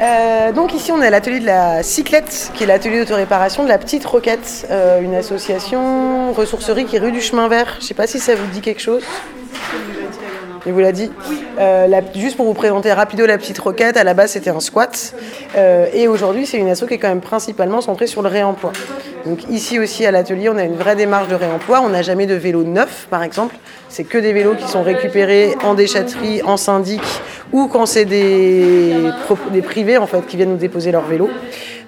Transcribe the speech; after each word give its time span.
Euh, 0.00 0.52
donc 0.52 0.74
ici 0.74 0.92
on 0.92 1.02
est 1.02 1.06
à 1.08 1.10
l'atelier 1.10 1.40
de 1.40 1.46
la 1.46 1.82
Cyclette, 1.82 2.52
qui 2.54 2.62
est 2.62 2.66
l'atelier 2.66 3.00
d'autoréparation 3.00 3.64
de 3.64 3.68
la 3.68 3.78
Petite 3.78 4.04
Roquette, 4.06 4.66
euh, 4.70 5.00
une 5.00 5.14
association 5.14 6.32
ressourcerie 6.32 6.84
qui 6.84 6.96
est 6.96 7.00
rue 7.00 7.10
du 7.12 7.20
Chemin 7.20 7.48
Vert. 7.48 7.74
Je 7.78 7.84
ne 7.84 7.88
sais 7.88 7.94
pas 7.94 8.06
si 8.06 8.20
ça 8.20 8.34
vous 8.36 8.46
dit 8.52 8.60
quelque 8.60 8.80
chose. 8.80 9.02
Il 10.66 10.72
vous 10.72 10.80
l'a 10.80 10.92
dit? 10.92 11.10
Euh, 11.58 11.86
la- 11.86 12.02
Juste 12.14 12.36
pour 12.36 12.44
vous 12.44 12.52
présenter 12.54 12.92
rapido 12.92 13.24
la 13.26 13.38
petite 13.38 13.58
roquette, 13.58 13.96
à 13.96 14.04
la 14.04 14.12
base 14.14 14.32
c'était 14.32 14.50
un 14.50 14.60
squat. 14.60 15.14
Euh, 15.56 15.86
et 15.92 16.06
aujourd'hui 16.06 16.46
c'est 16.46 16.58
une 16.58 16.68
asso 16.68 16.84
qui 16.86 16.94
est 16.94 16.98
quand 16.98 17.08
même 17.08 17.20
principalement 17.20 17.80
centrée 17.80 18.06
sur 18.06 18.22
le 18.22 18.28
réemploi. 18.28 18.72
Donc 19.26 19.40
ici 19.50 19.78
aussi 19.80 20.06
à 20.06 20.10
l'atelier 20.12 20.48
on 20.48 20.58
a 20.58 20.62
une 20.64 20.76
vraie 20.76 20.94
démarche 20.94 21.26
de 21.28 21.34
réemploi. 21.34 21.80
On 21.82 21.88
n'a 21.88 22.02
jamais 22.02 22.26
de 22.26 22.34
vélo 22.34 22.62
neuf 22.62 23.08
par 23.10 23.22
exemple. 23.24 23.56
C'est 23.88 24.04
que 24.04 24.18
des 24.18 24.32
vélos 24.34 24.54
qui 24.54 24.68
sont 24.68 24.82
récupérés 24.82 25.56
en 25.64 25.72
déchetterie, 25.74 26.42
en 26.42 26.56
syndic 26.58 27.00
ou 27.52 27.66
quand 27.66 27.86
c'est 27.86 28.04
des, 28.04 28.94
privés 29.64 29.98
en 29.98 30.06
fait 30.06 30.26
qui 30.26 30.36
viennent 30.36 30.50
nous 30.50 30.56
déposer 30.56 30.92
leurs 30.92 31.06
vélos. 31.06 31.30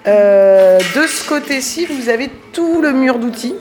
Euh, 0.07 0.79
de 0.79 1.07
ce 1.07 1.29
côté-ci 1.29 1.87
vous 1.87 2.09
avez 2.09 2.31
tout 2.53 2.81
le 2.81 2.93
mur 2.93 3.19
d'outils. 3.19 3.55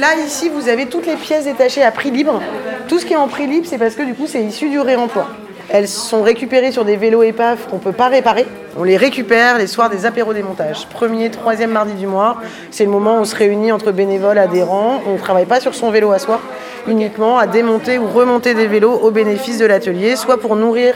Là, 0.00 0.08
ici, 0.26 0.48
vous 0.48 0.68
avez 0.68 0.86
toutes 0.86 1.06
les 1.06 1.14
pièces 1.14 1.44
détachées 1.44 1.84
à 1.84 1.92
prix 1.92 2.10
libre. 2.10 2.42
Tout 2.88 2.98
ce 2.98 3.06
qui 3.06 3.12
est 3.12 3.16
en 3.16 3.28
prix 3.28 3.46
libre, 3.46 3.66
c'est 3.68 3.78
parce 3.78 3.94
que 3.94 4.02
du 4.02 4.14
coup, 4.14 4.26
c'est 4.26 4.42
issu 4.42 4.68
du 4.68 4.80
réemploi. 4.80 5.28
Elles 5.68 5.88
sont 5.88 6.22
récupérées 6.22 6.70
sur 6.70 6.84
des 6.84 6.96
vélos 6.96 7.22
épaves 7.22 7.66
qu'on 7.68 7.76
ne 7.76 7.80
peut 7.80 7.92
pas 7.92 8.08
réparer. 8.08 8.46
On 8.78 8.84
les 8.84 8.96
récupère 8.96 9.58
les 9.58 9.66
soirs 9.66 9.90
des 9.90 10.06
apéros 10.06 10.32
démontage. 10.32 10.86
Premier, 10.88 11.30
troisième 11.30 11.70
mardi 11.70 11.94
du 11.94 12.06
mois, 12.06 12.36
c'est 12.70 12.84
le 12.84 12.90
moment 12.90 13.16
où 13.16 13.20
on 13.20 13.24
se 13.24 13.34
réunit 13.34 13.72
entre 13.72 13.90
bénévoles, 13.90 14.38
adhérents. 14.38 15.00
On 15.06 15.14
ne 15.14 15.18
travaille 15.18 15.46
pas 15.46 15.60
sur 15.60 15.74
son 15.74 15.90
vélo 15.90 16.12
à 16.12 16.18
soi, 16.18 16.40
uniquement 16.88 17.38
à 17.38 17.46
démonter 17.46 17.98
ou 17.98 18.06
remonter 18.06 18.54
des 18.54 18.66
vélos 18.66 18.94
au 18.94 19.10
bénéfice 19.10 19.58
de 19.58 19.66
l'atelier, 19.66 20.16
soit 20.16 20.38
pour 20.38 20.56
nourrir 20.56 20.94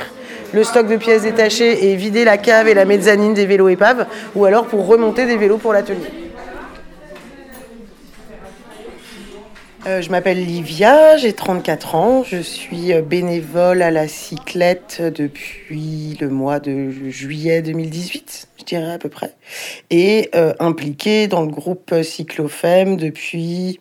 le 0.52 0.64
stock 0.64 0.86
de 0.88 0.96
pièces 0.96 1.22
détachées 1.22 1.90
et 1.90 1.96
vider 1.96 2.24
la 2.24 2.38
cave 2.38 2.68
et 2.68 2.74
la 2.74 2.84
mezzanine 2.84 3.34
des 3.34 3.46
vélos 3.46 3.68
épaves, 3.68 4.06
ou 4.34 4.44
alors 4.44 4.66
pour 4.66 4.86
remonter 4.86 5.26
des 5.26 5.36
vélos 5.36 5.58
pour 5.58 5.72
l'atelier. 5.72 6.08
Euh, 9.86 10.02
je 10.02 10.10
m'appelle 10.10 10.44
Livia, 10.44 11.16
j'ai 11.16 11.32
34 11.32 11.94
ans, 11.94 12.22
je 12.22 12.36
suis 12.36 12.92
bénévole 13.00 13.80
à 13.80 13.90
la 13.90 14.08
cyclette 14.08 15.00
depuis 15.00 16.18
le 16.20 16.28
mois 16.28 16.60
de 16.60 16.90
juillet 17.08 17.62
2018, 17.62 18.48
je 18.49 18.49
à 18.76 18.98
peu 18.98 19.08
près, 19.08 19.34
et 19.90 20.30
euh, 20.34 20.54
impliquée 20.60 21.26
dans 21.26 21.42
le 21.42 21.50
groupe 21.50 21.94
Cyclofem 22.02 22.96
depuis 22.96 23.80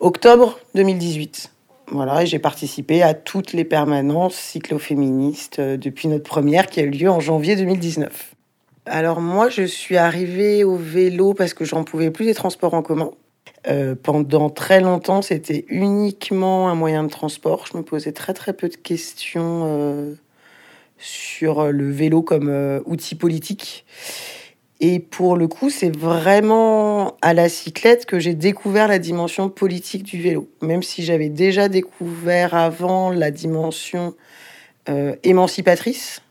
octobre 0.00 0.58
2018. 0.74 1.52
Voilà, 1.92 2.22
et 2.22 2.26
j'ai 2.26 2.38
participé 2.38 3.02
à 3.02 3.12
toutes 3.12 3.52
les 3.52 3.64
permanences 3.64 4.34
cycloféministes 4.34 5.58
euh, 5.58 5.76
depuis 5.76 6.08
notre 6.08 6.24
première 6.24 6.66
qui 6.66 6.80
a 6.80 6.84
eu 6.84 6.90
lieu 6.90 7.10
en 7.10 7.20
janvier 7.20 7.54
2019. 7.54 8.34
Alors 8.86 9.20
moi, 9.20 9.50
je 9.50 9.62
suis 9.62 9.96
arrivée 9.96 10.64
au 10.64 10.76
vélo 10.76 11.34
parce 11.34 11.52
que 11.54 11.64
j'en 11.64 11.84
pouvais 11.84 12.10
plus 12.10 12.24
des 12.24 12.34
transports 12.34 12.74
en 12.74 12.82
commun. 12.82 13.10
Euh, 13.68 13.94
pendant 13.94 14.50
très 14.50 14.80
longtemps, 14.80 15.22
c'était 15.22 15.66
uniquement 15.68 16.68
un 16.68 16.74
moyen 16.74 17.04
de 17.04 17.10
transport. 17.10 17.66
Je 17.70 17.76
me 17.76 17.82
posais 17.82 18.12
très 18.12 18.32
très 18.32 18.54
peu 18.54 18.68
de 18.68 18.76
questions 18.76 19.64
euh, 19.66 20.14
sur 21.02 21.70
le 21.70 21.90
vélo 21.90 22.22
comme 22.22 22.48
euh, 22.48 22.80
outil 22.86 23.14
politique. 23.14 23.84
Et 24.80 24.98
pour 24.98 25.36
le 25.36 25.46
coup, 25.46 25.70
c'est 25.70 25.94
vraiment 25.96 27.16
à 27.22 27.34
la 27.34 27.48
cyclette 27.48 28.04
que 28.04 28.18
j'ai 28.18 28.34
découvert 28.34 28.88
la 28.88 28.98
dimension 28.98 29.48
politique 29.48 30.02
du 30.02 30.20
vélo. 30.20 30.48
Même 30.60 30.82
si 30.82 31.04
j'avais 31.04 31.28
déjà 31.28 31.68
découvert 31.68 32.54
avant 32.54 33.10
la 33.10 33.30
dimension 33.30 34.14
euh, 34.88 35.14
émancipatrice 35.22 36.22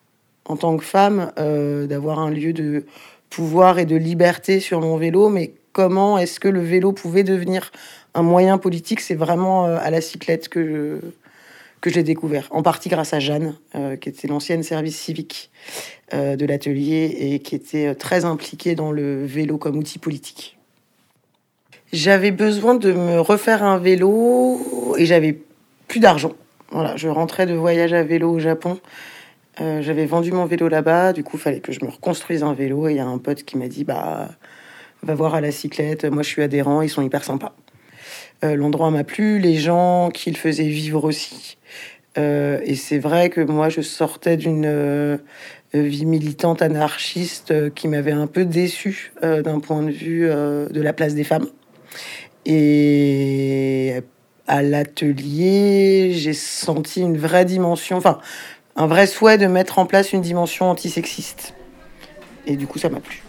en 0.45 0.57
tant 0.57 0.75
que 0.75 0.83
femme, 0.83 1.31
euh, 1.39 1.87
d'avoir 1.87 2.19
un 2.19 2.29
lieu 2.29 2.51
de 2.51 2.85
pouvoir 3.29 3.79
et 3.79 3.85
de 3.85 3.95
liberté 3.95 4.59
sur 4.59 4.81
mon 4.81 4.97
vélo, 4.97 5.29
mais 5.29 5.53
comment 5.71 6.17
est-ce 6.17 6.41
que 6.41 6.49
le 6.49 6.61
vélo 6.61 6.91
pouvait 6.91 7.23
devenir 7.23 7.71
un 8.13 8.23
moyen 8.23 8.57
politique, 8.57 8.99
c'est 8.99 9.15
vraiment 9.15 9.65
euh, 9.65 9.77
à 9.79 9.89
la 9.89 10.01
cyclette 10.01 10.49
que 10.49 10.65
je, 10.65 10.97
que 11.81 11.89
j'ai 11.89 12.03
découvert, 12.03 12.47
en 12.51 12.61
partie 12.61 12.89
grâce 12.89 13.13
à 13.13 13.19
Jeanne, 13.19 13.55
euh, 13.75 13.95
qui 13.95 14.07
était 14.07 14.27
l'ancienne 14.27 14.61
service 14.61 14.97
civique 14.97 15.51
euh, 16.13 16.35
de 16.35 16.45
l'atelier 16.45 17.17
et 17.19 17.39
qui 17.39 17.55
était 17.55 17.87
euh, 17.87 17.93
très 17.95 18.23
impliquée 18.23 18.75
dans 18.75 18.91
le 18.91 19.25
vélo 19.25 19.57
comme 19.57 19.77
outil 19.77 19.97
politique. 19.97 20.57
J'avais 21.91 22.31
besoin 22.31 22.75
de 22.75 22.93
me 22.93 23.19
refaire 23.19 23.63
un 23.63 23.79
vélo 23.79 24.95
et 24.97 25.05
j'avais 25.05 25.39
plus 25.87 25.99
d'argent. 25.99 26.33
Voilà, 26.69 26.95
je 26.95 27.09
rentrais 27.09 27.47
de 27.47 27.53
voyage 27.53 27.91
à 27.91 28.03
vélo 28.03 28.31
au 28.31 28.39
Japon. 28.39 28.79
J'avais 29.59 30.07
vendu 30.07 30.31
mon 30.31 30.45
vélo 30.45 30.69
là-bas, 30.69 31.13
du 31.13 31.23
coup, 31.23 31.37
il 31.37 31.39
fallait 31.39 31.59
que 31.59 31.71
je 31.71 31.85
me 31.85 31.91
reconstruise 31.91 32.41
un 32.41 32.53
vélo. 32.53 32.87
Et 32.87 32.93
il 32.93 32.97
y 32.97 32.99
a 32.99 33.05
un 33.05 33.19
pote 33.19 33.43
qui 33.43 33.57
m'a 33.57 33.67
dit 33.67 33.83
Bah, 33.83 34.29
va 35.03 35.13
voir 35.13 35.35
à 35.35 35.41
la 35.41 35.51
cyclette. 35.51 36.05
Moi, 36.05 36.23
je 36.23 36.29
suis 36.29 36.41
adhérent, 36.41 36.81
ils 36.81 36.89
sont 36.89 37.03
hyper 37.03 37.23
sympas. 37.23 37.53
Euh, 38.43 38.55
L'endroit 38.55 38.89
m'a 38.91 39.03
plu, 39.03 39.39
les 39.39 39.55
gens 39.55 40.09
qui 40.13 40.31
le 40.31 40.37
faisaient 40.37 40.63
vivre 40.63 41.03
aussi. 41.03 41.57
Euh, 42.17 42.59
et 42.63 42.75
c'est 42.75 42.99
vrai 42.99 43.29
que 43.29 43.41
moi, 43.41 43.69
je 43.69 43.81
sortais 43.81 44.37
d'une 44.37 44.65
euh, 44.65 45.17
vie 45.73 46.05
militante 46.05 46.61
anarchiste 46.61 47.73
qui 47.73 47.87
m'avait 47.87 48.11
un 48.11 48.27
peu 48.27 48.45
déçue 48.45 49.13
d'un 49.21 49.59
point 49.59 49.83
de 49.83 49.91
vue 49.91 50.27
de 50.27 50.81
la 50.81 50.91
place 50.91 51.15
des 51.15 51.23
femmes. 51.23 51.47
Et 52.45 54.01
à 54.47 54.61
l'atelier, 54.61 56.11
j'ai 56.13 56.33
senti 56.33 57.01
une 57.01 57.17
vraie 57.17 57.45
dimension, 57.45 57.95
enfin, 57.95 58.19
un 58.75 58.87
vrai 58.87 59.07
souhait 59.07 59.37
de 59.37 59.47
mettre 59.47 59.79
en 59.79 59.85
place 59.85 60.11
une 60.11 60.21
dimension 60.21 60.69
antisexiste. 60.69 61.53
Et 62.47 62.57
du 62.57 62.67
coup, 62.67 62.79
ça 62.79 62.89
m'a 62.89 62.99
plu. 62.99 63.21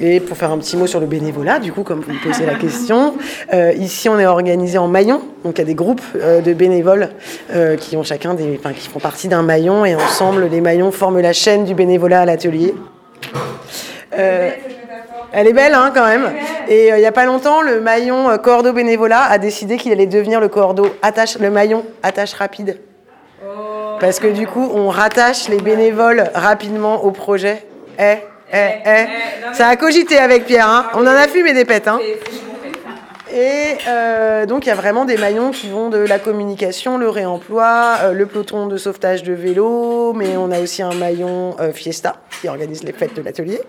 Et 0.00 0.20
pour 0.20 0.36
faire 0.36 0.50
un 0.50 0.58
petit 0.58 0.76
mot 0.76 0.86
sur 0.86 1.00
le 1.00 1.06
bénévolat, 1.06 1.58
du 1.58 1.72
coup, 1.72 1.82
comme 1.82 2.00
vous 2.00 2.12
me 2.12 2.22
posez 2.22 2.46
la 2.46 2.54
question, 2.54 3.14
euh, 3.52 3.72
ici 3.72 4.08
on 4.08 4.18
est 4.18 4.26
organisé 4.26 4.78
en 4.78 4.88
maillons. 4.88 5.22
Donc 5.44 5.58
il 5.58 5.60
y 5.60 5.62
a 5.62 5.66
des 5.66 5.74
groupes 5.74 6.02
euh, 6.16 6.40
de 6.40 6.52
bénévoles 6.52 7.10
euh, 7.52 7.76
qui 7.76 7.96
ont 7.96 8.02
chacun 8.02 8.34
des, 8.34 8.58
enfin, 8.58 8.72
qui 8.72 8.88
font 8.88 9.00
partie 9.00 9.28
d'un 9.28 9.42
maillon 9.42 9.84
et 9.84 9.94
ensemble 9.94 10.48
les 10.50 10.60
maillons 10.60 10.90
forment 10.90 11.20
la 11.20 11.32
chaîne 11.32 11.64
du 11.64 11.74
bénévolat 11.74 12.22
à 12.22 12.24
l'atelier. 12.24 12.74
Elle 15.36 15.48
est 15.48 15.52
belle, 15.52 15.74
hein, 15.74 15.90
quand 15.92 16.06
même. 16.06 16.32
Et 16.68 16.90
il 16.90 17.00
y 17.00 17.06
a 17.06 17.12
pas 17.12 17.26
longtemps, 17.26 17.60
le 17.60 17.80
maillon 17.80 18.30
euh, 18.30 18.36
cordeau 18.36 18.72
bénévolat 18.72 19.24
a 19.24 19.38
décidé 19.38 19.76
qu'il 19.76 19.90
allait 19.90 20.06
devenir 20.06 20.40
le 20.40 20.46
cordeau 20.48 20.86
attache, 21.02 21.38
le 21.40 21.50
maillon 21.50 21.84
attache 22.04 22.34
rapide. 22.34 22.78
Parce 23.98 24.20
que 24.20 24.28
du 24.28 24.46
coup, 24.46 24.70
on 24.72 24.88
rattache 24.90 25.48
les 25.48 25.58
bénévoles 25.58 26.30
rapidement 26.34 27.04
au 27.04 27.10
projet. 27.10 27.66
Eh, 27.98 28.18
eh, 28.54 28.82
eh. 28.86 29.54
Ça 29.54 29.68
a 29.68 29.76
cogité 29.76 30.18
avec 30.18 30.44
Pierre. 30.44 30.68
Hein. 30.68 30.86
On 30.94 31.02
en 31.02 31.06
a 31.06 31.28
fumé 31.28 31.52
des 31.52 31.64
pètes. 31.64 31.88
Hein. 31.88 32.00
Et 33.34 33.78
euh, 33.88 34.46
donc, 34.46 34.64
il 34.64 34.68
y 34.68 34.72
a 34.72 34.76
vraiment 34.76 35.04
des 35.04 35.16
maillons 35.16 35.50
qui 35.50 35.68
vont 35.68 35.90
de 35.90 35.98
la 35.98 36.20
communication, 36.20 36.98
le 36.98 37.08
réemploi, 37.08 37.96
euh, 38.02 38.12
le 38.12 38.26
peloton 38.26 38.68
de 38.68 38.76
sauvetage 38.76 39.24
de 39.24 39.32
vélo, 39.32 40.12
mais 40.12 40.36
on 40.36 40.52
a 40.52 40.60
aussi 40.60 40.82
un 40.82 40.94
maillon 40.94 41.56
euh, 41.58 41.72
Fiesta 41.72 42.14
qui 42.40 42.48
organise 42.48 42.84
les 42.84 42.92
fêtes 42.92 43.16
de 43.16 43.22
l'atelier, 43.22 43.60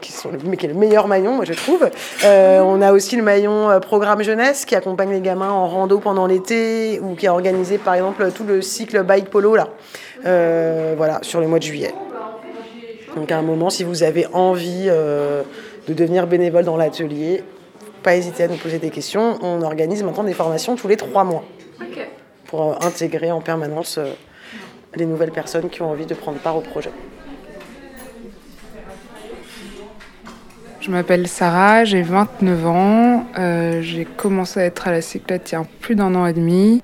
qui, 0.00 0.10
sont 0.10 0.32
le, 0.32 0.38
mais 0.44 0.56
qui 0.56 0.66
est 0.66 0.70
le 0.70 0.74
meilleur 0.74 1.06
maillon, 1.06 1.34
moi 1.34 1.44
je 1.44 1.52
trouve. 1.52 1.88
On 2.24 2.82
a 2.82 2.92
aussi 2.92 3.16
le 3.16 3.22
maillon 3.22 3.78
programme 3.80 4.22
jeunesse 4.22 4.64
qui 4.64 4.74
accompagne 4.74 5.10
les 5.10 5.20
gamins 5.20 5.50
en 5.50 5.68
rando 5.68 5.98
pendant 5.98 6.26
l'été 6.26 6.98
ou 7.00 7.14
qui 7.14 7.26
a 7.26 7.32
organisé 7.32 7.78
par 7.78 7.94
exemple 7.94 8.32
tout 8.32 8.44
le 8.44 8.62
cycle 8.62 9.02
bike 9.02 9.28
polo 9.30 9.54
là, 9.54 9.68
voilà, 10.96 11.18
sur 11.22 11.40
le 11.40 11.46
mois 11.46 11.58
de 11.58 11.64
juillet. 11.64 11.92
Donc 13.16 13.30
à 13.30 13.38
un 13.38 13.42
moment, 13.42 13.70
si 13.70 13.84
vous 13.84 14.02
avez 14.02 14.26
envie 14.32 14.86
euh, 14.88 15.42
de 15.88 15.94
devenir 15.94 16.26
bénévole 16.26 16.64
dans 16.64 16.76
l'atelier, 16.76 17.42
pas 18.02 18.16
hésiter 18.16 18.44
à 18.44 18.48
nous 18.48 18.56
poser 18.56 18.78
des 18.78 18.90
questions. 18.90 19.38
On 19.42 19.62
organise 19.62 20.02
maintenant 20.02 20.24
des 20.24 20.34
formations 20.34 20.76
tous 20.76 20.88
les 20.88 20.96
trois 20.96 21.24
mois 21.24 21.44
pour 22.46 22.72
euh, 22.72 22.74
intégrer 22.86 23.30
en 23.30 23.40
permanence 23.40 23.98
euh, 23.98 24.12
les 24.94 25.06
nouvelles 25.06 25.30
personnes 25.30 25.70
qui 25.70 25.82
ont 25.82 25.90
envie 25.90 26.06
de 26.06 26.14
prendre 26.14 26.38
part 26.38 26.56
au 26.56 26.60
projet. 26.60 26.90
Je 30.80 30.90
m'appelle 30.90 31.28
Sarah, 31.28 31.84
j'ai 31.84 32.02
29 32.02 32.66
ans. 32.66 33.26
Euh, 33.38 33.82
j'ai 33.82 34.04
commencé 34.04 34.58
à 34.58 34.64
être 34.64 34.88
à 34.88 34.90
la 34.90 35.00
cyclette 35.00 35.52
il 35.52 35.54
y 35.54 35.58
a 35.58 35.64
plus 35.80 35.94
d'un 35.94 36.14
an 36.16 36.26
et 36.26 36.32
demi. 36.32 36.82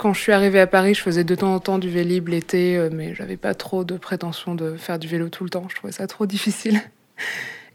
Quand 0.00 0.14
je 0.14 0.20
suis 0.22 0.32
arrivée 0.32 0.60
à 0.60 0.66
Paris, 0.66 0.94
je 0.94 1.02
faisais 1.02 1.24
de 1.24 1.34
temps 1.34 1.54
en 1.54 1.60
temps 1.60 1.78
du 1.78 1.90
vélib 1.90 2.28
l'été, 2.28 2.78
euh, 2.78 2.88
mais 2.90 3.14
j'avais 3.14 3.36
pas 3.36 3.52
trop 3.52 3.84
de 3.84 3.98
prétention 3.98 4.54
de 4.54 4.78
faire 4.78 4.98
du 4.98 5.06
vélo 5.06 5.28
tout 5.28 5.44
le 5.44 5.50
temps. 5.50 5.66
Je 5.68 5.74
trouvais 5.74 5.92
ça 5.92 6.06
trop 6.06 6.24
difficile. 6.24 6.80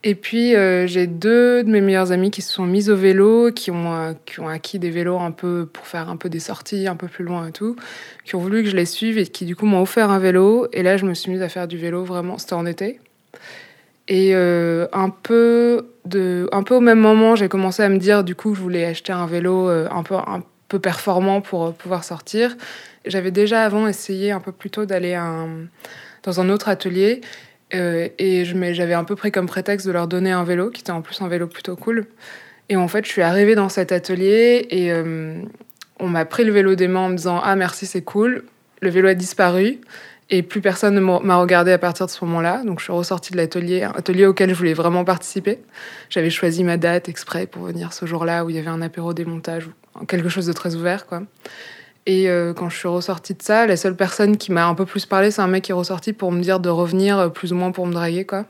Et 0.03 0.15
puis 0.15 0.55
euh, 0.55 0.87
j'ai 0.87 1.05
deux 1.05 1.63
de 1.63 1.69
mes 1.69 1.81
meilleures 1.81 2.11
amies 2.11 2.31
qui 2.31 2.41
se 2.41 2.51
sont 2.51 2.65
mises 2.65 2.89
au 2.89 2.95
vélo, 2.95 3.51
qui 3.51 3.69
ont, 3.69 3.93
euh, 3.93 4.13
qui 4.25 4.39
ont 4.39 4.47
acquis 4.47 4.79
des 4.79 4.89
vélos 4.89 5.19
un 5.19 5.29
peu 5.29 5.69
pour 5.71 5.85
faire 5.85 6.09
un 6.09 6.17
peu 6.17 6.27
des 6.27 6.39
sorties 6.39 6.87
un 6.87 6.95
peu 6.95 7.07
plus 7.07 7.23
loin 7.23 7.47
et 7.47 7.51
tout, 7.51 7.75
qui 8.23 8.35
ont 8.35 8.39
voulu 8.39 8.63
que 8.63 8.69
je 8.71 8.75
les 8.75 8.87
suive 8.87 9.19
et 9.19 9.27
qui 9.27 9.45
du 9.45 9.55
coup 9.55 9.67
m'ont 9.67 9.83
offert 9.83 10.09
un 10.09 10.17
vélo. 10.17 10.67
Et 10.73 10.81
là, 10.81 10.97
je 10.97 11.05
me 11.05 11.13
suis 11.13 11.31
mise 11.31 11.43
à 11.43 11.49
faire 11.49 11.67
du 11.67 11.77
vélo 11.77 12.05
vraiment. 12.05 12.39
C'était 12.39 12.53
en 12.53 12.65
été. 12.65 12.99
Et 14.07 14.33
un 14.33 15.09
peu 15.21 15.89
de, 16.05 16.49
un 16.51 16.63
peu 16.63 16.73
au 16.73 16.81
même 16.81 16.99
moment, 16.99 17.35
j'ai 17.35 17.49
commencé 17.49 17.83
à 17.83 17.89
me 17.89 17.97
dire 17.97 18.23
du 18.23 18.33
coup 18.33 18.55
je 18.55 18.61
voulais 18.61 18.85
acheter 18.85 19.13
un 19.13 19.27
vélo 19.27 19.67
un 19.67 20.01
peu 20.01 20.15
peu 20.67 20.79
performant 20.79 21.41
pour 21.41 21.73
pouvoir 21.73 22.03
sortir. 22.03 22.55
J'avais 23.05 23.31
déjà 23.31 23.63
avant 23.63 23.87
essayé 23.87 24.31
un 24.31 24.39
peu 24.39 24.51
plus 24.51 24.69
tôt 24.69 24.85
d'aller 24.85 25.19
dans 26.23 26.41
un 26.41 26.49
autre 26.49 26.69
atelier 26.69 27.21
et 27.71 28.45
j'avais 28.45 28.93
un 28.93 29.03
peu 29.03 29.15
pris 29.15 29.31
comme 29.31 29.45
prétexte 29.45 29.85
de 29.85 29.91
leur 29.91 30.07
donner 30.07 30.31
un 30.31 30.43
vélo, 30.43 30.69
qui 30.69 30.81
était 30.81 30.91
en 30.91 31.01
plus 31.01 31.21
un 31.21 31.27
vélo 31.27 31.47
plutôt 31.47 31.75
cool. 31.75 32.07
Et 32.69 32.75
en 32.75 32.87
fait, 32.87 33.05
je 33.05 33.11
suis 33.11 33.21
arrivée 33.21 33.53
dans 33.53 33.69
cet 33.69 33.91
atelier 33.91 34.67
et 34.71 34.91
on 35.99 36.07
m'a 36.07 36.25
pris 36.25 36.43
le 36.43 36.51
vélo 36.51 36.75
des 36.75 36.87
mains 36.87 37.01
en 37.01 37.09
me 37.09 37.17
disant 37.17 37.39
Ah, 37.43 37.55
merci, 37.55 37.85
c'est 37.85 38.01
cool. 38.01 38.43
Le 38.81 38.89
vélo 38.89 39.07
a 39.07 39.13
disparu. 39.13 39.79
Et 40.31 40.41
plus 40.41 40.59
personne 40.59 40.95
ne 40.95 40.99
m'a 40.99 41.35
regardé 41.35 41.71
à 41.71 41.77
partir 41.77 42.07
de 42.07 42.11
ce 42.11 42.25
moment-là. 42.25 42.63
Donc 42.65 42.79
je 42.79 42.85
suis 42.85 42.93
ressortie 42.93 43.31
de 43.31 43.37
l'atelier, 43.37 43.83
un 43.83 43.91
atelier 43.91 44.25
auquel 44.25 44.49
je 44.49 44.55
voulais 44.55 44.73
vraiment 44.73 45.05
participer. 45.05 45.59
J'avais 46.09 46.31
choisi 46.31 46.63
ma 46.63 46.77
date 46.77 47.09
exprès 47.09 47.45
pour 47.45 47.63
venir 47.63 47.93
ce 47.93 48.07
jour-là 48.07 48.43
où 48.43 48.49
il 48.49 48.55
y 48.55 48.59
avait 48.59 48.69
un 48.69 48.81
apéro 48.81 49.13
démontage, 49.13 49.69
quelque 50.07 50.29
chose 50.29 50.45
de 50.45 50.53
très 50.53 50.75
ouvert. 50.75 51.05
quoi. 51.05 51.23
Et 52.05 52.29
euh, 52.29 52.53
quand 52.53 52.69
je 52.69 52.77
suis 52.77 52.87
ressortie 52.87 53.33
de 53.33 53.41
ça, 53.41 53.65
la 53.65 53.77
seule 53.77 53.95
personne 53.95 54.37
qui 54.37 54.51
m'a 54.51 54.67
un 54.67 54.75
peu 54.75 54.85
plus 54.85 55.05
parlé, 55.05 55.31
c'est 55.31 55.41
un 55.41 55.47
mec 55.47 55.63
qui 55.63 55.71
est 55.71 55.75
ressorti 55.75 56.13
pour 56.13 56.31
me 56.31 56.41
dire 56.41 56.59
de 56.59 56.69
revenir 56.69 57.17
euh, 57.17 57.29
plus 57.29 57.51
ou 57.51 57.55
moins 57.55 57.71
pour 57.71 57.87
me 57.87 57.93
draguer. 57.93 58.25
quoi. 58.25 58.45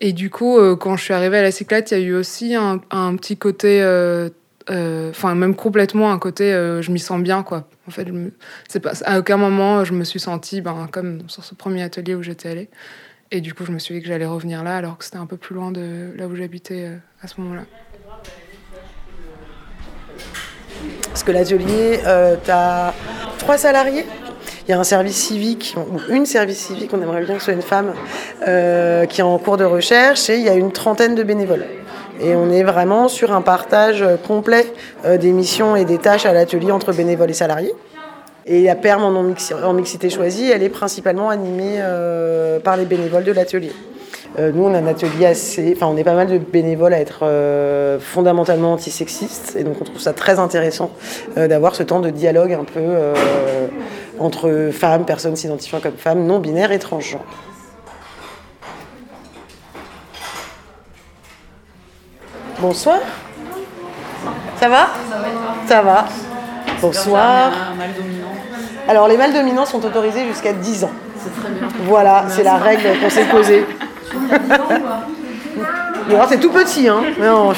Et 0.00 0.12
du 0.12 0.30
coup, 0.30 0.58
euh, 0.58 0.74
quand 0.74 0.96
je 0.96 1.04
suis 1.04 1.14
arrivée 1.14 1.38
à 1.38 1.42
la 1.42 1.50
cyclette, 1.50 1.90
il 1.90 1.98
y 1.98 2.00
a 2.00 2.04
eu 2.04 2.14
aussi 2.14 2.54
un, 2.54 2.78
petit 3.16 3.36
côté 3.36 3.82
enfin 4.70 5.34
même 5.34 5.54
complètement 5.54 6.10
un 6.10 6.18
côté 6.18 6.50
je 6.80 6.90
m'y 6.90 6.98
sens 6.98 7.20
bien 7.20 7.42
quoi 7.42 7.68
en 7.86 7.90
fait 7.90 8.08
c'est 8.66 8.80
pas 8.80 8.92
à 9.04 9.18
aucun 9.18 9.36
moment 9.36 9.84
je 9.84 9.92
me 9.92 10.04
suis 10.04 10.18
sentie 10.18 10.62
ben 10.62 10.88
comme 10.90 11.28
sur 11.28 11.44
ce 11.44 11.54
premier 11.54 11.82
atelier 11.82 12.14
où 12.14 12.22
j'étais 12.22 12.48
allée 12.48 12.70
et 13.30 13.42
du 13.42 13.52
coup 13.52 13.66
je 13.66 13.72
me 13.72 13.78
suis 13.78 13.94
dit 13.94 14.00
que 14.00 14.06
j'allais 14.06 14.24
revenir 14.24 14.64
là 14.64 14.78
alors 14.78 14.96
que 14.96 15.04
c'était 15.04 15.18
un 15.18 15.26
peu 15.26 15.36
plus 15.36 15.54
loin 15.54 15.70
de 15.70 16.14
là 16.16 16.26
où 16.28 16.34
j'habitais 16.34 16.92
à 17.20 17.28
ce 17.28 17.42
moment-là 17.42 17.64
parce 21.14 21.22
que 21.22 21.32
l'atelier 21.32 22.00
tu 22.44 22.50
as 22.50 22.92
trois 23.38 23.56
salariés 23.56 24.04
il 24.66 24.70
y 24.70 24.74
a 24.74 24.80
un 24.80 24.84
service 24.84 25.16
civique, 25.16 25.76
ou 25.76 26.00
une 26.10 26.24
service 26.24 26.58
civique, 26.58 26.90
on 26.94 27.02
aimerait 27.02 27.22
bien 27.22 27.34
que 27.34 27.40
ce 27.40 27.44
soit 27.44 27.54
une 27.54 27.60
femme, 27.60 27.92
qui 28.40 29.20
est 29.20 29.22
en 29.22 29.38
cours 29.38 29.58
de 29.58 29.64
recherche, 29.64 30.30
et 30.30 30.36
il 30.36 30.42
y 30.42 30.48
a 30.48 30.54
une 30.54 30.72
trentaine 30.72 31.14
de 31.14 31.22
bénévoles. 31.22 31.66
Et 32.20 32.34
on 32.34 32.50
est 32.50 32.62
vraiment 32.62 33.08
sur 33.08 33.32
un 33.32 33.40
partage 33.40 34.04
complet 34.26 34.66
euh, 35.04 35.18
des 35.18 35.32
missions 35.32 35.74
et 35.74 35.84
des 35.84 35.98
tâches 35.98 36.26
à 36.26 36.32
l'atelier 36.32 36.70
entre 36.70 36.92
bénévoles 36.92 37.30
et 37.30 37.34
salariés. 37.34 37.74
Et 38.46 38.62
la 38.62 38.76
perme 38.76 39.04
en, 39.04 39.72
mixité 39.72 40.10
choisie, 40.10 40.50
elle 40.50 40.62
est 40.62 40.68
principalement 40.68 41.30
animée 41.30 41.76
euh, 41.78 42.60
par 42.60 42.76
les 42.76 42.84
bénévoles 42.84 43.24
de 43.24 43.32
l'atelier. 43.32 43.72
Euh, 44.38 44.50
nous, 44.52 44.64
on 44.64 44.74
a 44.74 44.78
un 44.78 44.86
atelier 44.86 45.26
assez. 45.26 45.72
Enfin, 45.76 45.86
on 45.86 45.96
est 45.96 46.04
pas 46.04 46.14
mal 46.14 46.28
de 46.28 46.38
bénévoles 46.38 46.94
à 46.94 47.00
être 47.00 47.24
fondamentalement 48.00 48.72
antisexistes. 48.72 49.56
Et 49.58 49.64
donc, 49.64 49.76
on 49.80 49.84
trouve 49.84 50.00
ça 50.00 50.12
très 50.12 50.38
intéressant 50.38 50.90
d'avoir 51.36 51.74
ce 51.74 51.82
temps 51.82 52.00
de 52.00 52.10
dialogue 52.10 52.52
un 52.52 52.64
peu 52.64 52.80
entre 54.18 54.70
femmes, 54.72 55.04
personnes 55.04 55.36
s'identifiant 55.36 55.80
comme 55.80 55.96
femmes, 55.96 56.26
non 56.26 56.38
binaires 56.38 56.72
et 56.72 56.78
transgenres. 56.78 57.24
Bonsoir. 62.60 63.00
Ça 64.56 64.68
va? 64.68 64.88
Ça 65.66 65.82
va. 65.82 66.06
Bonsoir. 66.80 67.52
Alors 68.88 69.08
les 69.08 69.16
mâles 69.16 69.32
dominants 69.32 69.66
sont 69.66 69.84
autorisés 69.84 70.26
jusqu'à 70.26 70.52
10 70.52 70.84
ans. 70.84 70.90
C'est 71.18 71.40
très 71.40 71.50
bien. 71.50 71.68
Voilà, 71.82 72.24
c'est 72.28 72.42
la 72.42 72.56
règle 72.56 72.98
qu'on 73.02 73.10
s'est 73.10 73.24
posée. 73.26 73.66
c'est 76.28 76.40
tout 76.40 76.50
petit, 76.50 76.88
hein. 76.88 77.02
Non, 77.18 77.52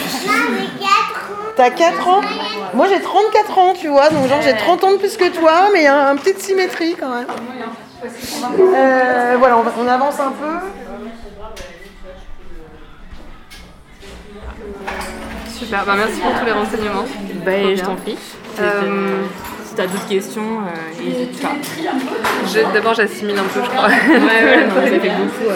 T'as 1.57 1.71
4 1.71 2.09
ans 2.09 2.21
Moi 2.75 2.87
j'ai 2.89 3.01
34 3.01 3.59
ans, 3.59 3.73
tu 3.79 3.89
vois, 3.89 4.11
donc 4.11 4.29
genre 4.29 4.43
j'ai 4.43 4.55
30 4.55 4.85
ans 4.85 4.93
de 4.93 4.97
plus 4.99 5.17
que 5.17 5.29
toi, 5.31 5.69
mais 5.73 5.81
il 5.81 5.85
y 5.85 5.89
a 5.89 6.11
une 6.13 6.19
petite 6.19 6.41
symétrie 6.41 6.95
quand 6.99 7.09
même. 7.09 7.27
Euh, 8.05 9.37
voilà, 9.39 9.57
on 9.59 9.89
avance 9.89 10.21
un 10.21 10.33
peu. 10.33 10.67
Super, 15.49 15.87
bah, 15.87 15.95
merci 15.97 16.21
pour 16.21 16.39
tous 16.39 16.45
les 16.45 16.53
renseignements. 16.53 17.07
Bah, 17.45 17.75
je 17.75 17.83
t'en 17.83 17.97
prie. 17.97 18.19
Euh, 18.61 19.23
tu 19.77 19.83
as 19.83 19.87
d'autres 19.87 20.09
questions, 20.09 20.43
euh, 20.43 21.05
n'hésite 21.05 21.41
pas. 21.41 21.53
D'abord, 22.75 22.95
j'assimile 22.95 23.39
un 23.39 23.43
peu, 23.43 23.61
je 23.63 23.69
crois. 23.69 23.89
ouais, 23.89 24.45
ouais, 24.45 24.67
non, 24.67 24.75
ça 24.75 24.83
fait 24.83 24.99
beaucoup. 24.99 25.53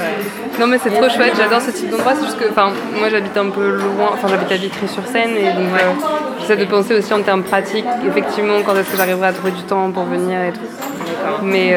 Non, 0.61 0.67
mais 0.67 0.79
c'est 0.79 0.91
trop 0.91 1.09
chouette, 1.09 1.33
j'adore 1.37 1.61
ce 1.61 1.71
type 1.71 1.91
d'endroit. 1.91 2.13
C'est 2.15 2.27
juste 2.27 2.39
que, 2.39 2.99
moi 2.99 3.09
j'habite 3.11 3.37
un 3.37 3.51
peu 3.51 3.71
loin, 3.71 4.11
enfin, 4.13 4.29
j'habite 4.29 4.53
à 4.53 4.57
Vitry-sur-Seine 4.57 5.37
et 5.37 5.53
donc 5.53 5.73
euh, 5.75 5.93
j'essaie 6.41 6.57
de 6.57 6.65
penser 6.67 6.95
aussi 6.95 7.13
en 7.15 7.23
termes 7.23 7.43
pratiques, 7.43 7.87
effectivement, 8.07 8.61
quand 8.65 8.77
est-ce 8.77 8.91
que 8.91 8.97
j'arriverai 8.97 9.29
à 9.29 9.33
trouver 9.33 9.53
du 9.53 9.63
temps 9.63 9.91
pour 9.91 10.05
venir 10.05 10.41
et 10.43 10.53
tout. 10.53 10.61
Mais 11.43 11.77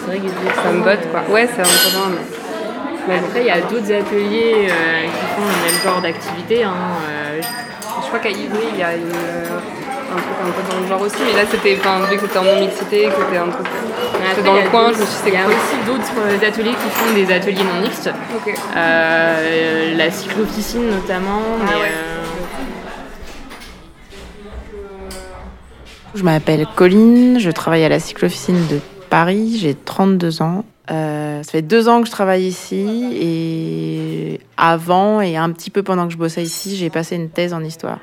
c'est 0.00 0.06
vrai 0.06 0.18
que 0.18 0.62
ça 0.62 0.70
me 0.72 0.82
botte, 0.82 1.10
quoi. 1.10 1.22
Ouais, 1.32 1.48
c'est 1.54 1.60
un 1.60 1.64
peu 1.64 1.96
loin, 1.96 2.08
mais. 2.10 2.40
Après, 3.08 3.40
il 3.40 3.46
y 3.46 3.50
a 3.50 3.60
d'autres 3.60 3.92
ateliers 3.92 4.68
euh, 4.68 5.02
qui 5.02 5.26
font 5.34 5.42
le 5.42 5.64
même 5.64 5.82
genre 5.82 6.00
d'activité. 6.00 6.62
Hein, 6.64 6.74
euh. 7.08 7.40
Je 8.02 8.06
crois 8.06 8.18
qu'à 8.20 8.30
Ivry, 8.30 8.66
il 8.72 8.78
y 8.78 8.82
a 8.82 8.94
une, 8.94 9.10
euh, 9.10 9.58
un 10.12 10.16
truc 10.16 10.36
un 10.42 10.50
peu 10.50 10.72
dans 10.72 10.80
le 10.80 10.86
genre 10.88 11.00
aussi, 11.00 11.16
mais 11.24 11.40
là, 11.40 11.48
c'était, 11.50 11.74
vu 11.74 11.80
que 11.80 12.20
c'était 12.20 12.38
en 12.38 12.44
non-mixité, 12.44 13.04
que 13.06 13.12
c'était 13.24 13.38
un 13.38 13.48
truc 13.48 13.66
c'était 14.28 14.42
dans 14.42 14.54
le 14.54 14.68
coin, 14.70 14.92
je 14.92 15.00
me 15.00 15.06
suis 15.06 15.16
Il 15.26 15.32
y 15.32 15.36
a 15.36 15.46
aussi 15.46 15.76
d'autres 15.86 16.44
ateliers 16.46 16.70
qui 16.70 16.90
font 16.90 17.14
des 17.14 17.32
ateliers 17.32 17.64
non 17.64 17.80
mixtes. 17.82 18.10
la 18.74 20.10
cyclo-officine 20.10 20.90
notamment. 20.90 21.42
Ah 21.66 21.72
je 26.14 26.24
m'appelle 26.24 26.66
Colline, 26.74 27.38
je 27.38 27.50
travaille 27.50 27.84
à 27.84 27.88
la 27.88 28.00
cyclo-officine 28.00 28.66
de 28.66 28.80
Paris, 29.10 29.58
j'ai 29.60 29.74
32 29.74 30.42
ans. 30.42 30.64
Euh, 30.90 31.42
ça 31.44 31.52
fait 31.52 31.62
deux 31.62 31.88
ans 31.88 32.00
que 32.00 32.06
je 32.06 32.10
travaille 32.10 32.44
ici 32.46 33.12
et 33.14 34.40
avant 34.56 35.20
et 35.20 35.36
un 35.36 35.50
petit 35.52 35.70
peu 35.70 35.84
pendant 35.84 36.06
que 36.08 36.12
je 36.12 36.18
bossais 36.18 36.42
ici, 36.42 36.74
j'ai 36.74 36.90
passé 36.90 37.14
une 37.14 37.30
thèse 37.30 37.54
en 37.54 37.62
histoire. 37.62 38.00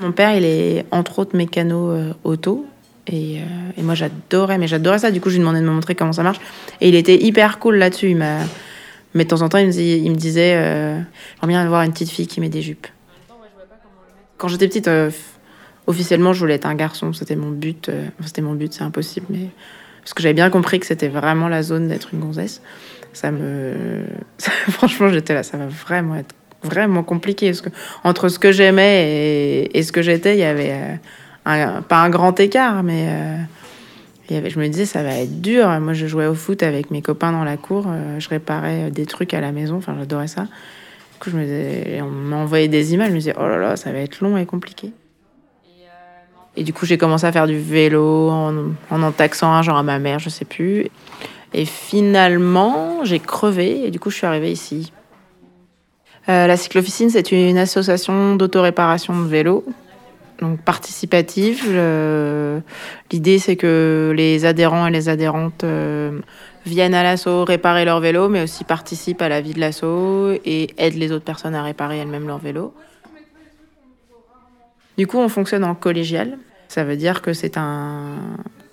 Mon 0.00 0.12
père, 0.12 0.34
il 0.34 0.44
est 0.44 0.84
entre 0.90 1.18
autres 1.18 1.36
mécano 1.36 1.90
euh, 1.90 2.12
auto 2.24 2.66
et, 3.06 3.38
euh, 3.38 3.70
et, 3.78 3.82
moi 3.82 3.94
j'adorais, 3.94 4.58
mais 4.58 4.68
j'adorais 4.68 4.98
ça. 4.98 5.10
Du 5.10 5.20
coup, 5.20 5.30
je 5.30 5.34
lui 5.34 5.40
demandais 5.40 5.60
de 5.60 5.64
me 5.64 5.70
montrer 5.70 5.94
comment 5.94 6.12
ça 6.12 6.22
marche 6.22 6.40
et 6.80 6.88
il 6.88 6.94
était 6.94 7.22
hyper 7.22 7.58
cool 7.58 7.76
là-dessus. 7.76 8.14
Mais 8.14 9.24
de 9.24 9.28
temps 9.28 9.42
en 9.42 9.48
temps, 9.48 9.58
il 9.58 9.66
me, 9.66 9.72
disait, 9.72 9.98
disait 10.10 10.52
j'aimerais 10.52 11.46
bien 11.46 11.62
avoir 11.62 11.82
une 11.82 11.92
petite 11.92 12.10
fille 12.10 12.26
qui 12.26 12.40
met 12.40 12.48
des 12.48 12.62
jupes. 12.62 12.86
Quand 14.36 14.48
j'étais 14.48 14.68
petite, 14.68 14.90
officiellement, 15.86 16.34
je 16.34 16.40
voulais 16.40 16.56
être 16.56 16.66
un 16.66 16.74
garçon. 16.74 17.14
C'était 17.14 17.36
mon 17.36 17.50
but. 17.50 17.90
c'était 18.22 18.42
mon 18.42 18.52
but, 18.52 18.74
c'est 18.74 18.82
impossible, 18.82 19.26
mais 19.30 19.48
parce 20.06 20.14
que 20.14 20.22
j'avais 20.22 20.34
bien 20.34 20.50
compris 20.50 20.78
que 20.78 20.86
c'était 20.86 21.08
vraiment 21.08 21.48
la 21.48 21.64
zone 21.64 21.88
d'être 21.88 22.10
une 22.12 22.20
gonzesse. 22.20 22.60
Ça 23.12 23.30
me. 23.30 24.04
Franchement, 24.38 25.08
j'étais 25.08 25.34
là, 25.34 25.42
ça 25.42 25.56
va 25.56 25.66
vraiment 25.66 26.14
être 26.14 26.34
vraiment 26.62 27.02
compliqué. 27.02 27.50
Parce 27.50 27.60
que 27.60 27.70
entre 28.04 28.28
ce 28.28 28.38
que 28.38 28.52
j'aimais 28.52 29.68
et, 29.72 29.82
ce 29.82 29.92
que 29.92 30.02
j'étais, 30.02 30.34
il 30.34 30.40
y 30.40 30.44
avait 30.44 30.72
euh, 31.46 31.80
pas 31.80 32.02
un 32.02 32.10
grand 32.10 32.38
écart, 32.40 32.82
mais. 32.82 33.06
Euh, 33.08 33.36
il 34.28 34.34
y 34.34 34.38
avait, 34.40 34.50
je 34.50 34.58
me 34.58 34.66
disais, 34.66 34.86
ça 34.86 35.04
va 35.04 35.14
être 35.14 35.40
dur. 35.40 35.68
Moi, 35.80 35.92
je 35.92 36.08
jouais 36.08 36.26
au 36.26 36.34
foot 36.34 36.64
avec 36.64 36.90
mes 36.90 37.00
copains 37.00 37.30
dans 37.30 37.44
la 37.44 37.56
cour. 37.56 37.84
Euh, 37.86 38.18
je 38.18 38.28
réparais 38.28 38.90
des 38.90 39.06
trucs 39.06 39.32
à 39.34 39.40
la 39.40 39.52
maison. 39.52 39.76
Enfin, 39.76 39.94
j'adorais 39.96 40.26
ça. 40.26 40.42
Du 40.42 41.18
coup, 41.20 41.30
je 41.30 41.36
me 41.36 41.44
disais, 41.44 42.00
on 42.02 42.10
m'envoyait 42.10 42.66
des 42.66 42.92
images. 42.92 43.10
Je 43.10 43.12
me 43.12 43.18
disais, 43.18 43.34
oh 43.38 43.46
là 43.46 43.56
là, 43.56 43.76
ça 43.76 43.92
va 43.92 43.98
être 43.98 44.20
long 44.20 44.36
et 44.36 44.44
compliqué. 44.44 44.90
Et 46.56 46.64
du 46.64 46.72
coup, 46.72 46.86
j'ai 46.86 46.98
commencé 46.98 47.26
à 47.26 47.32
faire 47.32 47.46
du 47.46 47.58
vélo 47.58 48.28
en, 48.30 48.72
en 48.90 49.12
taxant 49.12 49.52
un 49.52 49.62
genre 49.62 49.76
à 49.76 49.82
ma 49.82 49.98
mère, 49.98 50.18
je 50.18 50.30
sais 50.30 50.46
plus. 50.46 50.88
Et 51.52 51.64
finalement, 51.64 53.04
j'ai 53.04 53.20
crevé 53.20 53.86
et 53.86 53.90
du 53.90 54.00
coup, 54.00 54.10
je 54.10 54.16
suis 54.16 54.26
arrivée 54.26 54.50
ici. 54.50 54.92
Euh, 56.28 56.46
la 56.46 56.56
cyclofficine, 56.56 57.10
c'est 57.10 57.30
une 57.32 57.58
association 57.58 58.34
d'autoréparation 58.34 59.18
de 59.20 59.28
vélo, 59.28 59.64
donc 60.40 60.60
participative. 60.60 61.62
L'idée, 63.12 63.38
c'est 63.38 63.56
que 63.56 64.12
les 64.16 64.44
adhérents 64.44 64.86
et 64.86 64.90
les 64.90 65.08
adhérentes 65.08 65.64
euh, 65.64 66.18
viennent 66.64 66.94
à 66.94 67.02
l'assaut 67.02 67.44
réparer 67.44 67.84
leur 67.84 68.00
vélo, 68.00 68.28
mais 68.28 68.42
aussi 68.42 68.64
participent 68.64 69.22
à 69.22 69.28
la 69.28 69.40
vie 69.40 69.54
de 69.54 69.60
l'assaut 69.60 70.32
et 70.44 70.68
aident 70.78 70.98
les 70.98 71.12
autres 71.12 71.24
personnes 71.24 71.54
à 71.54 71.62
réparer 71.62 71.98
elles-mêmes 71.98 72.26
leur 72.26 72.38
vélo. 72.38 72.74
Du 74.98 75.06
coup, 75.06 75.18
on 75.18 75.28
fonctionne 75.28 75.64
en 75.64 75.74
collégial. 75.74 76.38
Ça 76.68 76.82
veut 76.82 76.96
dire 76.96 77.22
que 77.22 77.32
c'est 77.32 77.56
un 77.56 78.14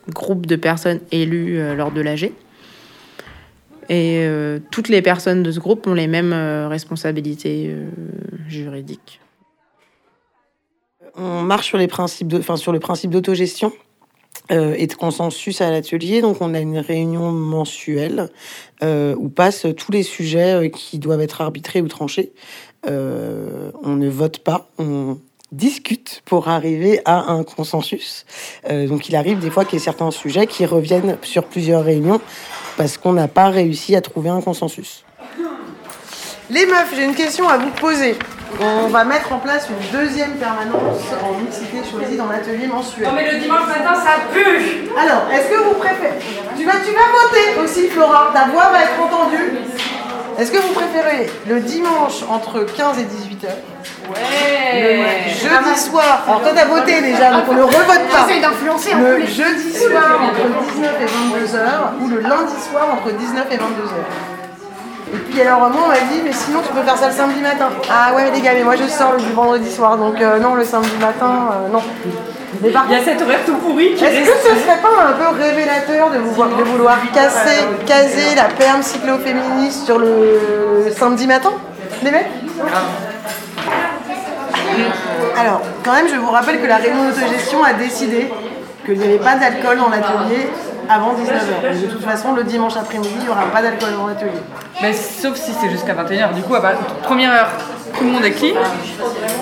groupe 0.10 0.46
de 0.46 0.56
personnes 0.56 1.00
élues 1.12 1.60
euh, 1.60 1.76
lors 1.76 1.92
de 1.92 2.02
l'AG. 2.02 2.32
Et 3.90 4.20
euh, 4.22 4.60
toutes 4.72 4.90
les 4.90 5.02
personnes 5.02 5.44
de 5.44 5.52
ce 5.52 5.60
groupe 5.60 5.88
ont 5.88 5.94
les 5.94 6.08
mêmes 6.08 6.34
euh, 6.34 6.68
responsabilités 6.68 7.76
juridiques. 8.48 9.20
On 11.16 11.42
marche 11.42 11.68
sur, 11.68 11.78
les 11.78 11.88
principes 11.88 12.28
de, 12.28 12.42
sur 12.56 12.72
le 12.72 12.80
principe 12.80 13.12
d'autogestion 13.12 13.72
et 14.50 14.88
de 14.88 14.94
consensus 14.94 15.62
à 15.62 15.72
l'atelier. 15.72 16.22
Donc, 16.22 16.42
on 16.42 16.54
a 16.54 16.60
une 16.60 16.80
réunion 16.80 17.32
mensuelle 17.32 18.30
où 18.82 19.30
passent 19.30 19.68
tous 19.78 19.92
les 19.92 20.04
sujets 20.04 20.70
qui 20.70 21.00
doivent 21.00 21.22
être 21.22 21.40
arbitrés 21.42 21.82
ou 21.82 21.88
tranchés. 21.88 22.34
on 22.86 23.96
ne 23.96 24.10
vote 24.10 24.40
pas, 24.40 24.70
on 24.80 25.18
discutent 25.54 26.22
pour 26.26 26.50
arriver 26.50 27.00
à 27.06 27.32
un 27.32 27.44
consensus. 27.44 28.26
Euh, 28.70 28.88
donc 28.88 29.08
il 29.08 29.16
arrive 29.16 29.40
des 29.40 29.50
fois 29.50 29.64
qu'il 29.64 29.80
y 29.80 29.82
ait 29.82 29.86
certains 29.86 30.12
sujets 30.12 30.48
qui 30.48 30.66
reviennent 30.66 31.18
sur 31.22 31.46
plusieurs 31.46 31.86
réunions 31.86 32.20
parce 32.78 32.98
qu'on 32.98 33.14
n'a 33.14 33.28
pas 33.28 33.50
réussi 33.50 33.96
à 33.96 34.02
trouver 34.02 34.30
un 34.30 34.42
consensus. 34.42 35.04
Les 36.50 36.66
meufs, 36.66 36.94
j'ai 36.96 37.06
une 37.06 37.16
question 37.16 37.48
à 37.48 37.58
vous 37.58 37.72
poser. 37.72 38.16
On 38.60 38.88
va 38.88 39.04
mettre 39.04 39.32
en 39.32 39.40
place 39.40 39.68
une 39.70 40.00
deuxième 40.00 40.34
permanence 40.34 41.02
en 41.24 41.40
mixité 41.40 41.78
choisie 41.90 42.18
dans 42.18 42.28
l'atelier 42.28 42.68
mensuel. 42.68 43.08
Non 43.08 43.14
mais 43.16 43.32
le 43.32 43.40
dimanche 43.40 43.68
matin 43.68 43.96
ça 43.96 44.22
pue 44.32 44.90
Alors, 44.96 45.24
est-ce 45.32 45.50
que 45.50 45.64
vous 45.64 45.74
préférez 45.80 46.20
tu 46.56 46.66
vas, 46.66 46.74
tu 46.86 46.92
vas 46.92 47.10
voter 47.12 47.60
aussi, 47.64 47.88
Flora. 47.88 48.32
Ta 48.34 48.46
voix 48.52 48.70
va 48.70 48.84
être 48.84 49.02
entendue. 49.02 49.54
Est-ce 50.40 50.52
que 50.52 50.58
vous 50.58 50.74
préférez 50.74 51.30
le 51.48 51.60
dimanche 51.60 52.24
entre 52.30 52.62
15 52.64 53.00
et 53.00 53.04
18 53.04 53.44
heures 53.46 53.52
Ouais 54.10 55.06
Le 55.26 55.30
jeudi 55.30 55.80
soir. 55.80 56.24
Alors 56.28 56.42
toi 56.42 56.52
t'as 56.56 56.66
voté 56.66 57.02
déjà, 57.02 57.32
donc 57.32 57.44
on 57.50 57.54
ne 57.54 57.62
revote 57.64 58.08
pas. 58.12 58.26
J'essaie 58.28 58.42
d'influencer 58.42 58.94
en 58.94 59.00
Le 59.00 59.26
jeudi 59.26 59.74
soir 59.74 60.22
entre 60.22 60.74
19 60.76 60.96
et 61.02 61.06
22 61.06 61.56
heures 61.56 61.94
ou 62.02 62.08
le 62.08 62.20
lundi 62.20 62.54
soir 62.70 62.88
entre 62.94 63.12
19 63.16 63.48
et 63.52 63.58
22 63.58 63.84
heures. 63.84 64.33
Et 65.14 65.18
puis 65.18 65.42
alors 65.42 65.60
moi 65.70 65.82
on 65.86 65.88
m'a 65.90 66.00
dit 66.12 66.22
mais 66.24 66.32
sinon 66.32 66.60
tu 66.66 66.74
peux 66.74 66.82
faire 66.82 66.98
ça 66.98 67.08
le 67.08 67.14
samedi 67.14 67.40
matin. 67.42 67.70
Ah 67.90 68.14
ouais 68.16 68.32
les 68.32 68.42
gars 68.42 68.54
mais 68.54 68.64
moi 68.64 68.76
je 68.76 68.88
sors 68.88 69.14
le 69.14 69.20
vendredi 69.34 69.70
soir 69.72 69.98
donc 69.98 70.20
euh, 70.20 70.40
non 70.40 70.56
le 70.56 70.64
samedi 70.64 70.98
matin 71.00 71.52
euh, 71.52 71.70
non. 71.72 71.82
Mais 72.62 72.70
par 72.70 72.86
Il 72.90 72.94
y 72.94 72.96
a 72.96 73.04
cet 73.04 73.22
horaire 73.22 73.40
tout 73.46 73.56
pourri 73.58 73.94
est-ce 73.94 74.00
que 74.02 74.38
ce 74.50 74.56
serait 74.62 74.82
pas 74.82 75.10
un 75.10 75.12
peu 75.14 75.38
révélateur 75.38 76.10
de, 76.12 76.18
vous, 76.18 76.44
de 76.44 76.64
vouloir 76.64 76.98
casser, 77.14 77.64
caser 77.86 78.36
la 78.36 78.46
perme 78.46 78.82
cycloféministe 78.82 79.86
sur 79.86 80.00
le 80.00 80.92
samedi 80.96 81.28
matin, 81.28 81.52
les 82.04 82.12
mecs? 82.12 82.28
Alors, 85.38 85.62
quand 85.84 85.94
même, 85.94 86.08
je 86.08 86.16
vous 86.16 86.32
rappelle 86.32 86.62
que 86.62 86.68
la 86.68 86.78
réunion 86.78 87.06
d'autogestion 87.10 87.64
a 87.64 87.74
décidé 87.74 88.32
qu'il 88.86 88.98
n'y 88.98 89.06
avait 89.06 89.18
pas 89.18 89.36
d'alcool 89.36 89.78
dans 89.78 89.90
l'atelier 89.90 90.50
avant 90.90 91.14
19h. 91.14 91.82
De 91.82 91.88
toute 91.88 92.04
façon, 92.04 92.34
le 92.34 92.44
dimanche 92.44 92.76
après-midi, 92.78 93.14
il 93.20 93.24
n'y 93.24 93.30
aura 93.30 93.46
pas 93.46 93.62
d'alcool 93.62 93.94
dans 93.98 94.08
l'atelier. 94.08 94.32
Mais 94.82 94.94
sauf 94.94 95.36
si 95.36 95.54
c'est 95.54 95.70
jusqu'à 95.70 95.94
21h. 95.94 96.34
Du 96.34 96.42
coup, 96.42 96.56
à 96.56 96.62
part- 96.62 96.74
première 97.04 97.32
heure, 97.32 97.50
tout 97.98 98.04
le 98.06 98.12
monde 98.12 98.26
est 98.26 98.32
clean. 98.32 98.56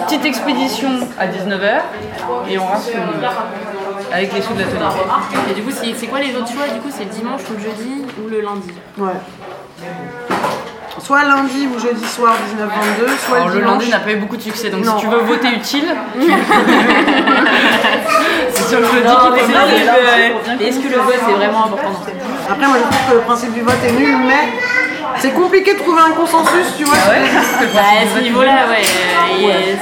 Petite 0.06 0.26
expédition 0.26 0.90
à 1.20 1.28
19h 1.28 1.82
et 2.50 2.58
on 2.58 2.64
le 2.64 3.06
monde. 3.06 3.26
Avec 4.14 4.34
les 4.34 4.42
sous 4.42 4.54
de 4.54 4.60
l'atelier. 4.60 4.80
Et 5.50 5.54
du 5.54 5.62
coup, 5.62 5.72
c'est 5.72 5.94
c'est 5.96 6.08
quoi 6.08 6.20
les 6.20 6.36
autres 6.36 6.52
choix? 6.52 6.68
Du 6.74 6.80
coup, 6.82 6.90
c'est 6.92 7.06
le 7.06 7.10
dimanche 7.12 7.42
ou 7.50 7.54
le 7.54 7.60
jeudi 7.60 8.06
ou 8.24 8.30
le 8.30 8.42
lundi? 8.42 8.72
Ouais. 8.98 9.12
Soit 11.12 11.26
lundi 11.26 11.68
ou 11.68 11.78
jeudi 11.78 12.08
soir 12.08 12.34
19-22, 12.58 13.10
soit 13.28 13.36
Alors, 13.36 13.50
le 13.50 13.56
le 13.60 13.66
lundi 13.66 13.90
n'a 13.90 14.00
pas 14.00 14.12
eu 14.14 14.16
beaucoup 14.16 14.38
de 14.38 14.42
succès, 14.44 14.70
donc 14.70 14.86
Non. 14.86 14.94
si 14.98 15.04
tu 15.04 15.08
veux 15.12 15.18
voter 15.18 15.50
utile, 15.50 15.84
c'est 18.54 18.64
sur 18.70 18.80
le 18.80 18.86
jeudi 18.86 19.04
que- 19.04 20.58
Mais 20.58 20.66
est-ce 20.68 20.80
que 20.80 20.88
le 20.88 21.00
vote 21.00 21.16
c'est 21.26 21.34
vraiment 21.34 21.66
important 21.66 21.90
dans 21.92 22.06
cette 22.06 22.16
Après, 22.50 22.66
moi, 22.66 22.78
je 22.78 22.84
trouve 22.84 23.10
que 23.10 23.16
le 23.16 23.20
principe 23.26 23.52
du 23.54 23.60
vote 23.60 23.76
est 23.86 23.92
nul, 23.92 24.16
mais 24.26 24.54
c'est 25.18 25.32
compliqué 25.32 25.74
de 25.74 25.80
trouver 25.80 26.00
un 26.02 26.12
consensus, 26.12 26.78
tu 26.78 26.86
vois. 26.86 26.96
Ah 27.06 27.10
ouais 27.10 27.20
Bah, 27.74 27.82
à 28.04 28.18
ce 28.18 28.22
niveau-là, 28.24 28.60
ouais. 28.70 28.86
euh, 29.44 29.50
et- 29.50 29.78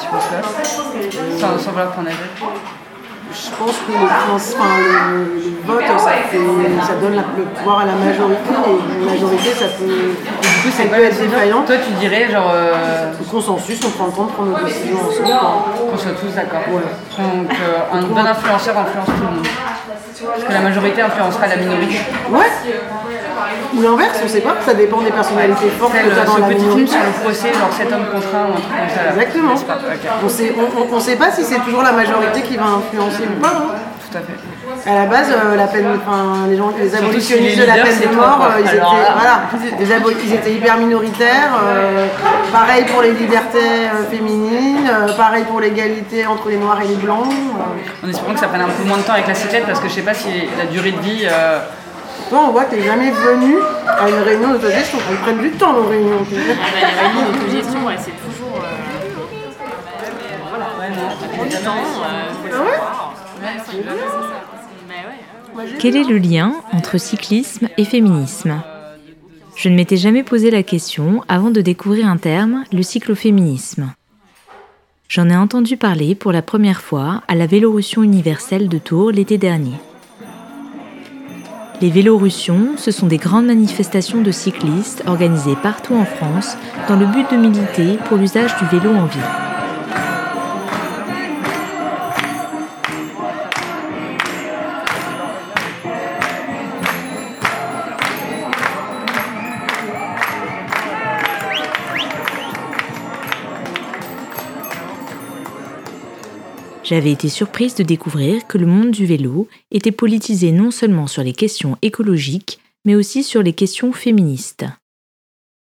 Tu 0.00 0.06
penses 0.08 0.24
quoi 0.30 0.40
Sans, 1.38 1.58
sans 1.62 1.70
vouloir 1.72 1.90
prendre 1.90 2.08
avis. 2.08 2.16
Je 3.34 3.50
pense 3.58 3.76
que 3.86 3.92
le, 3.92 4.06
principe- 4.28 4.56
enfin, 4.58 4.68
le, 4.78 5.18
le 5.40 5.52
vote, 5.66 5.82
ça, 5.98 6.10
fait- 6.30 6.86
ça 6.86 6.94
donne 7.00 7.14
la- 7.16 7.24
le 7.36 7.44
pouvoir 7.44 7.80
à 7.80 7.84
la 7.86 7.92
majorité, 7.92 8.52
et 8.66 8.92
une 9.00 9.04
majorité, 9.10 9.50
ça 9.58 9.66
peut, 9.78 9.84
Du 9.86 10.70
coup, 10.70 10.76
ça 10.76 10.84
peut 10.84 11.00
la 11.02 11.08
être 11.08 11.18
défaillant. 11.20 11.62
Toi, 11.62 11.76
tu 11.86 11.92
dirais 11.94 12.28
genre 12.30 12.50
euh, 12.52 13.12
Le 13.18 13.24
consensus, 13.24 13.80
on 13.86 13.90
prend 13.90 14.06
le 14.06 14.12
temps 14.12 14.24
de 14.24 14.32
prendre 14.32 14.58
nos 14.58 14.64
décisions 14.64 14.98
ensemble. 14.98 15.90
qu'on 15.90 15.96
soit 15.98 16.12
tous 16.12 16.34
d'accord. 16.34 16.60
Donc, 16.68 17.50
euh, 17.50 17.96
un 17.98 18.02
bon 18.02 18.18
influenceur 18.26 18.76
influence 18.78 19.06
tout 19.06 19.12
le 19.24 19.36
monde. 19.36 19.46
Parce 20.24 20.44
que 20.44 20.52
la 20.52 20.60
majorité 20.60 21.02
influencera 21.02 21.46
la 21.48 21.56
minorité. 21.56 21.96
Ouais. 22.30 22.38
Ou 23.74 23.80
l'inverse, 23.82 24.18
on 24.24 24.28
sait 24.28 24.40
pas, 24.40 24.54
ça 24.64 24.74
dépend 24.74 25.00
des 25.00 25.10
personnalités 25.10 25.68
fortes 25.78 25.92
que 25.92 25.98
tu 25.98 26.04
as 26.18 26.22
euh, 26.22 26.24
dans 26.26 26.38
la 26.38 26.46
petit 26.48 26.64
film 26.64 26.86
sur 26.86 26.98
le 27.00 27.24
procès, 27.24 27.52
genre 27.52 27.72
7 27.72 27.92
hommes 27.92 28.06
contre 28.12 28.34
un 28.34 28.44
ou 28.48 28.52
un 28.52 28.60
truc 28.60 28.66
comme 28.68 28.94
ça. 28.94 29.10
Exactement. 29.10 29.54
Pas- 29.54 29.78
On 30.24 30.28
sait, 30.28 30.54
on, 30.58 30.80
on- 30.80 30.96
on 30.96 31.00
sait 31.00 31.16
pas 31.16 31.30
si 31.30 31.44
c'est 31.44 31.58
toujours 31.60 31.82
la 31.82 31.92
majorité 31.92 32.42
qui 32.42 32.56
va 32.56 32.64
influencer 32.64 33.24
ou 33.28 33.40
pas. 33.40 33.48
hein. 33.48 33.74
Tout 34.10 34.18
à 34.18 34.20
fait. 34.20 34.90
À 34.90 34.94
la 34.94 35.06
base, 35.06 35.28
euh, 35.30 35.56
la 35.56 35.66
peine, 35.68 35.86
enfin, 35.96 36.46
les 36.48 36.56
gens, 36.58 36.70
les 36.78 36.94
abolitionnistes 36.94 37.58
de 37.60 37.64
la 37.64 37.74
peine 37.74 37.98
de 38.10 38.14
mort, 38.14 38.36
quoi. 38.36 38.46
euh, 38.48 38.60
ils, 38.60 38.66
étaient, 38.68 38.76
là- 38.76 39.14
voilà, 39.16 39.40
les 39.78 39.92
abo- 39.92 40.10
ils 40.22 40.34
étaient 40.34 40.52
hyper 40.52 40.76
minoritaires. 40.76 41.52
euh, 41.64 42.06
pareil 42.52 42.84
pour 42.92 43.00
les 43.00 43.12
libertés 43.12 43.58
euh, 43.86 44.04
féminines, 44.10 44.86
euh, 44.90 45.12
pareil 45.16 45.44
pour 45.44 45.60
l'égalité 45.60 46.26
entre 46.26 46.48
les 46.50 46.56
noirs 46.56 46.80
et 46.84 46.88
les 46.88 46.96
blancs. 46.96 47.24
euh. 47.26 48.06
En 48.06 48.10
espérant 48.10 48.34
que 48.34 48.40
ça 48.40 48.48
prenne 48.48 48.60
un 48.62 48.66
peu 48.68 48.84
moins 48.86 48.98
de 48.98 49.02
temps 49.02 49.14
avec 49.14 49.28
la 49.28 49.34
cyclette 49.34 49.64
parce 49.66 49.80
que 49.80 49.88
je 49.88 49.94
sais 49.94 50.02
pas 50.02 50.14
si 50.14 50.28
la 50.58 50.66
durée 50.66 50.92
de 50.92 51.00
vie. 51.00 51.26
Toi, 52.32 52.46
on 52.48 52.52
voit 52.52 52.64
que 52.64 52.76
t'es 52.76 52.82
jamais 52.82 53.10
venu 53.10 53.56
à 53.86 54.08
une 54.08 54.14
réunion 54.24 54.52
d'autogestion. 54.52 54.98
Elles 55.10 55.16
prennent 55.18 55.42
du 55.42 55.50
temps, 55.50 55.74
nos 55.74 55.86
réunions. 55.86 56.24
tu. 56.26 56.34
Ah 56.34 56.54
bah, 56.56 56.78
les 56.80 56.86
réunions 57.02 57.30
d'autogestion, 57.38 57.84
ouais, 57.86 57.96
c'est 57.98 58.12
toujours. 58.24 58.56
euh, 58.56 58.70
ouais, 60.80 60.88
non. 60.88 61.08
prend 61.36 61.44
du 61.44 61.56
temps. 61.56 61.76
euh. 61.76 62.58
Ouais, 63.42 63.58
ça. 63.58 63.72
Bah 64.88 64.94
ouais. 65.58 65.66
Quel 65.78 65.94
est 65.94 66.04
le 66.04 66.16
lien 66.16 66.54
entre 66.72 66.96
cyclisme 66.96 67.68
et 67.76 67.84
féminisme? 67.84 68.62
Je 69.54 69.68
ne 69.68 69.74
m'étais 69.76 69.98
jamais 69.98 70.22
posé 70.22 70.50
la 70.50 70.62
question 70.62 71.22
avant 71.28 71.50
de 71.50 71.60
découvrir 71.60 72.06
un 72.08 72.16
terme, 72.16 72.64
le 72.72 72.82
cycloféminisme. 72.82 73.92
J'en 75.10 75.28
ai 75.28 75.36
entendu 75.36 75.76
parler 75.76 76.14
pour 76.14 76.32
la 76.32 76.40
première 76.40 76.80
fois 76.80 77.20
à 77.28 77.34
la 77.34 77.44
Vélorussion 77.46 78.02
universelle 78.02 78.70
de 78.70 78.78
Tours 78.78 79.10
l'été 79.10 79.36
dernier. 79.36 79.74
Les 81.82 81.90
Vélorussions, 81.90 82.76
ce 82.76 82.92
sont 82.92 83.08
des 83.08 83.16
grandes 83.16 83.46
manifestations 83.46 84.22
de 84.22 84.30
cyclistes 84.30 85.02
organisées 85.08 85.56
partout 85.64 85.96
en 85.96 86.04
France 86.04 86.56
dans 86.86 86.94
le 86.94 87.06
but 87.06 87.28
de 87.32 87.36
militer 87.36 87.98
pour 88.04 88.18
l'usage 88.18 88.56
du 88.58 88.66
vélo 88.66 88.94
en 88.94 89.06
ville. 89.06 89.51
J'avais 106.92 107.12
été 107.12 107.30
surprise 107.30 107.74
de 107.74 107.84
découvrir 107.84 108.46
que 108.46 108.58
le 108.58 108.66
monde 108.66 108.90
du 108.90 109.06
vélo 109.06 109.48
était 109.70 109.92
politisé 109.92 110.52
non 110.52 110.70
seulement 110.70 111.06
sur 111.06 111.22
les 111.22 111.32
questions 111.32 111.78
écologiques, 111.80 112.60
mais 112.84 112.94
aussi 112.94 113.22
sur 113.22 113.42
les 113.42 113.54
questions 113.54 113.94
féministes. 113.94 114.66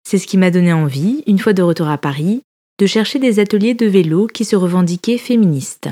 C'est 0.03 0.17
ce 0.17 0.25
qui 0.25 0.39
m'a 0.39 0.49
donné 0.49 0.73
envie, 0.73 1.21
une 1.27 1.37
fois 1.37 1.53
de 1.53 1.61
retour 1.61 1.89
à 1.89 1.99
Paris, 1.99 2.41
de 2.79 2.87
chercher 2.87 3.19
des 3.19 3.37
ateliers 3.37 3.75
de 3.75 3.85
vélo 3.85 4.25
qui 4.25 4.45
se 4.45 4.55
revendiquaient 4.55 5.19
féministes. 5.19 5.89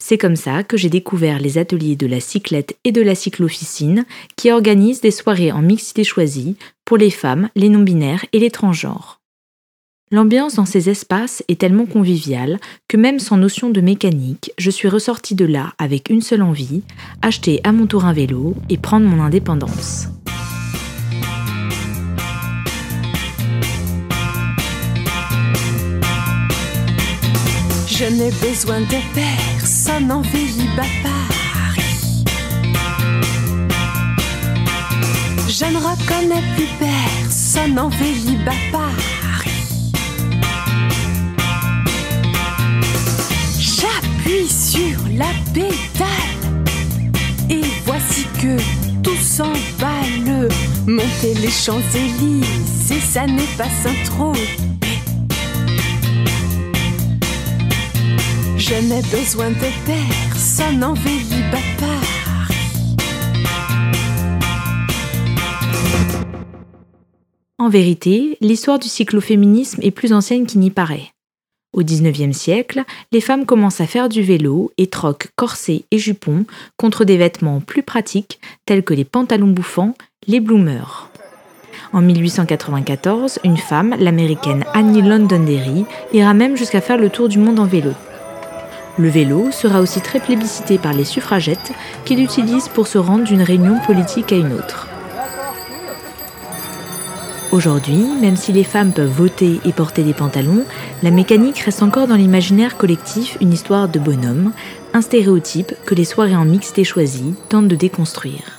C'est 0.00 0.16
comme 0.16 0.36
ça 0.36 0.62
que 0.62 0.76
j'ai 0.76 0.90
découvert 0.90 1.40
les 1.40 1.58
ateliers 1.58 1.96
de 1.96 2.06
la 2.06 2.20
cyclette 2.20 2.78
et 2.84 2.92
de 2.92 3.02
la 3.02 3.16
cyclofficine 3.16 4.04
qui 4.36 4.52
organisent 4.52 5.00
des 5.00 5.10
soirées 5.10 5.50
en 5.50 5.60
mixité 5.60 6.04
choisie 6.04 6.54
pour 6.84 6.98
les 6.98 7.10
femmes, 7.10 7.48
les 7.56 7.68
non-binaires 7.68 8.26
et 8.32 8.38
les 8.38 8.52
transgenres. 8.52 9.21
L'ambiance 10.12 10.56
dans 10.56 10.66
ces 10.66 10.90
espaces 10.90 11.42
est 11.48 11.58
tellement 11.58 11.86
conviviale 11.86 12.60
que 12.86 12.98
même 12.98 13.18
sans 13.18 13.38
notion 13.38 13.70
de 13.70 13.80
mécanique, 13.80 14.52
je 14.58 14.70
suis 14.70 14.88
ressortie 14.88 15.34
de 15.34 15.46
là 15.46 15.72
avec 15.78 16.10
une 16.10 16.20
seule 16.20 16.42
envie, 16.42 16.82
acheter 17.22 17.62
à 17.64 17.72
mon 17.72 17.86
tour 17.86 18.04
un 18.04 18.12
vélo 18.12 18.54
et 18.68 18.76
prendre 18.76 19.06
mon 19.06 19.22
indépendance. 19.22 20.08
Je 27.86 28.04
n'ai 28.04 28.30
besoin 28.32 28.82
de 28.82 29.14
personne 29.14 30.12
en 30.12 30.20
Vélib 30.20 30.78
à 30.78 30.84
Paris. 31.02 32.24
Je 35.48 35.64
ne 35.64 35.78
reconnais 35.78 36.42
plus 36.54 36.68
personne 36.78 37.78
en 37.78 37.88
Vélib 37.88 38.46
à 38.46 38.70
Paris. 38.70 39.11
Sur 44.48 44.98
la 45.16 45.30
pédale 45.54 46.64
et 47.48 47.62
voici 47.84 48.24
que 48.40 48.56
tout 49.00 49.16
s'emballe. 49.16 50.48
Monter 50.86 51.34
les 51.40 51.50
Champs-Élysées, 51.50 53.00
ça 53.00 53.26
n'est 53.26 53.56
pas 53.56 53.68
Saint-Tropez. 53.82 54.38
Je 58.56 58.74
n'ai 58.74 59.02
besoin 59.02 59.50
de 59.50 59.56
personne 59.86 60.82
en 60.82 60.94
Paris. 60.94 61.72
En 67.58 67.68
vérité, 67.68 68.38
l'histoire 68.40 68.80
du 68.80 68.88
cycloféminisme 68.88 69.80
est 69.82 69.92
plus 69.92 70.12
ancienne 70.12 70.46
qu'il 70.46 70.58
n'y 70.60 70.70
paraît. 70.70 71.11
Au 71.72 71.82
XIXe 71.82 72.36
siècle, 72.36 72.84
les 73.12 73.22
femmes 73.22 73.46
commencent 73.46 73.80
à 73.80 73.86
faire 73.86 74.10
du 74.10 74.22
vélo 74.22 74.70
et 74.76 74.88
troquent 74.88 75.28
corsets 75.36 75.84
et 75.90 75.98
jupons 75.98 76.44
contre 76.76 77.04
des 77.04 77.16
vêtements 77.16 77.60
plus 77.60 77.82
pratiques 77.82 78.40
tels 78.66 78.84
que 78.84 78.92
les 78.92 79.06
pantalons 79.06 79.48
bouffants, 79.48 79.94
les 80.26 80.40
bloomers. 80.40 81.10
En 81.94 82.02
1894, 82.02 83.38
une 83.44 83.56
femme, 83.56 83.94
l'américaine 83.98 84.64
Annie 84.74 85.02
Londonderry, 85.02 85.86
ira 86.12 86.34
même 86.34 86.56
jusqu'à 86.56 86.82
faire 86.82 86.98
le 86.98 87.08
tour 87.08 87.28
du 87.28 87.38
monde 87.38 87.58
en 87.58 87.66
vélo. 87.66 87.92
Le 88.98 89.08
vélo 89.08 89.50
sera 89.50 89.80
aussi 89.80 90.02
très 90.02 90.20
plébiscité 90.20 90.76
par 90.76 90.92
les 90.92 91.04
suffragettes 91.04 91.72
qui 92.04 92.16
l'utilisent 92.16 92.68
pour 92.68 92.86
se 92.86 92.98
rendre 92.98 93.24
d'une 93.24 93.42
réunion 93.42 93.78
politique 93.86 94.32
à 94.32 94.36
une 94.36 94.52
autre. 94.52 94.88
Aujourd'hui, 97.52 98.02
même 98.18 98.36
si 98.36 98.50
les 98.50 98.64
femmes 98.64 98.94
peuvent 98.94 99.12
voter 99.12 99.60
et 99.66 99.72
porter 99.72 100.02
des 100.02 100.14
pantalons, 100.14 100.64
la 101.02 101.10
mécanique 101.10 101.58
reste 101.58 101.82
encore 101.82 102.06
dans 102.06 102.16
l'imaginaire 102.16 102.78
collectif 102.78 103.36
une 103.42 103.52
histoire 103.52 103.90
de 103.90 103.98
bonhomme, 103.98 104.54
un 104.94 105.02
stéréotype 105.02 105.74
que 105.84 105.94
les 105.94 106.06
soirées 106.06 106.34
en 106.34 106.46
mixité 106.46 106.82
choisies 106.82 107.34
tentent 107.50 107.68
de 107.68 107.76
déconstruire. 107.76 108.58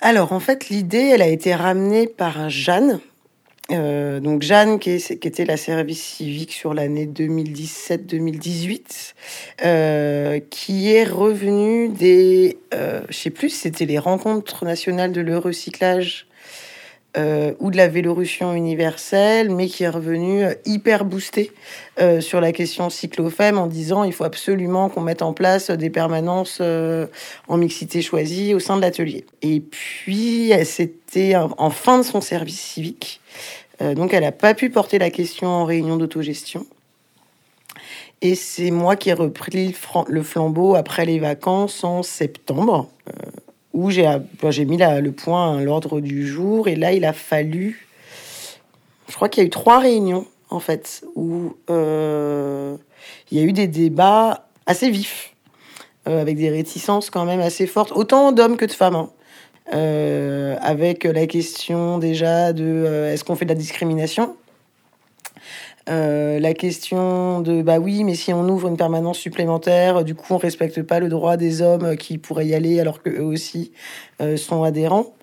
Alors 0.00 0.32
en 0.32 0.40
fait, 0.40 0.68
l'idée, 0.68 1.12
elle 1.14 1.22
a 1.22 1.28
été 1.28 1.54
ramenée 1.54 2.08
par 2.08 2.50
Jeanne. 2.50 2.98
Euh, 3.70 4.18
donc 4.18 4.42
Jeanne, 4.42 4.80
qui, 4.80 4.90
était 4.90 5.44
la 5.44 5.56
service 5.56 6.02
civique 6.02 6.50
sur 6.50 6.74
l'année 6.74 7.06
2017-2018, 7.06 9.14
euh, 9.64 10.40
qui 10.50 10.90
est 10.90 11.04
revenue 11.04 11.88
des, 11.88 12.58
euh, 12.74 13.02
je 13.10 13.16
sais 13.16 13.30
plus, 13.30 13.50
c'était 13.50 13.86
les 13.86 14.00
rencontres 14.00 14.64
nationales 14.64 15.12
de 15.12 15.20
le 15.20 15.38
recyclage 15.38 16.26
euh, 17.18 17.52
ou 17.60 17.70
de 17.70 17.76
la 17.76 17.88
Vélorussion 17.88 18.54
universelle, 18.54 19.50
mais 19.50 19.66
qui 19.66 19.84
est 19.84 19.88
revenu 19.90 20.44
euh, 20.44 20.54
hyper 20.64 21.04
boosté 21.04 21.52
euh, 22.00 22.22
sur 22.22 22.40
la 22.40 22.52
question 22.52 22.88
cyclofem 22.88 23.58
en 23.58 23.66
disant 23.66 24.04
il 24.04 24.14
faut 24.14 24.24
absolument 24.24 24.88
qu'on 24.88 25.02
mette 25.02 25.20
en 25.20 25.34
place 25.34 25.70
des 25.70 25.90
permanences 25.90 26.62
en 26.62 27.56
mixité 27.58 28.00
choisie 28.00 28.54
au 28.54 28.60
sein 28.60 28.76
de 28.76 28.80
l'atelier. 28.80 29.26
Et 29.42 29.60
puis, 29.60 30.52
c'était 30.64 31.34
en 31.36 31.70
fin 31.70 31.98
de 31.98 32.02
son 32.02 32.22
service 32.22 32.60
civique, 32.60 33.20
donc 33.80 34.14
elle 34.14 34.22
n'a 34.22 34.32
pas 34.32 34.54
pu 34.54 34.70
porter 34.70 34.98
la 34.98 35.10
question 35.10 35.48
en 35.48 35.64
réunion 35.66 35.96
d'autogestion. 35.96 36.66
Et 38.22 38.34
c'est 38.34 38.70
moi 38.70 38.96
qui 38.96 39.10
ai 39.10 39.14
repris 39.14 39.74
le 40.06 40.22
flambeau 40.22 40.76
après 40.76 41.04
les 41.04 41.18
vacances 41.18 41.84
en 41.84 42.02
septembre 42.02 42.88
où 43.72 43.90
j'ai 43.90 44.64
mis 44.64 44.76
le 44.76 45.10
point 45.10 45.60
l'ordre 45.60 46.00
du 46.00 46.26
jour. 46.26 46.68
Et 46.68 46.76
là, 46.76 46.92
il 46.92 47.04
a 47.04 47.12
fallu. 47.12 47.86
Je 49.08 49.14
crois 49.14 49.28
qu'il 49.28 49.42
y 49.42 49.44
a 49.44 49.46
eu 49.46 49.50
trois 49.50 49.78
réunions, 49.78 50.26
en 50.50 50.60
fait, 50.60 51.04
où 51.14 51.56
euh, 51.70 52.76
il 53.30 53.38
y 53.38 53.40
a 53.40 53.44
eu 53.44 53.52
des 53.52 53.66
débats 53.66 54.46
assez 54.66 54.90
vifs, 54.90 55.34
euh, 56.08 56.20
avec 56.20 56.36
des 56.36 56.50
réticences 56.50 57.10
quand 57.10 57.24
même 57.24 57.40
assez 57.40 57.66
fortes, 57.66 57.92
autant 57.92 58.32
d'hommes 58.32 58.56
que 58.56 58.64
de 58.64 58.72
femmes. 58.72 58.94
Hein. 58.94 59.10
Euh, 59.74 60.56
avec 60.60 61.04
la 61.04 61.26
question 61.26 61.98
déjà 61.98 62.52
de 62.52 63.10
est-ce 63.12 63.22
qu'on 63.22 63.36
fait 63.36 63.44
de 63.44 63.50
la 63.50 63.58
discrimination? 63.58 64.36
Euh, 65.88 66.38
la 66.38 66.54
question 66.54 67.40
de 67.40 67.62
bah 67.62 67.78
oui, 67.78 68.04
mais 68.04 68.14
si 68.14 68.32
on 68.32 68.48
ouvre 68.48 68.68
une 68.68 68.76
permanence 68.76 69.18
supplémentaire, 69.18 70.04
du 70.04 70.14
coup 70.14 70.34
on 70.34 70.38
respecte 70.38 70.82
pas 70.82 71.00
le 71.00 71.08
droit 71.08 71.36
des 71.36 71.60
hommes 71.60 71.96
qui 71.96 72.18
pourraient 72.18 72.46
y 72.46 72.54
aller 72.54 72.78
alors 72.78 73.02
qu'eux 73.02 73.22
aussi 73.22 73.72
euh, 74.20 74.36
sont 74.36 74.62
adhérents. 74.62 75.14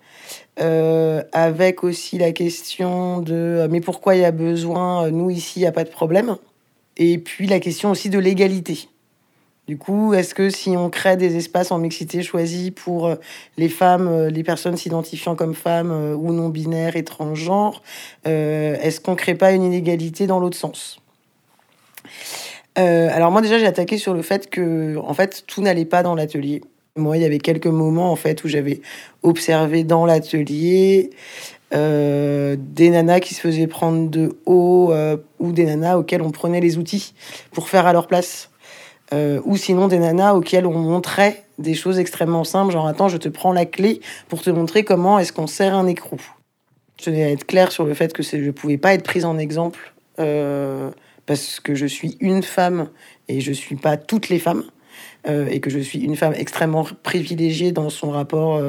Euh, 0.59 1.23
avec 1.31 1.85
aussi 1.85 2.17
la 2.17 2.33
question 2.33 3.21
de 3.21 3.65
mais 3.71 3.79
pourquoi 3.79 4.15
il 4.15 4.21
y 4.21 4.25
a 4.25 4.31
besoin, 4.31 5.09
nous 5.09 5.29
ici 5.29 5.59
il 5.59 5.63
n'y 5.63 5.67
a 5.67 5.71
pas 5.71 5.85
de 5.85 5.89
problème? 5.89 6.35
Et 6.97 7.17
puis 7.17 7.47
la 7.47 7.59
question 7.61 7.91
aussi 7.91 8.09
de 8.09 8.19
l'égalité. 8.19 8.89
Du 9.69 9.77
coup, 9.77 10.15
est-ce 10.15 10.33
que 10.33 10.49
si 10.49 10.71
on 10.71 10.89
crée 10.89 11.15
des 11.15 11.35
espaces 11.35 11.71
en 11.71 11.77
mixité 11.77 12.23
choisis 12.23 12.71
pour 12.71 13.05
euh, 13.05 13.15
les 13.55 13.69
femmes, 13.69 14.07
euh, 14.07 14.29
les 14.31 14.41
personnes 14.41 14.75
s'identifiant 14.75 15.35
comme 15.35 15.53
femmes 15.53 15.91
euh, 15.91 16.15
ou 16.15 16.33
non 16.33 16.49
binaires, 16.49 16.95
étrangères, 16.95 17.83
est-ce 18.25 18.99
qu'on 18.99 19.13
crée 19.13 19.35
pas 19.35 19.51
une 19.51 19.61
inégalité 19.61 20.25
dans 20.25 20.39
l'autre 20.39 20.57
sens? 20.57 20.99
Alors 22.75 23.29
moi 23.29 23.41
déjà 23.41 23.59
j'ai 23.59 23.67
attaqué 23.67 23.99
sur 23.99 24.15
le 24.15 24.23
fait 24.23 24.49
que 24.49 24.97
en 24.97 25.13
fait 25.13 25.43
tout 25.45 25.61
n'allait 25.61 25.85
pas 25.85 26.01
dans 26.01 26.15
l'atelier. 26.15 26.61
Moi 26.95 27.17
il 27.17 27.21
y 27.21 27.25
avait 27.25 27.37
quelques 27.37 27.67
moments 27.67 28.11
en 28.11 28.15
fait 28.15 28.43
où 28.43 28.47
j'avais 28.47 28.81
observé 29.21 29.83
dans 29.83 30.05
l'atelier 30.05 31.11
des 31.71 32.89
nanas 32.89 33.19
qui 33.19 33.35
se 33.35 33.41
faisaient 33.41 33.67
prendre 33.67 34.09
de 34.09 34.39
haut 34.45 34.93
ou 35.39 35.51
des 35.51 35.65
nanas 35.65 35.97
auxquelles 35.97 36.21
on 36.21 36.31
prenait 36.31 36.61
les 36.61 36.77
outils 36.77 37.13
pour 37.51 37.67
faire 37.67 37.85
à 37.85 37.91
leur 37.91 38.07
place. 38.07 38.49
Euh, 39.11 39.41
ou 39.43 39.57
sinon 39.57 39.87
des 39.87 39.97
nanas 39.97 40.33
auxquelles 40.33 40.67
on 40.67 40.77
montrait 40.77 41.45
des 41.57 41.73
choses 41.73 41.97
extrêmement 41.97 42.43
simples, 42.43 42.71
genre 42.71 42.87
attends, 42.87 43.09
je 43.09 43.17
te 43.17 43.27
prends 43.27 43.51
la 43.51 43.65
clé 43.65 44.01
pour 44.27 44.41
te 44.41 44.49
montrer 44.49 44.83
comment 44.83 45.17
est-ce 45.17 45.33
qu'on 45.33 45.47
sert 45.47 45.73
un 45.73 45.87
écrou. 45.87 46.21
Je 46.99 47.05
tenais 47.05 47.23
à 47.23 47.31
être 47.31 47.45
clair 47.45 47.71
sur 47.71 47.85
le 47.85 47.93
fait 47.93 48.13
que 48.13 48.21
je 48.21 48.37
ne 48.37 48.51
pouvais 48.51 48.77
pas 48.77 48.93
être 48.93 49.03
prise 49.03 49.25
en 49.25 49.37
exemple 49.37 49.93
euh, 50.19 50.91
parce 51.25 51.59
que 51.59 51.73
je 51.73 51.85
suis 51.85 52.17
une 52.19 52.43
femme 52.43 52.89
et 53.27 53.41
je 53.41 53.51
suis 53.51 53.77
pas 53.77 53.97
toutes 53.97 54.29
les 54.29 54.39
femmes. 54.39 54.63
Euh, 55.27 55.47
et 55.47 55.59
que 55.59 55.69
je 55.69 55.79
suis 55.79 55.99
une 55.99 56.15
femme 56.15 56.33
extrêmement 56.35 56.85
privilégiée 57.03 57.73
dans 57.73 57.89
son 57.89 58.09
rapport 58.09 58.61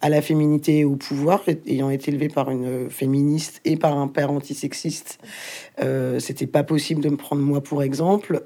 à 0.00 0.08
la 0.08 0.22
féminité 0.22 0.80
et 0.80 0.84
au 0.84 0.96
pouvoir, 0.96 1.42
ayant 1.66 1.88
été 1.88 2.10
élevée 2.10 2.28
par 2.28 2.50
une 2.50 2.90
féministe 2.90 3.60
et 3.64 3.76
par 3.76 3.96
un 3.96 4.08
père 4.08 4.30
antisexiste, 4.30 5.20
euh, 5.80 6.18
c'était 6.18 6.48
pas 6.48 6.64
possible 6.64 7.00
de 7.00 7.10
me 7.10 7.16
prendre 7.16 7.42
moi 7.42 7.62
pour 7.62 7.82
exemple 7.82 8.42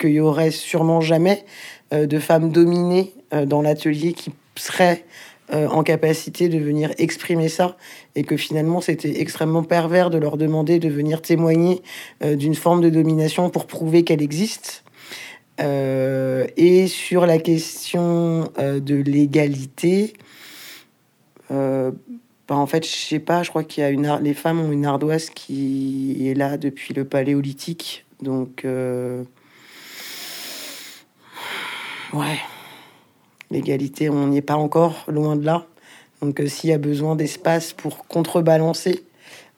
qu'il 0.00 0.10
y 0.10 0.20
aurait 0.20 0.50
sûrement 0.50 1.00
jamais 1.00 1.44
euh, 1.92 2.06
de 2.06 2.18
femmes 2.18 2.50
dominées 2.50 3.12
euh, 3.34 3.46
dans 3.46 3.62
l'atelier 3.62 4.12
qui 4.12 4.32
seraient 4.56 5.04
euh, 5.52 5.68
en 5.68 5.82
capacité 5.82 6.48
de 6.48 6.58
venir 6.58 6.92
exprimer 6.98 7.48
ça 7.48 7.76
et 8.14 8.22
que 8.22 8.36
finalement 8.36 8.80
c'était 8.80 9.20
extrêmement 9.20 9.62
pervers 9.62 10.10
de 10.10 10.18
leur 10.18 10.36
demander 10.36 10.78
de 10.78 10.88
venir 10.88 11.20
témoigner 11.22 11.82
d'une 12.22 12.54
forme 12.54 12.80
de 12.80 12.90
domination 12.90 13.50
pour 13.50 13.66
prouver 13.66 14.04
qu'elle 14.04 14.22
existe. 14.22 14.84
Et 15.60 16.86
sur 16.86 17.26
la 17.26 17.38
question 17.38 18.50
de 18.58 18.94
l'égalité, 18.94 20.14
bah, 21.48 21.92
en 22.48 22.66
fait, 22.66 22.84
je 22.84 22.90
sais 22.90 23.18
pas, 23.18 23.42
je 23.42 23.50
crois 23.50 23.64
qu'il 23.64 23.82
y 23.82 23.84
a 23.84 23.90
une 23.90 24.18
les 24.22 24.34
femmes 24.34 24.60
ont 24.60 24.72
une 24.72 24.86
ardoise 24.86 25.30
qui 25.30 26.28
est 26.28 26.34
là 26.34 26.56
depuis 26.56 26.94
le 26.94 27.04
paléolithique, 27.04 28.04
donc 28.22 28.64
Ouais. 32.12 32.38
L'égalité, 33.52 34.10
on 34.10 34.28
n'y 34.28 34.38
est 34.38 34.42
pas 34.42 34.56
encore, 34.56 35.04
loin 35.06 35.36
de 35.36 35.44
là. 35.44 35.66
Donc 36.22 36.40
euh, 36.40 36.48
s'il 36.48 36.70
y 36.70 36.72
a 36.72 36.78
besoin 36.78 37.14
d'espace 37.14 37.72
pour 37.72 38.06
contrebalancer 38.06 39.04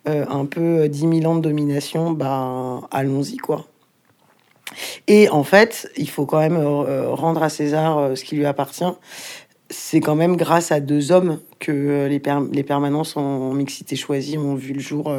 euh, 0.08 0.26
un 0.28 0.44
peu 0.44 0.88
10 0.88 1.06
euh, 1.06 1.20
000 1.20 1.32
ans 1.32 1.36
de 1.36 1.40
domination, 1.40 2.12
bah 2.12 2.80
allons-y 2.90 3.36
quoi. 3.38 3.66
Et 5.08 5.28
en 5.28 5.44
fait, 5.44 5.90
il 5.96 6.08
faut 6.08 6.26
quand 6.26 6.40
même 6.40 6.56
rendre 6.56 7.42
à 7.42 7.48
César 7.48 8.16
ce 8.16 8.24
qui 8.24 8.36
lui 8.36 8.46
appartient. 8.46 8.84
C'est 9.70 10.00
quand 10.00 10.14
même 10.14 10.36
grâce 10.36 10.70
à 10.70 10.80
deux 10.80 11.12
hommes 11.12 11.40
que 11.58 12.06
les, 12.06 12.20
les 12.52 12.62
permanences 12.62 13.16
en 13.16 13.54
mixité 13.54 13.96
choisie 13.96 14.36
ont 14.36 14.54
vu 14.54 14.74
le 14.74 14.80
jour 14.80 15.12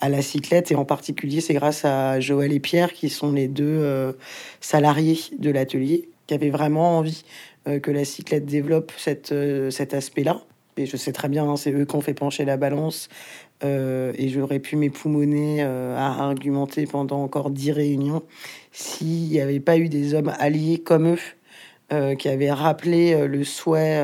à 0.00 0.08
la 0.08 0.22
cyclette. 0.22 0.70
Et 0.70 0.76
en 0.76 0.84
particulier, 0.84 1.40
c'est 1.40 1.54
grâce 1.54 1.84
à 1.84 2.20
Joël 2.20 2.52
et 2.52 2.60
Pierre, 2.60 2.92
qui 2.92 3.08
sont 3.08 3.32
les 3.32 3.48
deux 3.48 4.16
salariés 4.60 5.18
de 5.38 5.50
l'atelier, 5.50 6.08
qui 6.28 6.34
avaient 6.34 6.50
vraiment 6.50 6.98
envie 6.98 7.24
euh, 7.68 7.80
que 7.80 7.90
la 7.90 8.04
cyclette 8.04 8.46
développe 8.46 8.92
euh, 9.32 9.70
cet 9.70 9.94
aspect-là. 9.94 10.42
Et 10.76 10.86
je 10.86 10.96
sais 10.96 11.12
très 11.12 11.28
bien, 11.28 11.44
hein, 11.44 11.56
c'est 11.56 11.72
eux 11.72 11.84
qui 11.84 11.96
ont 11.96 12.00
fait 12.00 12.14
pencher 12.14 12.44
la 12.44 12.56
balance. 12.56 13.08
Euh, 13.64 14.12
et 14.16 14.28
j'aurais 14.28 14.60
pu 14.60 14.76
m'époumoner 14.76 15.62
à 15.62 16.06
argumenter 16.06 16.86
pendant 16.86 17.22
encore 17.22 17.50
dix 17.50 17.72
réunions 17.72 18.22
s'il 18.70 19.28
n'y 19.28 19.40
avait 19.40 19.58
pas 19.58 19.78
eu 19.78 19.88
des 19.88 20.14
hommes 20.14 20.32
alliés 20.38 20.78
comme 20.78 21.14
eux 21.14 22.14
qui 22.16 22.28
avaient 22.28 22.52
rappelé 22.52 23.26
le 23.26 23.44
souhait 23.44 24.00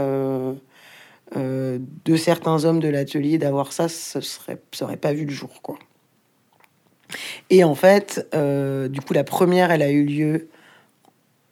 de 1.37 2.17
certains 2.17 2.65
hommes 2.65 2.81
de 2.81 2.89
l'atelier 2.89 3.39
d'avoir 3.39 3.73
ça, 3.73 3.89
ce 3.89 4.21
serait, 4.21 4.59
ça 4.73 4.87
aurait 4.87 4.97
pas 4.97 5.13
vu 5.13 5.27
le 5.27 5.31
jour, 5.31 5.61
quoi. 5.63 5.79
Et 7.51 7.63
en 7.63 7.75
fait, 7.75 8.27
du 8.33 9.01
coup, 9.03 9.13
la 9.13 9.23
première, 9.23 9.71
elle 9.71 9.83
a 9.83 9.91
eu 9.91 10.05
lieu 10.05 10.49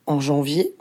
en 0.06 0.20
janvier 0.20 0.74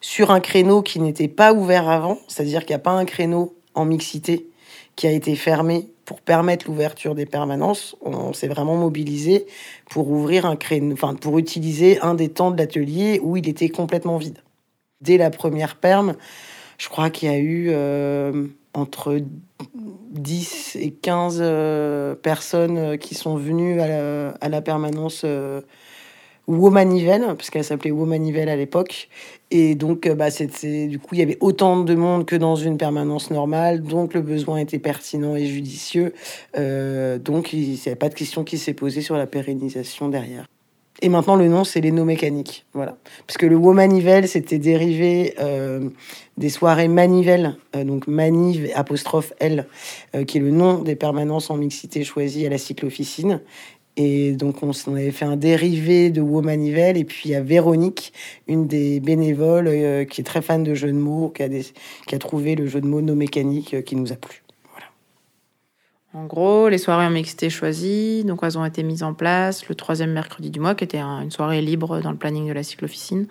sur 0.00 0.30
un 0.30 0.40
créneau 0.40 0.82
qui 0.82 1.00
n'était 1.00 1.28
pas 1.28 1.52
ouvert 1.52 1.88
avant, 1.88 2.18
c'est-à-dire 2.28 2.60
qu'il 2.60 2.70
n'y 2.70 2.80
a 2.80 2.80
pas 2.80 2.92
un 2.92 3.04
créneau 3.04 3.56
en 3.74 3.84
mixité 3.84 4.48
qui 4.96 5.06
a 5.06 5.10
été 5.10 5.34
fermé 5.36 5.88
pour 6.08 6.22
permettre 6.22 6.68
l'ouverture 6.68 7.14
des 7.14 7.26
permanences. 7.26 7.94
On 8.00 8.32
s'est 8.32 8.48
vraiment 8.48 8.76
mobilisé 8.76 9.44
pour 9.90 10.08
ouvrir 10.08 10.46
un 10.46 10.56
créneau, 10.56 10.94
enfin 10.94 11.14
pour 11.14 11.38
utiliser 11.38 12.00
un 12.00 12.14
des 12.14 12.30
temps 12.30 12.50
de 12.50 12.56
l'atelier 12.56 13.20
où 13.22 13.36
il 13.36 13.46
était 13.46 13.68
complètement 13.68 14.16
vide. 14.16 14.38
Dès 15.02 15.18
la 15.18 15.28
première 15.28 15.76
perme, 15.76 16.14
je 16.78 16.88
crois 16.88 17.10
qu'il 17.10 17.30
y 17.30 17.34
a 17.34 17.36
eu 17.36 17.68
euh, 17.68 18.46
entre 18.72 19.20
10 20.12 20.78
et 20.80 20.92
15 20.92 21.40
euh, 21.42 22.14
personnes 22.14 22.96
qui 22.96 23.14
sont 23.14 23.36
venues 23.36 23.78
à 23.82 24.48
la, 24.48 24.62
permanence 24.62 25.20
euh, 25.26 25.60
Womanivel, 26.48 27.22
parce 27.36 27.50
qu'elle 27.50 27.62
s'appelait 27.62 27.90
Womanivel 27.90 28.48
à 28.48 28.56
l'époque. 28.56 29.08
Et 29.50 29.74
donc, 29.74 30.06
euh, 30.06 30.14
bah, 30.14 30.30
c'était, 30.30 30.86
du 30.86 30.98
coup, 30.98 31.14
il 31.14 31.18
y 31.18 31.22
avait 31.22 31.36
autant 31.40 31.82
de 31.84 31.94
monde 31.94 32.24
que 32.24 32.36
dans 32.36 32.56
une 32.56 32.78
permanence 32.78 33.30
normale, 33.30 33.82
donc 33.82 34.14
le 34.14 34.22
besoin 34.22 34.56
était 34.56 34.78
pertinent 34.78 35.36
et 35.36 35.46
judicieux. 35.46 36.14
Euh, 36.56 37.18
donc, 37.18 37.52
il 37.52 37.72
n'y 37.72 37.80
avait 37.86 37.96
pas 37.96 38.08
de 38.08 38.14
question 38.14 38.44
qui 38.44 38.56
s'est 38.56 38.72
posée 38.72 39.02
sur 39.02 39.16
la 39.16 39.26
pérennisation 39.26 40.08
derrière. 40.08 40.46
Et 41.00 41.08
maintenant, 41.08 41.36
le 41.36 41.46
nom, 41.46 41.62
c'est 41.62 41.80
les 41.80 41.92
no 41.92 42.04
mécaniques. 42.04 42.66
Voilà. 42.72 42.96
Parce 43.26 43.36
que 43.36 43.46
le 43.46 43.54
Womanivel, 43.54 44.26
c'était 44.26 44.58
dérivé 44.58 45.34
euh, 45.38 45.90
des 46.38 46.48
soirées 46.48 46.88
Manivel, 46.88 47.56
euh, 47.76 47.84
donc 47.84 48.08
Maniv 48.08 48.68
apostrophe 48.74 49.32
L, 49.38 49.68
qui 50.26 50.38
est 50.38 50.40
le 50.40 50.50
nom 50.50 50.78
des 50.78 50.96
permanences 50.96 51.50
en 51.50 51.56
mixité 51.56 52.02
choisies 52.02 52.46
à 52.46 52.50
la 52.50 52.58
cyclo-officine. 52.58 53.40
Et 54.00 54.30
donc, 54.32 54.62
on, 54.62 54.70
avait 54.92 55.10
fait 55.10 55.24
un 55.24 55.36
dérivé 55.36 56.10
de 56.10 56.20
Womanivel. 56.20 56.96
Et 56.96 57.04
puis, 57.04 57.22
il 57.24 57.32
y 57.32 57.34
a 57.34 57.40
Véronique, 57.42 58.12
une 58.46 58.68
des 58.68 59.00
bénévoles 59.00 59.66
euh, 59.66 60.04
qui 60.04 60.20
est 60.20 60.24
très 60.24 60.40
fan 60.40 60.62
de 60.62 60.72
jeux 60.74 60.92
de 60.92 60.98
mots, 60.98 61.34
qui 61.34 61.42
a, 61.42 62.18
trouvé 62.18 62.54
le 62.54 62.68
jeu 62.68 62.80
de 62.80 62.86
mots 62.86 63.02
no 63.02 63.16
mécanique 63.16 63.74
euh, 63.74 63.82
qui 63.82 63.96
nous 63.96 64.12
a 64.12 64.16
plu. 64.16 64.42
En 66.14 66.26
gros, 66.26 66.68
les 66.68 66.78
soirées 66.78 67.04
en 67.04 67.10
mixité 67.10 67.50
choisies, 67.50 68.24
donc 68.24 68.40
elles 68.42 68.56
ont 68.56 68.64
été 68.64 68.82
mises 68.82 69.02
en 69.02 69.12
place 69.12 69.68
le 69.68 69.74
troisième 69.74 70.12
mercredi 70.12 70.48
du 70.48 70.58
mois, 70.58 70.74
qui 70.74 70.84
était 70.84 70.98
un- 70.98 71.20
une 71.20 71.30
soirée 71.30 71.60
libre 71.60 72.00
dans 72.00 72.12
le 72.12 72.16
planning 72.16 72.48
de 72.48 72.52
la 72.52 72.62
cyclo-officine. 72.62 73.26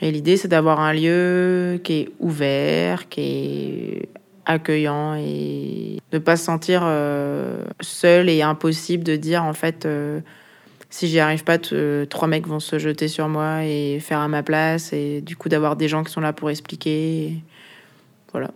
Et 0.00 0.10
l'idée, 0.12 0.36
c'est 0.36 0.48
d'avoir 0.48 0.80
un 0.80 0.92
lieu 0.92 1.80
qui 1.82 1.92
est 1.94 2.08
ouvert, 2.20 3.08
qui 3.08 3.20
est 3.20 4.08
accueillant 4.46 5.14
et 5.16 5.98
de 6.12 6.18
pas 6.18 6.36
se 6.36 6.44
sentir 6.44 6.82
euh, 6.84 7.64
seul 7.80 8.28
et 8.28 8.42
impossible 8.42 9.04
de 9.04 9.16
dire 9.16 9.44
en 9.44 9.52
fait 9.52 9.84
euh, 9.84 10.20
si 10.88 11.08
j'y 11.08 11.18
arrive 11.18 11.44
pas, 11.44 11.58
t- 11.58 12.06
trois 12.08 12.28
mecs 12.28 12.46
vont 12.46 12.60
se 12.60 12.78
jeter 12.78 13.08
sur 13.08 13.28
moi 13.28 13.64
et 13.64 13.98
faire 14.00 14.20
à 14.20 14.28
ma 14.28 14.42
place 14.42 14.92
et 14.92 15.20
du 15.20 15.36
coup 15.36 15.48
d'avoir 15.48 15.76
des 15.76 15.88
gens 15.88 16.04
qui 16.04 16.12
sont 16.12 16.20
là 16.20 16.32
pour 16.32 16.48
expliquer. 16.48 17.34
Voilà. 18.32 18.50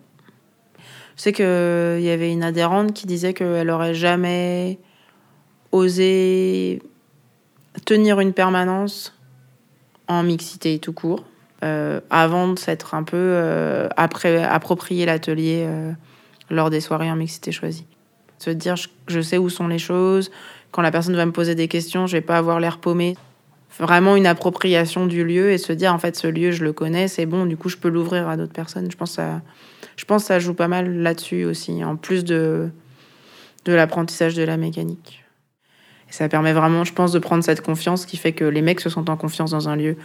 Je 1.17 1.23
sais 1.23 1.33
qu'il 1.33 1.45
y 1.45 2.11
avait 2.11 2.33
une 2.33 2.45
adhérente 2.45 2.95
qui 2.95 3.07
disait 3.07 3.35
qu'elle 3.35 3.69
aurait 3.69 3.95
jamais 3.95 4.79
osé 5.73 6.81
tenir 7.85 8.21
une 8.21 8.33
permanence 8.33 9.15
en 10.09 10.23
mixité 10.23 10.79
tout 10.79 10.93
court, 10.93 11.21
euh, 11.21 11.40
avant 11.63 12.49
de 12.49 12.59
s'être 12.59 12.95
un 12.95 13.03
peu 13.03 13.17
euh, 13.17 13.89
après, 13.97 14.43
approprié 14.43 15.07
l'atelier 15.07 15.65
euh, 15.67 15.93
lors 16.49 16.71
des 16.71 16.81
soirées 16.81 17.11
en 17.11 17.17
mixité 17.17 17.53
choisie. 17.53 17.87
Se 18.39 18.51
dire, 18.51 18.77
je, 19.07 19.21
sais 19.21 19.37
où 19.37 19.51
sont 19.51 19.69
les 19.69 19.79
choses, 19.79 20.31
quand 20.71 20.81
la 20.81 20.91
personne 20.91 21.15
va 21.15 21.27
me 21.27 21.33
poser 21.33 21.55
des 21.55 21.69
questions, 21.69 22.07
je 22.07 22.17
vais 22.17 22.23
pas 22.23 22.39
avoir 22.39 22.61
l'air 22.61 22.79
paumé. 22.79 23.17
Vraiment 23.79 24.17
une 24.17 24.27
appropriation 24.27 25.07
du 25.07 25.25
lieu 25.25 25.53
et 25.53 25.59
se 25.59 25.73
dire, 25.73 25.93
en 25.95 25.99
fait, 25.99 26.17
ce 26.17 26.27
lieu, 26.27 26.51
je 26.51 26.65
le 26.65 26.73
connais, 26.73 27.09
c'est 27.09 27.27
bon, 27.27 27.45
du 27.45 27.57
coup, 27.57 27.69
je 27.69 27.77
peux 27.77 27.89
l'ouvrir 27.89 28.29
à 28.29 28.37
d'autres 28.37 28.53
personnes. 28.53 28.91
Je 28.91 28.97
pense 28.97 29.13
ça, 29.13 29.43
je 29.97 30.05
pense 30.07 30.23
que 30.23 30.29
ça 30.29 30.39
joue 30.39 30.55
pas 30.55 30.69
mal 30.69 31.03
là-dessus 31.03 31.45
aussi, 31.45 31.85
en 31.85 31.97
plus 31.97 32.25
de, 32.25 32.71
de 33.67 33.73
l'apprentissage 33.73 34.35
de 34.35 34.43
la 34.43 34.57
mécanique. 34.57 35.25
Ça 36.09 36.29
permet 36.29 36.53
vraiment, 36.53 36.85
je 36.85 36.93
pense, 36.93 37.13
de 37.13 37.19
prendre 37.19 37.45
cette 37.45 37.61
confiance 37.61 38.05
qui 38.05 38.17
fait 38.17 38.33
que 38.33 38.45
les 38.45 38.63
mecs 38.63 38.81
se 38.81 38.91
sentent 38.91 39.11
en 39.11 39.17
confiance 39.17 39.53
dans 39.53 39.69
un 39.69 39.77
lieu 39.77 39.97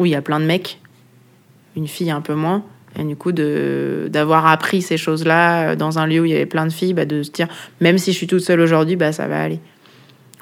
où 0.00 0.06
il 0.06 0.12
y 0.12 0.14
a 0.16 0.22
plein 0.22 0.40
de 0.40 0.46
mecs, 0.46 0.80
une 1.76 1.86
fille 1.86 2.10
un 2.10 2.22
peu 2.22 2.34
moins. 2.34 2.64
Et 2.98 3.04
du 3.04 3.14
coup, 3.14 3.30
d'avoir 3.30 4.46
appris 4.46 4.82
ces 4.82 4.96
choses-là 4.96 5.70
euh, 5.70 5.76
dans 5.76 6.00
un 6.00 6.06
lieu 6.06 6.20
où 6.20 6.24
il 6.24 6.32
y 6.32 6.34
avait 6.34 6.46
plein 6.46 6.66
de 6.66 6.72
filles, 6.72 6.94
bah, 6.94 7.04
de 7.04 7.22
se 7.22 7.30
dire, 7.30 7.46
même 7.80 7.98
si 7.98 8.12
je 8.12 8.16
suis 8.16 8.26
toute 8.26 8.40
seule 8.40 8.60
aujourd'hui, 8.60 8.96
bah, 8.96 9.12
ça 9.12 9.28
va 9.28 9.40
aller. 9.40 9.60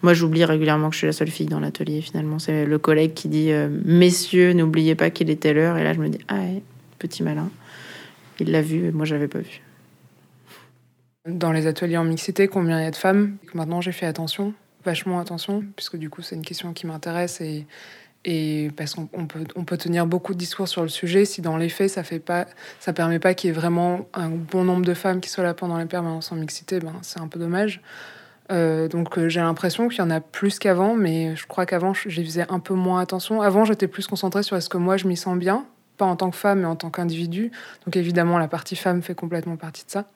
Moi, 0.03 0.15
j'oublie 0.15 0.45
régulièrement 0.45 0.89
que 0.89 0.95
je 0.95 0.99
suis 0.99 1.07
la 1.09 1.13
seule 1.13 1.29
fille 1.29 1.47
dans 1.47 1.61
l'atelier, 1.61 2.01
finalement. 2.01 2.39
C'est 2.39 2.65
le 2.65 2.79
collègue 2.79 3.13
qui 3.15 3.29
dit 3.29 3.51
euh, 3.51 3.69
Messieurs, 3.85 4.53
n'oubliez 4.53 4.95
pas 4.95 5.11
qu'il 5.11 5.29
est 5.29 5.41
telle 5.41 5.59
heure. 5.59 5.77
Et 5.77 5.85
là, 5.85 5.93
je 5.93 5.99
me 5.99 6.09
dis 6.09 6.21
Ah 6.29 6.37
ouais, 6.37 6.63
petit 6.99 7.23
malin. 7.23 7.51
Il 8.39 8.53
l'a 8.53 8.63
vu, 8.63 8.87
et 8.87 8.93
moi, 8.93 9.05
j'avais 9.05 9.29
pas 9.29 9.41
vu. 9.41 9.61
Dans 11.27 11.51
les 11.51 11.67
ateliers 11.67 11.99
en 11.99 12.05
mixité, 12.05 12.47
combien 12.47 12.81
il 12.81 12.85
y 12.85 12.87
a 12.87 12.93
de 12.93 12.97
femmes? 12.97 13.37
Maintenant, 13.53 13.81
j'ai 13.81 13.93
fait 13.93 14.07
attention, 14.07 14.55
vachement 14.85 15.19
attention, 15.19 15.65
puisque 15.75 15.97
du 15.97 16.09
coup, 16.09 16.23
c'est 16.23 16.37
une 16.37 16.45
question 16.45 16.73
qui 16.73 16.87
m'intéresse 16.87 17.41
et, 17.41 17.67
et 18.25 18.71
parce 18.77 18.95
qu'on 18.95 19.09
on 19.15 19.27
peut, 19.27 19.77
tenir 19.77 20.07
beaucoup 20.07 20.35
de 20.35 20.39
discours 20.39 20.69
sur 20.69 20.83
le 20.83 20.89
sujet. 20.89 21.25
Si 21.25 21.41
dans 21.41 21.57
les 21.57 21.69
faits, 21.69 21.91
ça 21.91 22.03
fait 22.03 22.19
pas, 22.19 22.47
ça 22.81 22.93
permet 22.93 23.19
pas 23.19 23.35
qu'il 23.35 23.49
y 23.49 23.51
ait 23.51 23.55
vraiment 23.55 24.09
un 24.13 24.29
bon 24.29 24.65
nombre 24.65 24.85
de 24.85 24.95
femmes 24.95 25.21
qui 25.21 25.31
soient 25.31 25.45
là 25.45 25.55
pendant 25.55 25.79
les 25.79 25.87
permanences 25.87 26.33
en 26.33 26.37
mixité, 26.37 26.81
ben, 26.81 26.95
c'est 27.03 27.21
un 27.21 27.29
peu 27.29 27.39
dommage. 27.39 27.81
Euh, 28.51 28.89
donc 28.89 29.19
euh, 29.19 29.29
j'ai 29.29 29.41
l'impression 29.41 29.89
qu'il 29.89 29.99
y 29.99 30.03
en 30.03 30.11
a 30.11 30.21
plus 30.21 30.59
qu'avant, 30.59 30.95
mais 30.95 31.37
je 31.37 31.47
crois 31.47 31.67
qu'avant 31.67 31.93
j'y 31.95 32.25
faisais 32.25 32.47
un 32.49 32.61
peu 32.61 32.75
moins 32.75 33.01
attention. 33.01 33.43
Avant 33.43 33.65
j'étais 33.65 33.89
plus 33.89 34.07
concentrée 34.07 34.43
sur 34.43 34.57
est-ce 34.57 34.69
que 34.69 34.79
moi 34.79 34.97
je 34.97 35.07
m'y 35.07 35.17
sens 35.17 35.39
bien, 35.39 35.67
pas 35.99 36.07
en 36.07 36.17
tant 36.17 36.31
que 36.31 36.37
femme 36.37 36.61
mais 36.61 36.67
en 36.67 36.77
tant 36.77 36.91
qu'individu. 36.91 37.53
Donc 37.85 37.97
évidemment 37.97 38.39
la 38.39 38.49
partie 38.49 38.77
femme 38.77 39.03
fait 39.03 39.15
complètement 39.15 39.57
partie 39.57 39.85
de 39.85 39.91
ça. 39.91 40.07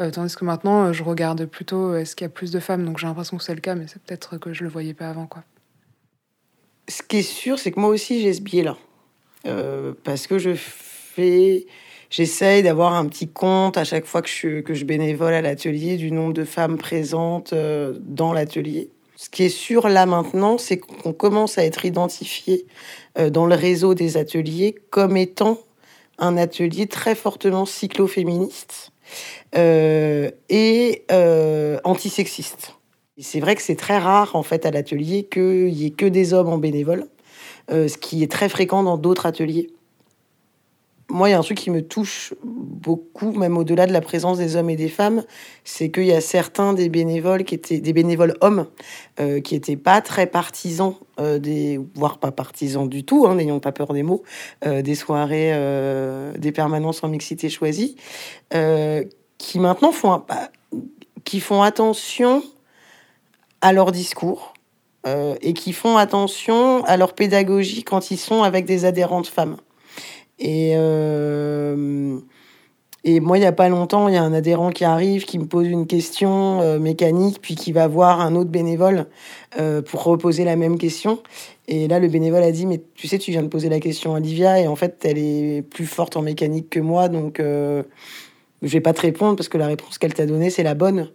Euh, 0.00 0.10
tandis 0.10 0.34
que 0.34 0.44
maintenant 0.44 0.92
je 0.92 1.04
regarde 1.04 1.44
plutôt 1.46 1.94
est-ce 1.94 2.16
qu'il 2.16 2.24
y 2.24 2.26
a 2.26 2.30
plus 2.30 2.50
de 2.50 2.58
femmes? 2.58 2.84
Donc 2.84 2.98
j'ai 2.98 3.06
l'impression 3.06 3.36
que 3.36 3.44
c'est 3.44 3.54
le 3.54 3.60
cas, 3.60 3.76
mais 3.76 3.86
c'est 3.86 4.02
peut-être 4.02 4.36
que 4.36 4.52
je 4.52 4.64
le 4.64 4.68
voyais 4.68 4.94
pas 4.94 5.08
avant 5.08 5.26
quoi. 5.26 5.44
Ce 6.88 7.02
qui 7.02 7.18
est 7.18 7.22
sûr, 7.22 7.58
c'est 7.58 7.72
que 7.72 7.80
moi 7.80 7.88
aussi, 7.88 8.20
j'ai 8.22 8.32
ce 8.32 8.40
biais-là. 8.40 8.76
Euh, 9.46 9.92
parce 10.04 10.26
que 10.26 10.38
je 10.38 10.54
fais. 10.54 11.66
J'essaye 12.08 12.62
d'avoir 12.62 12.94
un 12.94 13.06
petit 13.06 13.26
compte 13.26 13.76
à 13.76 13.84
chaque 13.84 14.06
fois 14.06 14.22
que 14.22 14.28
je, 14.28 14.60
que 14.60 14.74
je 14.74 14.84
bénévole 14.84 15.34
à 15.34 15.42
l'atelier 15.42 15.96
du 15.96 16.12
nombre 16.12 16.32
de 16.32 16.44
femmes 16.44 16.78
présentes 16.78 17.52
euh, 17.52 17.94
dans 18.00 18.32
l'atelier. 18.32 18.90
Ce 19.16 19.28
qui 19.28 19.44
est 19.44 19.48
sûr 19.48 19.88
là 19.88 20.06
maintenant, 20.06 20.56
c'est 20.56 20.78
qu'on 20.78 21.12
commence 21.12 21.58
à 21.58 21.64
être 21.64 21.84
identifié 21.84 22.66
euh, 23.18 23.28
dans 23.28 23.46
le 23.46 23.56
réseau 23.56 23.94
des 23.94 24.16
ateliers 24.16 24.76
comme 24.90 25.16
étant 25.16 25.58
un 26.18 26.36
atelier 26.36 26.86
très 26.86 27.16
fortement 27.16 27.66
cyclo-féministe 27.66 28.92
et 29.52 31.02
antisexiste. 31.84 32.75
C'est 33.18 33.40
vrai 33.40 33.54
que 33.54 33.62
c'est 33.62 33.76
très 33.76 33.96
rare 33.98 34.36
en 34.36 34.42
fait 34.42 34.66
à 34.66 34.70
l'atelier 34.70 35.24
qu'il 35.24 35.70
y 35.70 35.86
ait 35.86 35.90
que 35.90 36.04
des 36.04 36.34
hommes 36.34 36.48
en 36.48 36.58
bénévole, 36.58 37.06
euh, 37.70 37.88
ce 37.88 37.96
qui 37.96 38.22
est 38.22 38.30
très 38.30 38.50
fréquent 38.50 38.82
dans 38.82 38.98
d'autres 38.98 39.24
ateliers. 39.24 39.70
Moi, 41.08 41.28
il 41.28 41.32
y 41.32 41.34
a 41.34 41.38
un 41.38 41.42
truc 41.42 41.56
qui 41.56 41.70
me 41.70 41.82
touche 41.82 42.34
beaucoup, 42.42 43.30
même 43.32 43.56
au-delà 43.56 43.86
de 43.86 43.92
la 43.92 44.00
présence 44.00 44.38
des 44.38 44.56
hommes 44.56 44.68
et 44.68 44.76
des 44.76 44.88
femmes, 44.88 45.24
c'est 45.64 45.88
qu'il 45.90 46.04
y 46.04 46.12
a 46.12 46.20
certains 46.20 46.74
des 46.74 46.88
bénévoles 46.88 47.44
qui 47.44 47.54
étaient 47.54 47.78
des 47.78 47.92
bénévoles 47.92 48.34
hommes 48.40 48.66
euh, 49.20 49.40
qui 49.40 49.54
étaient 49.54 49.76
pas 49.76 50.02
très 50.02 50.26
partisans 50.26 50.96
euh, 51.20 51.78
voire 51.94 52.18
pas 52.18 52.32
partisans 52.32 52.86
du 52.86 53.04
tout, 53.04 53.24
hein, 53.26 53.36
n'ayons 53.36 53.60
pas 53.60 53.72
peur 53.72 53.94
des 53.94 54.02
mots, 54.02 54.24
des 54.62 54.94
soirées, 54.94 55.52
des 56.36 56.52
permanences 56.52 57.02
en 57.02 57.08
mixité 57.08 57.48
choisie, 57.48 57.96
qui 58.50 59.58
maintenant 59.58 59.92
font, 59.92 60.22
bah, 60.28 60.50
qui 61.24 61.40
font 61.40 61.62
attention 61.62 62.42
à 63.66 63.72
leur 63.72 63.90
discours 63.90 64.54
euh, 65.08 65.34
et 65.42 65.52
qui 65.52 65.72
font 65.72 65.96
attention 65.96 66.84
à 66.84 66.96
leur 66.96 67.14
pédagogie 67.14 67.82
quand 67.82 68.12
ils 68.12 68.16
sont 68.16 68.44
avec 68.44 68.64
des 68.64 68.84
adhérentes 68.84 69.26
femmes. 69.26 69.56
Et, 70.38 70.74
euh, 70.76 72.16
et 73.02 73.18
moi, 73.18 73.38
il 73.38 73.40
n'y 73.40 73.46
a 73.46 73.52
pas 73.52 73.68
longtemps, 73.68 74.06
il 74.06 74.14
y 74.14 74.16
a 74.16 74.22
un 74.22 74.32
adhérent 74.32 74.70
qui 74.70 74.84
arrive, 74.84 75.24
qui 75.24 75.40
me 75.40 75.46
pose 75.46 75.66
une 75.66 75.88
question 75.88 76.60
euh, 76.60 76.78
mécanique, 76.78 77.40
puis 77.42 77.56
qui 77.56 77.72
va 77.72 77.88
voir 77.88 78.20
un 78.20 78.36
autre 78.36 78.50
bénévole 78.50 79.06
pour 79.86 80.04
reposer 80.04 80.44
la 80.44 80.54
même 80.54 80.76
question. 80.76 81.22
Et 81.66 81.88
là, 81.88 81.98
le 81.98 82.08
bénévole 82.08 82.42
a 82.42 82.52
dit, 82.52 82.66
mais 82.66 82.82
tu 82.94 83.08
sais, 83.08 83.18
tu 83.18 83.30
viens 83.30 83.42
de 83.42 83.48
poser 83.48 83.70
la 83.70 83.80
question 83.80 84.14
à 84.14 84.20
Livia, 84.20 84.60
et 84.60 84.68
en 84.68 84.76
fait, 84.76 84.98
elle 85.04 85.16
est 85.16 85.62
plus 85.62 85.86
forte 85.86 86.14
en 86.16 86.22
mécanique 86.22 86.68
que 86.68 86.78
moi, 86.78 87.08
donc 87.08 87.40
je 88.62 88.68
vais 88.68 88.80
pas 88.80 88.92
te 88.92 89.00
répondre 89.00 89.36
parce 89.36 89.48
que 89.48 89.58
la 89.58 89.66
réponse 89.66 89.96
qu'elle 89.96 90.12
t'a 90.14 90.26
donnée, 90.26 90.50
c'est 90.50 90.62
la 90.62 90.74
bonne. 90.74 91.08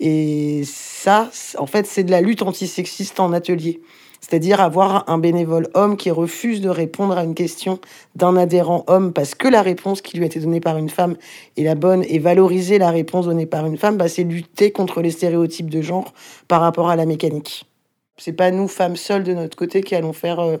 Et 0.00 0.62
ça, 0.64 1.30
en 1.58 1.66
fait, 1.66 1.86
c'est 1.86 2.04
de 2.04 2.10
la 2.10 2.20
lutte 2.20 2.42
antisexiste 2.42 3.18
en 3.20 3.32
atelier. 3.32 3.80
C'est-à-dire 4.20 4.60
avoir 4.60 5.08
un 5.08 5.18
bénévole 5.18 5.68
homme 5.74 5.96
qui 5.96 6.10
refuse 6.10 6.60
de 6.60 6.68
répondre 6.68 7.16
à 7.16 7.22
une 7.22 7.34
question 7.34 7.78
d'un 8.16 8.36
adhérent 8.36 8.84
homme 8.88 9.12
parce 9.12 9.34
que 9.34 9.46
la 9.46 9.62
réponse 9.62 10.00
qui 10.00 10.16
lui 10.16 10.24
a 10.24 10.26
été 10.26 10.40
donnée 10.40 10.60
par 10.60 10.78
une 10.78 10.88
femme 10.88 11.16
est 11.56 11.62
la 11.62 11.74
bonne 11.74 12.04
et 12.08 12.18
valoriser 12.18 12.78
la 12.78 12.90
réponse 12.90 13.26
donnée 13.26 13.46
par 13.46 13.66
une 13.66 13.76
femme, 13.76 13.96
bah, 13.96 14.08
c'est 14.08 14.24
lutter 14.24 14.72
contre 14.72 15.00
les 15.00 15.10
stéréotypes 15.10 15.70
de 15.70 15.80
genre 15.80 16.12
par 16.48 16.60
rapport 16.60 16.88
à 16.88 16.96
la 16.96 17.06
mécanique. 17.06 17.66
C'est 18.18 18.32
pas 18.32 18.50
nous, 18.50 18.66
femmes 18.68 18.96
seules 18.96 19.24
de 19.24 19.34
notre 19.34 19.56
côté, 19.56 19.82
qui 19.82 19.94
allons 19.94 20.12
faire 20.14 20.40
euh, 20.40 20.56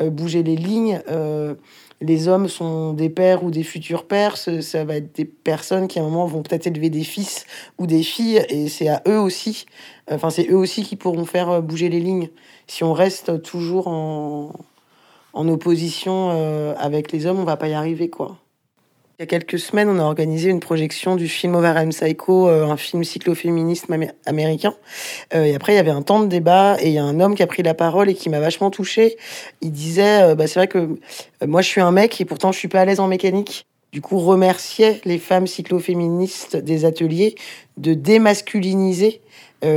euh, 0.00 0.10
bouger 0.10 0.42
les 0.42 0.56
lignes. 0.56 1.00
Euh, 1.08 1.54
les 2.00 2.26
hommes 2.28 2.48
sont 2.48 2.92
des 2.94 3.08
pères 3.10 3.44
ou 3.44 3.50
des 3.50 3.62
futurs 3.62 4.06
pères. 4.06 4.36
Ce- 4.36 4.60
Ça 4.60 4.84
va 4.84 4.96
être 4.96 5.14
des 5.14 5.24
personnes 5.24 5.86
qui, 5.88 5.98
à 6.00 6.02
un 6.02 6.04
moment, 6.06 6.26
vont 6.26 6.42
peut-être 6.42 6.66
élever 6.66 6.90
des 6.90 7.04
fils 7.04 7.46
ou 7.78 7.86
des 7.86 8.02
filles. 8.02 8.44
Et 8.48 8.68
c'est 8.68 8.88
à 8.88 9.02
eux 9.06 9.20
aussi, 9.20 9.66
enfin, 10.10 10.30
c'est 10.30 10.50
eux 10.50 10.56
aussi 10.56 10.82
qui 10.82 10.96
pourront 10.96 11.24
faire 11.26 11.62
bouger 11.62 11.88
les 11.88 12.00
lignes. 12.00 12.28
Si 12.66 12.82
on 12.84 12.92
reste 12.92 13.42
toujours 13.42 13.88
en, 13.88 14.52
opposition 15.34 16.30
avec 16.78 17.12
les 17.12 17.26
hommes, 17.26 17.38
on 17.40 17.44
va 17.44 17.56
pas 17.56 17.68
y 17.68 17.74
arriver, 17.74 18.08
quoi. 18.10 18.38
Il 19.18 19.22
y 19.22 19.24
a 19.24 19.26
quelques 19.26 19.58
semaines, 19.58 19.88
on 19.88 19.98
a 19.98 20.02
organisé 20.02 20.50
une 20.50 20.60
projection 20.60 21.16
du 21.16 21.26
film 21.26 21.54
Overheim 21.54 21.88
Psycho, 21.88 22.50
euh, 22.50 22.66
un 22.66 22.76
film 22.76 23.02
cycloféministe 23.02 23.86
américain. 24.26 24.74
Euh, 25.34 25.44
et 25.44 25.54
après, 25.54 25.72
il 25.72 25.76
y 25.76 25.78
avait 25.78 25.90
un 25.90 26.02
temps 26.02 26.20
de 26.20 26.26
débat 26.26 26.76
et 26.82 26.88
il 26.88 26.92
y 26.92 26.98
a 26.98 27.04
un 27.04 27.18
homme 27.18 27.34
qui 27.34 27.42
a 27.42 27.46
pris 27.46 27.62
la 27.62 27.72
parole 27.72 28.10
et 28.10 28.14
qui 28.14 28.28
m'a 28.28 28.40
vachement 28.40 28.70
touchée. 28.70 29.16
Il 29.62 29.72
disait, 29.72 30.20
euh, 30.20 30.34
bah, 30.34 30.46
c'est 30.46 30.58
vrai 30.58 30.68
que 30.68 30.98
moi, 31.46 31.62
je 31.62 31.68
suis 31.68 31.80
un 31.80 31.92
mec 31.92 32.20
et 32.20 32.26
pourtant, 32.26 32.52
je 32.52 32.58
suis 32.58 32.68
pas 32.68 32.82
à 32.82 32.84
l'aise 32.84 33.00
en 33.00 33.08
mécanique. 33.08 33.64
Du 33.90 34.02
coup, 34.02 34.18
remerciait 34.18 35.00
les 35.06 35.18
femmes 35.18 35.46
cycloféministes 35.46 36.54
des 36.54 36.84
ateliers 36.84 37.36
de 37.78 37.94
démasculiniser 37.94 39.22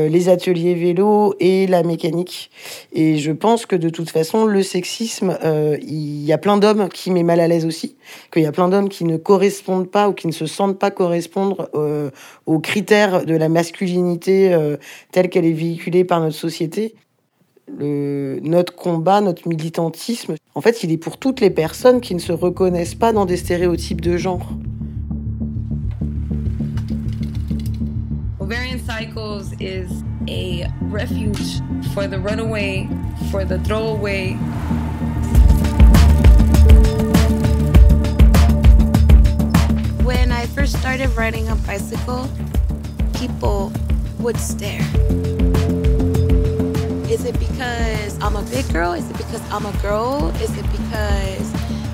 les 0.10 0.30
ateliers 0.30 0.76
vélo 0.76 1.34
et 1.40 1.68
la 1.68 1.84
mécanique. 1.84 2.52
Et 2.94 3.18
je 3.18 3.32
pense 3.32 3.66
que 3.66 3.76
de 3.76 3.90
toute 3.90 4.10
façon, 4.10 4.46
le 4.46 4.64
sexisme, 4.64 5.38
euh, 5.44 5.78
il 5.82 6.24
y 6.24 6.34
a 6.34 6.38
plein 6.38 6.58
d'hommes 6.58 6.90
qui 6.90 7.12
met 7.12 7.24
mal 7.24 7.40
à 7.40 7.48
l'aise 7.48 7.66
aussi, 7.66 7.96
qu'il 8.32 8.44
y 8.44 8.46
a 8.46 8.52
plein 8.52 8.70
d'hommes 8.70 8.90
qui 8.90 9.06
ne 9.06 9.18
correspondent 9.18 9.90
pas 9.90 10.10
ou 10.10 10.14
qui 10.14 10.28
ne 10.28 10.32
se 10.32 10.46
sentent 10.46 10.80
pas 10.80 10.92
correspondre 10.92 11.70
euh, 11.76 12.10
aux 12.46 12.60
critères 12.60 13.26
de 13.26 13.36
la 13.36 13.50
masculinité 13.50 14.58
telle 15.12 15.30
qu'elle 15.30 15.46
est 15.46 15.52
véhiculée 15.52 16.04
par 16.04 16.20
notre 16.20 16.36
société. 16.36 16.96
Le, 17.78 18.40
notre 18.42 18.76
combat, 18.76 19.22
notre 19.22 19.48
militantisme, 19.48 20.36
en 20.56 20.62
fait, 20.62 20.84
il 20.84 20.92
est 20.92 20.98
pour 20.98 21.18
toutes 21.18 21.40
les 21.40 21.52
personnes 21.52 22.02
qui 22.02 22.16
ne 22.16 22.20
se 22.20 22.32
reconnaissent 22.32 22.96
pas 22.96 23.14
dans 23.14 23.26
des 23.26 23.38
stéréotypes 23.38 24.02
de 24.02 24.18
genre. 24.18 24.50
Ovarian 28.50 28.84
Cycles 28.84 29.54
is 29.60 30.04
a 30.28 30.68
refuge 30.82 31.62
for 31.94 32.08
the 32.08 32.20
runaway, 32.20 32.90
for 33.30 33.46
the 33.46 33.60
throwaway. 33.60 34.32
When 40.04 40.32
I 40.32 40.48
first 40.48 40.80
started 40.80 41.10
riding 41.10 41.48
a 41.50 41.56
bicycle, 41.58 42.28
people 43.14 43.72
would 44.18 44.38
stare. 44.38 44.82
Is 47.08 47.26
it 47.26 47.38
because 47.38 48.18
I'm 48.18 48.36
a 48.36 48.42
big 48.50 48.68
girl? 48.74 48.94
Is 48.94 49.08
it 49.12 49.18
because 49.18 49.48
I'm 49.52 49.68
a 49.68 49.78
girl? 49.78 50.34
Is 50.42 50.58
it 50.58 50.66
because 50.72 51.54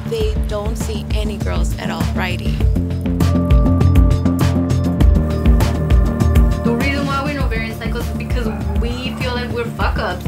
they 0.10 0.34
don't 0.48 0.78
see 0.78 1.06
any 1.16 1.38
girls 1.38 1.78
at 1.80 1.92
all 1.92 2.14
riding? 2.14 2.75
Fuck 9.72 9.98
ups. 9.98 10.24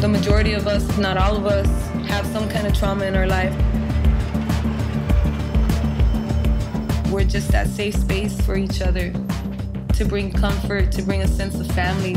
The 0.00 0.08
majority 0.08 0.52
of 0.52 0.66
us, 0.66 0.88
if 0.88 0.98
not 0.98 1.16
all 1.16 1.36
of 1.36 1.46
us, 1.46 1.66
have 2.08 2.26
some 2.26 2.48
kind 2.48 2.66
of 2.66 2.74
trauma 2.78 3.04
in 3.04 3.16
our 3.16 3.26
life. 3.26 3.54
We're 7.10 7.24
just 7.24 7.50
that 7.52 7.68
safe 7.68 7.94
space 7.94 8.40
for 8.42 8.56
each 8.56 8.82
other 8.82 9.12
to 9.94 10.04
bring 10.04 10.32
comfort, 10.32 10.90
to 10.92 11.02
bring 11.02 11.22
a 11.22 11.28
sense 11.28 11.54
of 11.60 11.66
family. 11.68 12.16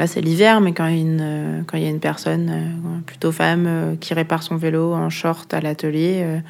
Là, 0.00 0.06
c'est 0.06 0.22
l'hiver, 0.22 0.62
mais 0.62 0.72
quand 0.72 0.86
il 0.86 0.96
y 0.96 0.98
a 0.98 1.02
une, 1.02 1.20
euh, 1.20 1.62
quand 1.66 1.76
il 1.76 1.82
y 1.84 1.86
a 1.86 1.90
une 1.90 2.00
personne, 2.00 2.48
euh, 2.50 3.00
plutôt 3.04 3.32
femme, 3.32 3.66
euh, 3.68 3.96
qui 4.00 4.14
répare 4.14 4.42
son 4.42 4.56
vélo 4.56 4.94
en 4.94 5.10
short 5.10 5.52
à 5.52 5.60
l'atelier, 5.60 6.40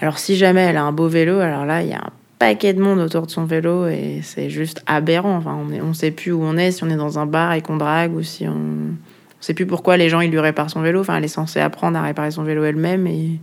alors 0.00 0.20
si 0.20 0.36
jamais 0.36 0.60
elle 0.60 0.76
a 0.76 0.84
un 0.84 0.92
beau 0.92 1.08
vélo, 1.08 1.40
alors 1.40 1.66
là, 1.66 1.82
il 1.82 1.88
y 1.88 1.92
a 1.92 1.98
un 1.98 2.12
paquet 2.38 2.74
de 2.74 2.80
monde 2.80 3.00
autour 3.00 3.26
de 3.26 3.30
son 3.32 3.44
vélo 3.44 3.88
et 3.88 4.20
c'est 4.22 4.50
juste 4.50 4.84
aberrant. 4.86 5.34
Enfin, 5.34 5.58
on 5.60 5.88
ne 5.88 5.92
sait 5.92 6.12
plus 6.12 6.30
où 6.30 6.40
on 6.44 6.56
est, 6.56 6.70
si 6.70 6.84
on 6.84 6.90
est 6.90 6.96
dans 6.96 7.18
un 7.18 7.26
bar 7.26 7.54
et 7.54 7.60
qu'on 7.60 7.76
drague 7.76 8.14
ou 8.14 8.22
si 8.22 8.46
on... 8.46 8.52
On 8.52 9.42
sait 9.42 9.54
plus 9.54 9.66
pourquoi 9.66 9.96
les 9.96 10.08
gens, 10.10 10.20
ils 10.20 10.30
lui 10.30 10.38
réparent 10.38 10.70
son 10.70 10.82
vélo. 10.82 11.00
Enfin, 11.00 11.16
elle 11.16 11.24
est 11.24 11.28
censée 11.28 11.58
apprendre 11.58 11.98
à 11.98 12.02
réparer 12.02 12.30
son 12.30 12.44
vélo 12.44 12.62
elle-même 12.62 13.08
et... 13.08 13.40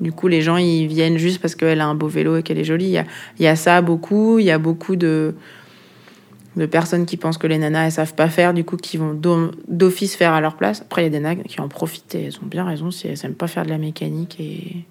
Du 0.00 0.10
coup, 0.10 0.26
les 0.26 0.42
gens, 0.42 0.56
ils 0.56 0.88
viennent 0.88 1.16
juste 1.16 1.40
parce 1.40 1.54
qu'elle 1.54 1.80
a 1.80 1.86
un 1.86 1.94
beau 1.94 2.08
vélo 2.08 2.36
et 2.36 2.42
qu'elle 2.42 2.58
est 2.58 2.64
jolie. 2.64 2.88
Y 2.88 2.98
a, 2.98 3.04
il 3.38 3.44
y 3.44 3.46
a 3.46 3.54
ça 3.54 3.80
beaucoup. 3.82 4.40
Il 4.40 4.44
y 4.44 4.50
a 4.50 4.58
beaucoup 4.58 4.96
de 4.96 5.36
de 6.56 6.66
personnes 6.66 7.06
qui 7.06 7.16
pensent 7.16 7.38
que 7.38 7.46
les 7.46 7.58
nanas 7.58 7.86
elles 7.86 7.92
savent 7.92 8.14
pas 8.14 8.28
faire, 8.28 8.54
du 8.54 8.64
coup 8.64 8.76
qui 8.76 8.96
vont 8.96 9.18
d'office 9.68 10.16
faire 10.16 10.32
à 10.32 10.40
leur 10.40 10.56
place. 10.56 10.82
Après 10.82 11.02
il 11.02 11.04
y 11.04 11.08
a 11.08 11.10
des 11.10 11.20
nanas 11.20 11.42
qui 11.44 11.60
en 11.60 11.68
profitent 11.68 12.14
et 12.14 12.24
elles 12.24 12.36
ont 12.42 12.46
bien 12.46 12.64
raison 12.64 12.90
si 12.90 13.08
elles 13.08 13.18
n'aiment 13.22 13.34
pas 13.34 13.48
faire 13.48 13.64
de 13.64 13.70
la 13.70 13.78
mécanique 13.78 14.38
et, 14.40 14.84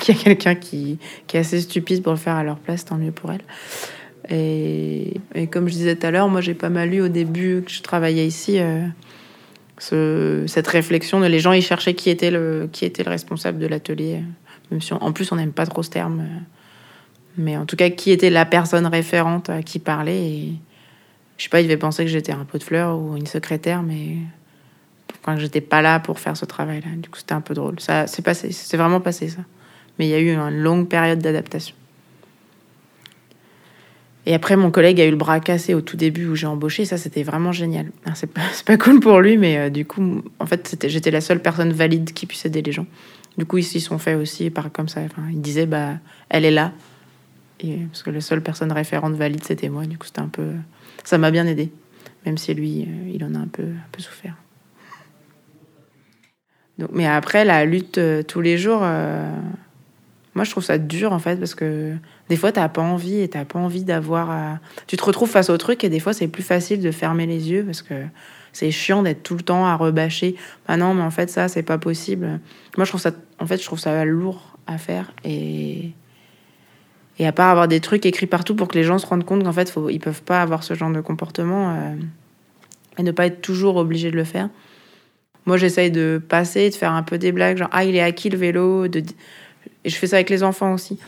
qu'il 0.00 0.14
y 0.14 0.18
a 0.18 0.22
quelqu'un 0.22 0.54
qui, 0.54 0.98
qui, 1.26 1.36
est 1.36 1.40
assez 1.40 1.60
stupide 1.60 2.02
pour 2.02 2.12
le 2.12 2.18
faire 2.18 2.36
à 2.36 2.44
leur 2.44 2.58
place, 2.58 2.84
tant 2.84 2.96
mieux 2.96 3.10
pour 3.10 3.32
elles. 3.32 3.42
Et, 4.30 5.20
comme 5.50 5.66
je 5.66 5.72
disais 5.72 5.96
tout 5.96 6.06
à 6.06 6.10
l'heure, 6.10 6.28
moi 6.28 6.40
j'ai 6.40 6.54
pas 6.54 6.68
mal 6.68 6.94
eu 6.94 7.00
au 7.00 7.08
début 7.08 7.62
que 7.66 7.72
je 7.72 7.82
travaillais 7.82 8.26
ici 8.26 8.60
euh, 8.60 8.86
ce, 9.78 10.44
cette 10.46 10.68
réflexion 10.68 11.20
de 11.20 11.26
les 11.26 11.40
gens 11.40 11.52
ils 11.52 11.62
cherchaient 11.62 11.94
qui 11.94 12.10
était 12.10 12.30
le, 12.30 12.68
qui 12.70 12.84
était 12.84 13.02
le 13.02 13.10
responsable 13.10 13.58
de 13.58 13.66
l'atelier, 13.66 14.20
même 14.70 14.80
si 14.80 14.92
en 14.92 15.12
plus 15.12 15.32
on 15.32 15.36
n'aime 15.36 15.52
pas 15.52 15.66
trop 15.66 15.82
ce 15.82 15.90
terme. 15.90 16.24
Mais 17.36 17.56
en 17.56 17.66
tout 17.66 17.76
cas, 17.76 17.90
qui 17.90 18.10
était 18.10 18.30
la 18.30 18.44
personne 18.44 18.86
référente 18.86 19.48
à 19.48 19.62
qui 19.62 19.78
parler 19.78 20.16
et, 20.16 20.52
je 21.42 21.46
sais 21.46 21.50
pas, 21.50 21.60
il 21.60 21.64
devait 21.64 21.76
penser 21.76 22.04
que 22.04 22.08
j'étais 22.08 22.30
un 22.30 22.44
pot 22.44 22.56
de 22.56 22.62
fleurs 22.62 22.96
ou 22.96 23.16
une 23.16 23.26
secrétaire, 23.26 23.82
mais 23.82 24.14
enfin, 25.20 25.34
que 25.34 25.40
j'étais 25.40 25.60
pas 25.60 25.82
là 25.82 25.98
pour 25.98 26.20
faire 26.20 26.36
ce 26.36 26.44
travail-là. 26.44 26.86
Du 26.98 27.08
coup, 27.08 27.18
c'était 27.18 27.32
un 27.32 27.40
peu 27.40 27.52
drôle. 27.52 27.80
Ça, 27.80 28.06
c'est 28.06 28.22
passé, 28.22 28.52
c'est 28.52 28.76
vraiment 28.76 29.00
passé 29.00 29.28
ça. 29.28 29.40
Mais 29.98 30.06
il 30.06 30.10
y 30.10 30.14
a 30.14 30.20
eu 30.20 30.30
une 30.30 30.62
longue 30.62 30.86
période 30.86 31.18
d'adaptation. 31.18 31.74
Et 34.24 34.34
après, 34.34 34.54
mon 34.54 34.70
collègue 34.70 35.00
a 35.00 35.04
eu 35.04 35.10
le 35.10 35.16
bras 35.16 35.40
cassé 35.40 35.74
au 35.74 35.80
tout 35.80 35.96
début 35.96 36.28
où 36.28 36.36
j'ai 36.36 36.46
embauché. 36.46 36.84
Ça, 36.84 36.96
c'était 36.96 37.24
vraiment 37.24 37.50
génial. 37.50 37.90
C'est 38.14 38.32
pas, 38.32 38.42
pas 38.64 38.76
cool 38.76 39.00
pour 39.00 39.20
lui, 39.20 39.36
mais 39.36 39.58
euh, 39.58 39.68
du 39.68 39.84
coup, 39.84 40.22
en 40.38 40.46
fait, 40.46 40.76
j'étais 40.86 41.10
la 41.10 41.20
seule 41.20 41.42
personne 41.42 41.72
valide 41.72 42.12
qui 42.12 42.26
puisse 42.26 42.44
aider 42.44 42.62
les 42.62 42.70
gens. 42.70 42.86
Du 43.36 43.46
coup, 43.46 43.58
ils 43.58 43.64
s'y 43.64 43.80
sont 43.80 43.98
fait 43.98 44.14
aussi 44.14 44.48
par 44.50 44.70
comme 44.70 44.86
ça. 44.86 45.00
Enfin, 45.00 45.22
ils 45.32 45.40
disaient, 45.40 45.66
bah, 45.66 45.94
elle 46.28 46.44
est 46.44 46.52
là. 46.52 46.70
Parce 47.90 48.02
que 48.02 48.10
la 48.10 48.20
seule 48.20 48.42
personne 48.42 48.72
référente 48.72 49.14
valide, 49.14 49.44
c'était 49.44 49.68
moi. 49.68 49.86
Du 49.86 49.98
coup, 49.98 50.06
c'était 50.06 50.20
un 50.20 50.28
peu 50.28 50.52
ça 51.04 51.18
m'a 51.18 51.30
bien 51.30 51.46
aidé, 51.46 51.72
même 52.26 52.38
si 52.38 52.54
lui, 52.54 52.82
euh, 52.82 53.10
il 53.12 53.24
en 53.24 53.34
a 53.34 53.38
un 53.38 53.48
peu, 53.48 53.62
un 53.62 53.90
peu 53.90 54.00
souffert. 54.00 54.36
Donc, 56.78 56.90
mais 56.92 57.06
après, 57.06 57.44
la 57.44 57.64
lutte 57.64 57.98
euh, 57.98 58.22
tous 58.22 58.40
les 58.40 58.56
jours, 58.56 58.80
euh, 58.82 59.30
moi 60.34 60.44
je 60.44 60.50
trouve 60.50 60.64
ça 60.64 60.78
dur 60.78 61.12
en 61.12 61.18
fait, 61.18 61.36
parce 61.36 61.54
que 61.54 61.94
des 62.28 62.36
fois, 62.36 62.52
t'as 62.52 62.68
pas 62.68 62.82
envie 62.82 63.20
et 63.20 63.28
t'as 63.28 63.44
pas 63.44 63.58
envie 63.58 63.84
d'avoir. 63.84 64.58
Tu 64.86 64.96
te 64.96 65.04
retrouves 65.04 65.28
face 65.28 65.50
au 65.50 65.58
truc 65.58 65.84
et 65.84 65.88
des 65.88 66.00
fois, 66.00 66.12
c'est 66.12 66.28
plus 66.28 66.42
facile 66.42 66.80
de 66.80 66.90
fermer 66.90 67.26
les 67.26 67.50
yeux 67.50 67.64
parce 67.64 67.82
que 67.82 67.94
c'est 68.52 68.70
chiant 68.70 69.02
d'être 69.02 69.22
tout 69.22 69.34
le 69.34 69.42
temps 69.42 69.66
à 69.66 69.76
rebâcher. 69.76 70.36
Ah 70.68 70.76
non, 70.76 70.94
mais 70.94 71.02
en 71.02 71.10
fait, 71.10 71.28
ça, 71.30 71.48
c'est 71.48 71.62
pas 71.62 71.78
possible. 71.78 72.40
Moi, 72.76 72.84
je 72.84 72.90
trouve 72.90 73.00
ça, 73.00 73.10
en 73.38 73.46
fait, 73.46 73.58
je 73.58 73.64
trouve 73.64 73.78
ça 73.80 74.04
lourd 74.04 74.56
à 74.66 74.78
faire 74.78 75.12
et 75.24 75.92
et 77.18 77.26
à 77.26 77.32
part 77.32 77.50
avoir 77.50 77.68
des 77.68 77.80
trucs 77.80 78.06
écrits 78.06 78.26
partout 78.26 78.54
pour 78.54 78.68
que 78.68 78.76
les 78.76 78.84
gens 78.84 78.98
se 78.98 79.06
rendent 79.06 79.24
compte 79.24 79.44
qu'en 79.44 79.52
fait, 79.52 79.70
faut, 79.70 79.90
ils 79.90 79.98
peuvent 79.98 80.22
pas 80.22 80.42
avoir 80.42 80.64
ce 80.64 80.74
genre 80.74 80.90
de 80.90 81.00
comportement 81.00 81.70
euh, 81.70 81.94
et 82.98 83.02
ne 83.02 83.10
pas 83.10 83.26
être 83.26 83.40
toujours 83.40 83.76
obligés 83.76 84.10
de 84.10 84.16
le 84.16 84.24
faire. 84.24 84.48
Moi, 85.44 85.56
j'essaye 85.56 85.90
de 85.90 86.22
passer, 86.26 86.70
de 86.70 86.74
faire 86.74 86.92
un 86.92 87.02
peu 87.02 87.18
des 87.18 87.32
blagues, 87.32 87.58
genre 87.58 87.68
ah 87.72 87.84
il 87.84 87.96
est 87.96 88.02
à 88.02 88.12
qui 88.12 88.30
le 88.30 88.38
vélo, 88.38 88.86
et 88.86 89.02
je 89.84 89.96
fais 89.96 90.06
ça 90.06 90.16
avec 90.16 90.30
les 90.30 90.42
enfants 90.42 90.72
aussi. 90.72 90.98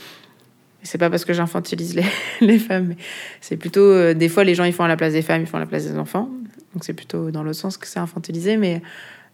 C'est 0.83 0.99
pas 0.99 1.09
parce 1.09 1.25
que 1.25 1.33
j'infantilise 1.33 1.95
les, 1.95 2.05
les, 2.41 2.59
femmes, 2.59 2.89
mais 2.89 2.97
c'est 3.41 3.57
plutôt 3.57 3.81
euh, 3.81 4.13
des 4.13 4.29
fois 4.29 4.45
les 4.45 4.55
gens 4.55 4.65
ils 4.65 4.73
font 4.73 4.85
à 4.85 4.89
la 4.89 4.97
place 4.97 5.15
des 5.15 5.23
femmes, 5.23 5.41
ils 5.41 5.47
font 5.47 5.57
à 5.57 5.61
la 5.61 5.67
place 5.67 5.87
des 5.87 5.97
enfants. 5.97 6.29
Donc 6.75 6.85
c'est 6.85 6.93
plutôt 6.93 7.31
dans 7.31 7.43
l'autre 7.43 7.59
sens 7.59 7.79
que 7.79 7.87
c'est 7.87 8.01
infantilisé, 8.01 8.57
mais 8.57 8.83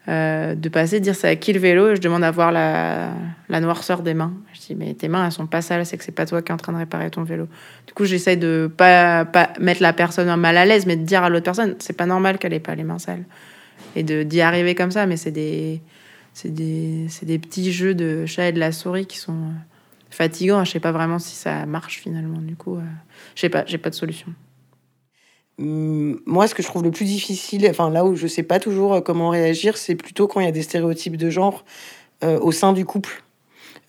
euh, 0.08 0.54
de 0.54 0.68
passer, 0.68 0.98
de 0.98 1.04
dire 1.04 1.14
c'est 1.14 1.28
à 1.28 1.36
qui 1.36 1.52
le 1.52 1.60
vélo, 1.60 1.94
je 1.94 2.00
demande 2.00 2.24
à 2.24 2.30
voir 2.30 2.52
la, 2.52 3.12
noirceur 3.60 4.02
des 4.02 4.14
mains. 4.14 4.32
Je 4.54 4.60
dis 4.60 4.74
mais 4.74 4.94
tes 4.94 5.08
mains 5.08 5.26
elles 5.26 5.32
sont 5.32 5.46
pas 5.46 5.62
sales, 5.62 5.84
c'est 5.84 5.98
que 5.98 6.04
c'est 6.04 6.12
pas 6.12 6.26
toi 6.26 6.40
qui 6.42 6.50
es 6.50 6.54
en 6.54 6.56
train 6.56 6.72
de 6.72 6.78
réparer 6.78 7.10
ton 7.10 7.22
vélo. 7.22 7.48
Du 7.86 7.92
coup 7.92 8.04
j'essaie 8.06 8.36
de 8.36 8.70
pas, 8.74 9.24
pas 9.24 9.50
mettre 9.60 9.82
la 9.82 9.92
personne 9.92 10.34
mal 10.36 10.56
à 10.56 10.64
l'aise, 10.64 10.86
mais 10.86 10.96
de 10.96 11.04
dire 11.04 11.22
à 11.22 11.28
l'autre 11.28 11.44
personne 11.44 11.76
c'est 11.78 11.96
pas 11.96 12.06
normal 12.06 12.38
qu'elle 12.38 12.54
ait 12.54 12.60
pas 12.60 12.74
les 12.74 12.84
mains 12.84 12.98
sales 12.98 13.24
et 13.94 14.02
d'y 14.02 14.40
arriver 14.40 14.74
comme 14.74 14.90
ça. 14.90 15.06
Mais 15.06 15.16
c'est 15.16 15.32
des 15.32 15.82
des, 16.44 17.08
des 17.22 17.38
petits 17.38 17.72
jeux 17.72 17.94
de 17.94 18.24
chat 18.24 18.48
et 18.48 18.52
de 18.52 18.60
la 18.60 18.72
souris 18.72 19.06
qui 19.06 19.18
sont 19.18 19.52
fatigants. 20.10 20.64
Je 20.64 20.70
sais 20.70 20.80
pas 20.80 20.92
vraiment 20.92 21.18
si 21.18 21.34
ça 21.34 21.66
marche 21.66 21.98
finalement. 21.98 22.38
Du 22.40 22.56
coup, 22.56 22.76
euh, 22.76 22.82
je 23.34 23.46
pas, 23.48 23.64
j'ai 23.66 23.78
pas 23.78 23.90
de 23.90 23.94
solution. 23.94 24.28
Hum, 25.60 26.20
moi, 26.24 26.46
ce 26.46 26.54
que 26.54 26.62
je 26.62 26.68
trouve 26.68 26.82
le 26.82 26.90
plus 26.90 27.04
difficile, 27.04 27.66
enfin 27.68 27.90
là 27.90 28.04
où 28.04 28.16
je 28.16 28.26
sais 28.26 28.42
pas 28.42 28.58
toujours 28.58 28.94
euh, 28.94 29.00
comment 29.00 29.28
réagir, 29.28 29.76
c'est 29.76 29.94
plutôt 29.94 30.26
quand 30.26 30.40
il 30.40 30.46
y 30.46 30.48
a 30.48 30.52
des 30.52 30.62
stéréotypes 30.62 31.16
de 31.16 31.28
genre 31.28 31.64
euh, 32.24 32.38
au 32.40 32.50
sein 32.50 32.72
du 32.72 32.86
couple. 32.86 33.22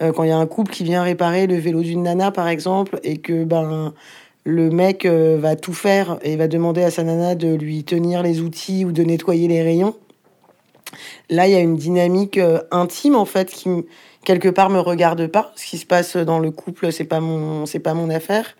Euh, 0.01 0.11
quand 0.11 0.23
il 0.23 0.29
y 0.29 0.33
a 0.33 0.37
un 0.37 0.47
couple 0.47 0.71
qui 0.71 0.83
vient 0.83 1.03
réparer 1.03 1.47
le 1.47 1.55
vélo 1.55 1.81
d'une 1.81 2.03
nana, 2.03 2.31
par 2.31 2.49
exemple, 2.49 2.99
et 3.03 3.17
que 3.17 3.45
ben 3.45 3.93
le 4.43 4.71
mec 4.71 5.05
va 5.05 5.55
tout 5.55 5.73
faire 5.73 6.17
et 6.23 6.35
va 6.35 6.47
demander 6.47 6.81
à 6.81 6.89
sa 6.89 7.03
nana 7.03 7.35
de 7.35 7.53
lui 7.53 7.83
tenir 7.83 8.23
les 8.23 8.41
outils 8.41 8.85
ou 8.85 8.91
de 8.91 9.03
nettoyer 9.03 9.47
les 9.47 9.61
rayons. 9.61 9.95
Là, 11.29 11.47
il 11.47 11.53
y 11.53 11.55
a 11.55 11.59
une 11.59 11.75
dynamique 11.75 12.39
intime 12.71 13.15
en 13.15 13.25
fait 13.25 13.51
qui 13.51 13.69
quelque 14.25 14.49
part 14.49 14.71
me 14.71 14.79
regarde 14.79 15.27
pas. 15.27 15.53
Ce 15.55 15.67
qui 15.67 15.77
se 15.77 15.85
passe 15.85 16.17
dans 16.17 16.39
le 16.39 16.49
couple, 16.49 16.91
c'est 16.91 17.03
pas 17.03 17.19
mon 17.19 17.67
c'est 17.67 17.79
pas 17.79 17.93
mon 17.93 18.09
affaire. 18.09 18.55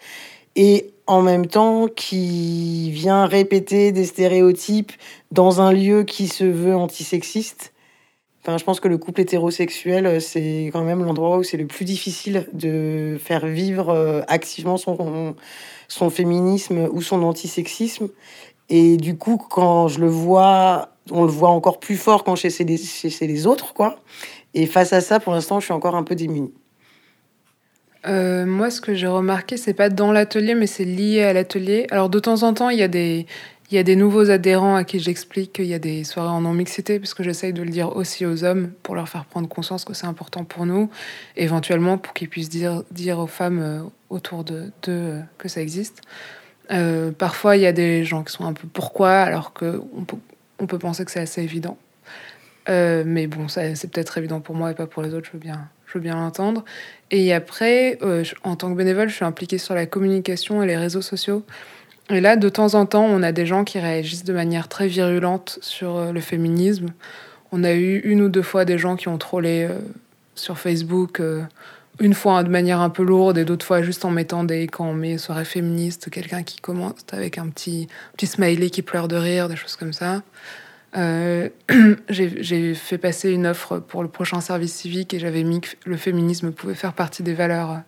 Et 0.56 0.94
en 1.12 1.22
même 1.22 1.46
temps, 1.46 1.88
qui 1.88 2.90
vient 2.92 3.26
répéter 3.26 3.92
des 3.92 4.06
stéréotypes 4.06 4.94
dans 5.32 5.60
un 5.60 5.74
lieu 5.74 6.04
qui 6.04 6.30
se 6.30 6.46
veut 6.46 6.74
antisexiste. 6.74 7.74
Enfin, 8.42 8.58
je 8.58 8.64
pense 8.64 8.80
que 8.80 8.88
le 8.88 8.98
couple 8.98 9.20
hétérosexuel, 9.20 10.06
euh, 10.06 10.20
c'est 10.22 10.70
quand 10.72 10.84
même 10.84 11.04
l'endroit 11.04 11.38
où 11.38 11.44
c'est 11.44 11.58
le 11.58 11.68
plus 11.68 11.84
difficile 11.84 12.48
de 12.54 13.18
faire 13.20 13.46
vivre 13.46 13.90
euh, 13.90 14.22
activement 14.30 14.78
son, 14.78 15.36
féminisme 16.10 16.88
ou 16.94 17.02
son 17.02 17.22
antisexisme. 17.24 18.08
Et 18.70 18.96
du 18.96 19.18
coup, 19.18 19.38
quand 19.38 19.90
je 19.90 20.00
le 20.00 20.08
vois, 20.08 20.94
on 21.12 21.24
le 21.24 21.32
voit 21.32 21.50
encore 21.50 21.82
plus 21.82 21.98
fort 21.98 22.24
quand 22.24 22.38
c'est 22.38 22.64
les, 22.64 22.80
les 23.28 23.48
autres, 23.48 23.74
quoi. 23.74 24.00
Et 24.54 24.66
face 24.66 24.94
à 24.94 25.02
ça, 25.02 25.20
pour 25.20 25.34
l'instant, 25.34 25.60
je 25.60 25.66
suis 25.66 25.74
encore 25.74 25.96
un 25.96 26.04
peu 26.04 26.16
démunie. 26.16 26.54
Euh, 28.08 28.46
moi, 28.46 28.72
ce 28.72 28.82
que 28.82 28.94
j'ai 28.94 29.08
remarqué, 29.08 29.58
c'est 29.58 29.74
pas 29.74 29.90
dans 29.90 30.12
l'atelier, 30.12 30.56
mais 30.56 30.68
c'est 30.68 30.86
lié 30.86 31.24
à 31.24 31.34
l'atelier. 31.34 31.88
Alors, 31.92 32.10
de 32.10 32.20
temps 32.20 32.44
en 32.44 32.54
temps, 32.54 32.70
il 32.70 32.80
y 32.80 32.84
a 32.84 32.88
des, 32.88 33.28
il 33.70 33.76
y 33.76 33.78
a 33.78 33.84
des 33.84 33.96
nouveaux 33.96 34.32
adhérents 34.32 34.76
à 34.76 34.84
qui 34.84 35.00
j'explique 35.00 35.54
qu'il 35.54 35.66
y 35.66 35.74
a 35.74 35.80
des 35.80 36.04
soirées 36.04 36.30
en 36.30 36.42
non-mixité, 36.42 37.00
parce 37.00 37.14
que 37.14 37.24
j'essaye 37.24 37.54
de 37.54 37.62
le 37.62 37.70
dire 37.70 37.96
aussi 37.96 38.26
aux 38.26 38.44
hommes 38.44 38.72
pour 38.82 38.96
leur 38.96 39.08
faire 39.08 39.26
prendre 39.26 39.48
conscience 39.48 39.86
que 39.86 39.94
c'est 39.94 40.08
important 40.08 40.44
pour 40.46 40.66
nous, 40.66 40.90
éventuellement 41.38 41.98
pour 41.98 42.14
qu'ils 42.14 42.30
puissent 42.30 42.50
dire, 42.50 42.84
dire 42.92 43.20
aux 43.20 43.28
femmes 43.28 43.62
euh, 43.62 43.82
autour 44.10 44.44
d'eux 44.44 44.72
de, 44.84 44.92
euh, 44.92 45.20
que 45.38 45.48
ça 45.48 45.62
existe. 45.62 46.02
Parfois, 47.18 47.58
il 47.58 47.64
y 47.64 47.66
a 47.66 47.74
des 47.74 48.06
gens 48.06 48.24
qui 48.24 48.32
sont 48.32 48.46
un 48.46 48.54
peu 48.54 48.66
pourquoi, 48.66 49.20
alors 49.20 49.52
qu'on 49.52 50.06
peut, 50.08 50.18
on 50.58 50.68
peut 50.68 50.80
penser 50.80 51.04
que 51.04 51.12
c'est 51.12 51.20
assez 51.20 51.44
évident. 51.44 51.78
Mais 52.70 53.28
bon, 53.28 53.50
c'est 53.50 53.92
peut-être 53.92 54.18
évident 54.18 54.40
pour 54.40 54.56
moi 54.56 54.72
et 54.72 54.74
pas 54.74 54.88
pour 54.88 55.04
les 55.04 55.14
autres, 55.14 55.28
je 55.28 55.34
veux 55.34 55.40
bien, 55.40 55.68
je 55.92 55.98
veux 55.98 56.04
bien 56.04 56.16
l'entendre. 56.16 56.64
Et 57.10 57.34
après, 57.34 57.98
euh, 58.02 58.24
en 58.44 58.56
tant 58.56 58.72
que 58.72 58.78
bénévole, 58.78 59.10
je 59.10 59.16
suis 59.16 59.26
impliquée 59.26 59.58
sur 59.58 59.76
la 59.76 59.86
communication 59.86 60.64
et 60.64 60.68
les 60.68 60.78
réseaux 60.78 61.02
sociaux. 61.02 61.44
Et 62.10 62.22
là, 62.22 62.36
de 62.36 62.50
temps 62.50 62.74
en 62.76 62.86
temps, 62.86 63.06
on 63.06 63.22
a 63.24 63.32
des 63.32 63.46
gens 63.46 63.64
qui 63.64 63.80
réagissent 63.80 64.24
de 64.24 64.34
manière 64.34 64.68
très 64.68 64.88
virulente 64.88 65.60
sur 65.62 65.98
euh, 65.98 66.12
le 66.12 66.22
féminisme. 66.22 66.88
On 67.52 67.64
a 67.64 67.74
eu 67.74 68.00
une 68.00 68.22
ou 68.22 68.30
deux 68.30 68.42
fois 68.42 68.64
des 68.66 68.78
gens 68.78 68.96
qui 68.96 69.10
ont 69.10 69.18
trollé 69.18 69.68
euh, 69.70 69.78
sur 70.36 70.58
Facebook, 70.58 71.22
une 72.00 72.14
fois 72.14 72.44
de 72.44 72.50
manière 72.50 72.80
un 72.80 72.90
peu 72.90 73.04
lourde 73.04 73.38
et 73.38 73.44
d'autres 73.44 73.66
fois 73.66 73.82
juste 73.82 74.06
en 74.06 74.10
mettant 74.10 74.46
des 74.46 74.68
quand 74.68 74.88
on 74.88 74.94
met 74.94 75.18
soirée 75.18 75.46
féministe, 75.46 76.10
quelqu'un 76.10 76.44
qui 76.44 76.60
commence 76.62 76.96
avec 77.12 77.38
un 77.38 77.50
petit, 77.50 77.90
petit 78.14 78.28
smiley 78.28 78.70
qui 78.70 78.82
pleure 78.82 79.10
de 79.10 79.18
rire, 79.18 79.50
des 79.50 79.58
choses 79.58 79.76
comme 79.76 79.94
ça. 79.94 80.24
Euh, 80.98 81.50
j'ai 82.10 82.74
fait 82.74 82.98
passer 82.98 83.32
une 83.32 83.48
offre 83.48 83.80
pour 83.80 84.04
le 84.04 84.10
prochain 84.10 84.42
service 84.42 84.74
civique 84.74 85.14
et 85.14 85.20
j'avais 85.20 85.44
mis 85.44 85.62
que 85.62 85.70
le 85.86 85.98
féminisme 85.98 86.52
pouvait 86.52 86.76
faire 86.76 86.94
partie 86.94 87.24
des 87.24 87.34
valeurs 87.34 87.82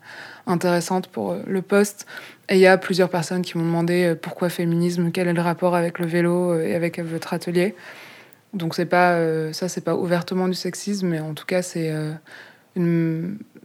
intéressantes 0.47 1.07
pour 1.07 1.35
le 1.45 1.61
poste. 1.61 2.05
Et 2.49 2.55
il 2.55 2.59
y 2.59 2.67
a 2.67 2.77
plusieurs 2.77 3.09
personnes 3.09 3.41
qui 3.41 3.57
m'ont 3.57 3.65
demandé 3.65 4.05
euh, 4.05 4.15
pourquoi 4.15 4.49
féminisme, 4.49 5.11
quel 5.11 5.27
est 5.27 5.33
le 5.33 5.41
rapport 5.41 5.75
avec 5.75 5.99
le 5.99 6.05
vélo 6.05 6.53
euh, 6.53 6.65
et 6.65 6.75
avec 6.75 6.99
votre 6.99 7.33
atelier. 7.33 7.75
Donc 8.53 8.75
c'est 8.75 8.85
pas 8.85 9.13
euh, 9.13 9.51
ça, 9.53 9.67
c'est 9.67 9.81
pas 9.81 9.95
ouvertement 9.95 10.47
du 10.47 10.53
sexisme, 10.53 11.07
mais 11.07 11.19
en 11.19 11.33
tout 11.33 11.45
cas 11.45 11.61
c'est 11.61 11.93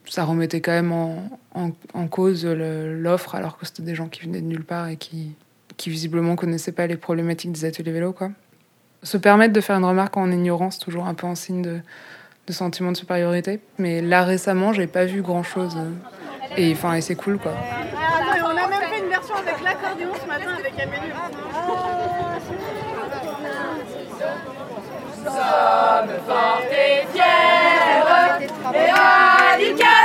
ça 0.07 0.25
remettait 0.25 0.61
quand 0.61 0.73
même 0.73 0.93
en 0.93 2.09
cause 2.09 2.47
l'offre, 2.47 3.35
alors 3.35 3.59
que 3.59 3.67
c'était 3.67 3.83
des 3.83 3.95
gens 3.95 4.09
qui 4.09 4.23
venaient 4.23 4.41
de 4.41 4.47
nulle 4.47 4.65
part 4.65 4.89
et 4.89 4.97
qui, 4.97 5.35
qui 5.77 5.91
visiblement 5.91 6.35
connaissaient 6.35 6.73
pas 6.73 6.87
les 6.87 6.97
problématiques 6.97 7.53
des 7.53 7.65
ateliers 7.67 7.93
vélo, 7.93 8.13
quoi. 8.13 8.31
Se 9.03 9.17
permettre 9.17 9.53
de 9.53 9.61
faire 9.61 9.77
une 9.77 9.85
remarque 9.85 10.17
en 10.17 10.31
ignorance, 10.31 10.79
toujours 10.79 11.07
un 11.07 11.15
peu 11.15 11.27
en 11.27 11.35
signe 11.35 11.63
de, 11.63 11.81
de 12.47 12.53
sentiment 12.53 12.93
de 12.93 12.97
supériorité. 12.97 13.61
Mais 13.79 14.01
là 14.01 14.25
récemment, 14.25 14.73
j'ai 14.73 14.87
pas 14.87 15.05
vu 15.05 15.23
grand 15.23 15.43
chose. 15.43 15.77
Et 16.57 16.73
enfin, 16.73 16.95
et 16.95 17.01
c'est 17.01 17.15
cool, 17.15 17.39
quoi. 17.39 17.53
on 17.53 18.51
a 18.51 18.55
même 18.55 18.89
fait 18.91 18.99
une 19.01 19.09
version 19.09 19.37
avec 19.37 19.63
l'accordéon 19.63 20.11
ce 20.21 20.27
matin 20.27 20.55
avec 20.59 20.73
Amélie. 20.81 21.13
Nous 25.19 25.25
sommes 25.25 26.17
fortes 26.27 26.73
et 26.73 27.07
fières, 27.13 28.41
et 28.75 28.91
radicales 28.91 29.98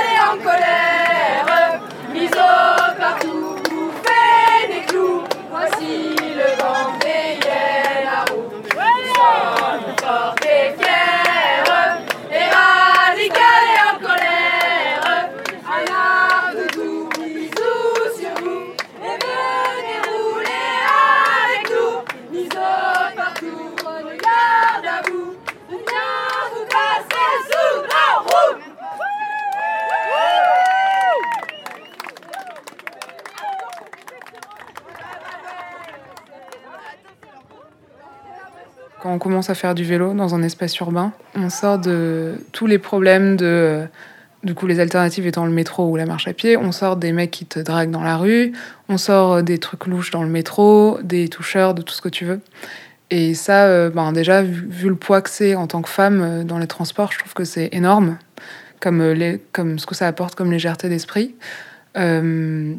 commence 39.23 39.49
à 39.49 39.55
faire 39.55 39.73
du 39.73 39.83
vélo 39.83 40.13
dans 40.13 40.35
un 40.35 40.43
espace 40.43 40.77
urbain, 40.77 41.13
on 41.35 41.49
sort 41.49 41.79
de 41.79 42.35
tous 42.51 42.67
les 42.67 42.77
problèmes 42.77 43.35
de, 43.35 43.45
euh, 43.45 43.85
du 44.43 44.53
coup, 44.53 44.67
les 44.67 44.79
alternatives 44.79 45.25
étant 45.25 45.45
le 45.45 45.51
métro 45.51 45.89
ou 45.89 45.95
la 45.95 46.05
marche 46.05 46.27
à 46.27 46.33
pied. 46.33 46.57
On 46.57 46.71
sort 46.71 46.97
des 46.97 47.11
mecs 47.11 47.31
qui 47.31 47.45
te 47.45 47.59
draguent 47.59 47.91
dans 47.91 48.03
la 48.03 48.17
rue, 48.17 48.53
on 48.89 48.97
sort 48.97 49.33
euh, 49.33 49.41
des 49.41 49.57
trucs 49.57 49.87
louches 49.87 50.11
dans 50.11 50.23
le 50.23 50.29
métro, 50.29 50.99
des 51.01 51.29
toucheurs, 51.29 51.73
de 51.73 51.81
tout 51.81 51.93
ce 51.93 52.01
que 52.01 52.09
tu 52.09 52.25
veux. 52.25 52.41
Et 53.09 53.33
ça, 53.33 53.65
euh, 53.65 53.89
ben 53.89 54.11
déjà, 54.11 54.43
vu, 54.43 54.89
le 54.89 54.95
poids 54.95 55.21
que 55.21 55.29
c'est 55.29 55.55
en 55.55 55.67
tant 55.67 55.81
que 55.81 55.89
femme 55.89 56.43
dans 56.43 56.59
les 56.59 56.67
transports, 56.67 57.11
je 57.11 57.19
trouve 57.19 57.33
que 57.33 57.45
c'est 57.45 57.69
énorme, 57.71 58.17
comme, 58.79 59.01
les, 59.11 59.41
comme 59.51 59.79
ce 59.79 59.85
que 59.85 59.95
ça 59.95 60.07
apporte 60.07 60.35
comme 60.35 60.51
légèreté 60.51 60.89
d'esprit. 60.89 61.35
Euh, 61.97 62.73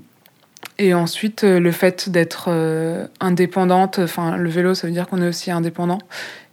et 0.79 0.95
ensuite, 0.95 1.45
euh, 1.45 1.61
le 1.61 1.71
fait 1.71 2.09
d'être 2.09 2.47
euh, 2.49 3.07
indépendante, 3.21 4.01
enfin, 4.01 4.37
le 4.37 4.49
vélo, 4.49 4.75
ça 4.75 4.87
veut 4.87 4.93
dire 4.93 5.07
qu'on 5.09 5.23
est 5.23 5.29
aussi 5.29 5.51
indépendant. 5.51 5.99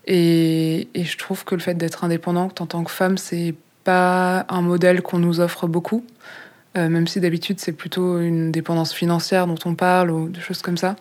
Et, 0.06 0.90
je 0.96 1.18
trouve 1.18 1.44
que 1.44 1.56
le 1.56 1.62
fait 1.62 1.76
d'être 1.76 2.04
indépendante 2.04 2.62
en 2.62 2.66
tant 2.68 2.84
que 2.84 2.92
femme, 2.92 3.18
c'est 3.18 3.56
pas 3.84 4.46
un 4.50 4.62
modèle 4.62 5.02
qu'on 5.02 5.20
nous 5.20 5.40
offre 5.40 5.68
beaucoup. 5.68 6.04
Euh, 6.78 6.88
même 6.88 7.06
si 7.06 7.20
d'habitude 7.20 7.60
c'est 7.60 7.74
plutôt 7.74 8.20
une 8.20 8.50
dépendance 8.50 8.94
financière 8.94 9.46
dont 9.46 9.58
on 9.66 9.76
parle 9.76 10.10
ou 10.10 10.30
des 10.30 10.40
choses 10.40 10.62
comme 10.62 10.78
ça. 10.78 10.96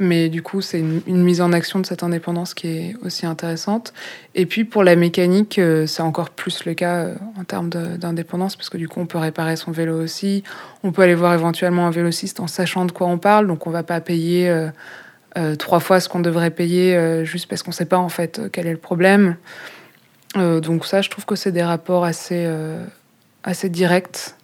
Mais 0.00 0.28
du 0.28 0.42
coup, 0.42 0.60
c'est 0.60 0.78
une, 0.78 1.22
mise 1.24 1.40
en 1.40 1.52
action 1.52 1.80
de 1.80 1.86
cette 1.86 2.04
indépendance 2.04 2.54
qui 2.54 2.68
est 2.68 2.96
aussi 3.02 3.26
intéressante. 3.26 3.92
Et 4.36 4.46
puis 4.46 4.64
pour 4.64 4.84
la 4.84 4.94
mécanique, 4.94 5.58
euh, 5.58 5.88
c'est 5.88 6.02
encore 6.02 6.30
plus 6.30 6.64
le 6.64 6.74
cas 6.74 6.94
euh, 6.98 7.14
en 7.36 7.42
termes 7.42 7.68
d'indépendance, 7.68 8.54
parce 8.54 8.68
que 8.70 8.76
du 8.78 8.88
coup, 8.88 9.00
on 9.00 9.06
peut 9.06 9.18
réparer 9.18 9.56
son 9.56 9.72
vélo 9.72 10.00
aussi. 10.00 10.44
On 10.84 10.92
peut 10.92 11.02
aller 11.02 11.16
voir 11.16 11.34
éventuellement 11.34 11.88
un 11.88 11.90
vélociste 11.90 12.38
en 12.38 12.46
sachant 12.46 12.84
de 12.84 12.92
quoi 12.92 13.08
on 13.08 13.18
parle, 13.18 13.48
donc 13.48 13.66
on 13.66 13.70
va 13.70 13.82
pas 13.82 14.00
payer 14.00 14.48
euh, 15.36 15.56
trois 15.56 15.80
fois 15.80 15.98
ce 15.98 16.08
qu'on 16.08 16.20
devrait 16.20 16.52
payer 16.52 17.24
juste 17.24 17.48
parce 17.48 17.64
qu'on 17.64 17.72
sait 17.72 17.84
pas 17.84 17.98
en 17.98 18.08
fait 18.08 18.40
quel 18.52 18.66
est 18.66 18.72
le 18.72 18.78
problème. 18.78 19.36
Donc 20.34 20.84
ça, 20.84 21.00
je 21.00 21.10
trouve 21.10 21.26
que 21.26 21.34
c'est 21.34 21.52
des 21.52 21.62
rapports 21.62 22.04
assez, 22.04 22.48
assez 23.44 23.68
directs. 23.68 24.34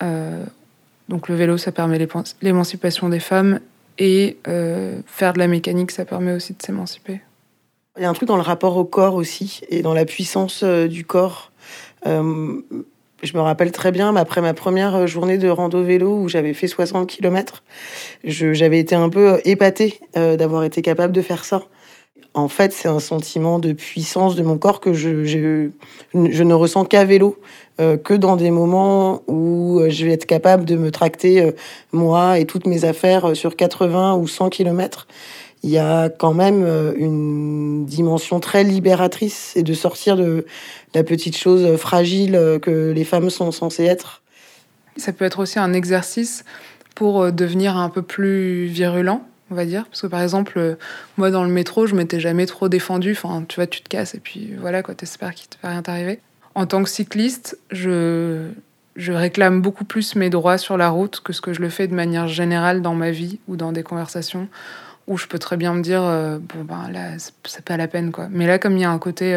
Donc 0.00 1.28
le 1.28 1.34
vélo, 1.34 1.56
ça 1.56 1.70
permet 1.70 2.04
l'émancipation 2.42 3.08
des 3.08 3.20
femmes 3.20 3.60
et 3.98 4.38
euh, 4.46 5.00
faire 5.06 5.32
de 5.32 5.38
la 5.38 5.48
mécanique, 5.48 5.90
ça 5.90 6.04
permet 6.04 6.32
aussi 6.32 6.54
de 6.54 6.62
s'émanciper. 6.62 7.20
Il 7.96 8.02
y 8.02 8.06
a 8.06 8.10
un 8.10 8.12
truc 8.12 8.28
dans 8.28 8.36
le 8.36 8.42
rapport 8.42 8.76
au 8.76 8.84
corps 8.84 9.14
aussi 9.14 9.60
et 9.68 9.82
dans 9.82 9.94
la 9.94 10.04
puissance 10.04 10.62
euh, 10.62 10.86
du 10.86 11.04
corps. 11.04 11.50
Euh, 12.06 12.60
je 13.24 13.36
me 13.36 13.40
rappelle 13.40 13.72
très 13.72 13.90
bien, 13.90 14.14
après 14.14 14.40
ma 14.40 14.54
première 14.54 15.08
journée 15.08 15.38
de 15.38 15.48
rando 15.48 15.82
vélo 15.82 16.16
où 16.16 16.28
j'avais 16.28 16.54
fait 16.54 16.68
60 16.68 17.08
km, 17.08 17.64
j'avais 18.22 18.78
été 18.78 18.94
un 18.94 19.08
peu 19.08 19.40
épatée 19.44 19.98
d'avoir 20.14 20.62
été 20.62 20.82
capable 20.82 21.12
de 21.12 21.20
faire 21.20 21.44
ça. 21.44 21.64
En 22.34 22.48
fait, 22.48 22.72
c'est 22.72 22.88
un 22.88 23.00
sentiment 23.00 23.58
de 23.58 23.72
puissance 23.72 24.36
de 24.36 24.42
mon 24.42 24.58
corps 24.58 24.80
que 24.80 24.92
je, 24.92 25.70
ne 26.14 26.54
ressens 26.54 26.84
qu'à 26.84 27.04
vélo, 27.04 27.40
euh, 27.80 27.96
que 27.96 28.14
dans 28.14 28.36
des 28.36 28.50
moments 28.50 29.22
où 29.26 29.80
euh, 29.80 29.90
je 29.90 30.04
vais 30.04 30.12
être 30.12 30.26
capable 30.26 30.64
de 30.64 30.76
me 30.76 30.90
tracter, 30.90 31.40
euh, 31.40 31.52
moi 31.92 32.38
et 32.38 32.44
toutes 32.44 32.66
mes 32.66 32.84
affaires, 32.84 33.34
sur 33.34 33.56
80 33.56 34.16
ou 34.16 34.26
100 34.28 34.50
km 34.50 35.06
il 35.64 35.70
y 35.70 35.78
a 35.78 36.08
quand 36.08 36.34
même 36.34 36.64
une 36.96 37.84
dimension 37.84 38.38
très 38.38 38.62
libératrice 38.62 39.54
et 39.56 39.64
de 39.64 39.74
sortir 39.74 40.16
de 40.16 40.46
la 40.94 41.02
petite 41.02 41.36
chose 41.36 41.76
fragile 41.76 42.60
que 42.62 42.92
les 42.92 43.02
femmes 43.02 43.28
sont 43.28 43.50
censées 43.50 43.82
être. 43.82 44.22
Ça 44.96 45.12
peut 45.12 45.24
être 45.24 45.40
aussi 45.40 45.58
un 45.58 45.72
exercice 45.72 46.44
pour 46.94 47.32
devenir 47.32 47.76
un 47.76 47.88
peu 47.88 48.02
plus 48.02 48.66
virulent, 48.66 49.22
on 49.50 49.54
va 49.54 49.64
dire. 49.64 49.84
Parce 49.86 50.02
que 50.02 50.06
par 50.06 50.22
exemple, 50.22 50.54
euh, 50.58 50.74
moi 51.16 51.30
dans 51.30 51.44
le 51.44 51.50
métro, 51.50 51.86
je 51.86 51.94
m'étais 51.94 52.20
jamais 52.20 52.46
trop 52.46 52.68
défendue. 52.68 53.12
Enfin, 53.12 53.44
tu 53.48 53.56
vois, 53.56 53.66
tu 53.66 53.82
te 53.82 53.88
casses 53.88 54.14
et 54.14 54.20
puis 54.20 54.54
voilà, 54.58 54.82
quoi, 54.82 54.94
t'espères 54.94 55.34
qu'il 55.34 55.48
ne 55.56 55.62
va 55.62 55.72
rien 55.72 55.82
t'arriver. 55.82 56.20
En 56.54 56.66
tant 56.66 56.82
que 56.82 56.90
cycliste, 56.90 57.58
je, 57.70 58.48
je 58.96 59.12
réclame 59.12 59.62
beaucoup 59.62 59.84
plus 59.84 60.16
mes 60.16 60.30
droits 60.30 60.58
sur 60.58 60.76
la 60.76 60.88
route 60.88 61.20
que 61.20 61.32
ce 61.32 61.40
que 61.40 61.52
je 61.52 61.60
le 61.60 61.68
fais 61.68 61.86
de 61.86 61.94
manière 61.94 62.26
générale 62.26 62.82
dans 62.82 62.94
ma 62.94 63.10
vie 63.10 63.38
ou 63.48 63.56
dans 63.56 63.72
des 63.72 63.82
conversations 63.82 64.48
où 65.06 65.16
je 65.16 65.26
peux 65.26 65.38
très 65.38 65.56
bien 65.56 65.72
me 65.72 65.82
dire, 65.82 66.02
euh, 66.02 66.38
bon, 66.38 66.64
ben 66.64 66.90
là, 66.92 67.12
c'est 67.44 67.64
pas 67.64 67.78
la 67.78 67.88
peine, 67.88 68.12
quoi. 68.12 68.28
Mais 68.30 68.46
là, 68.46 68.58
comme 68.58 68.76
il 68.76 68.80
y 68.80 68.84
a 68.84 68.90
un 68.90 68.98
côté 68.98 69.34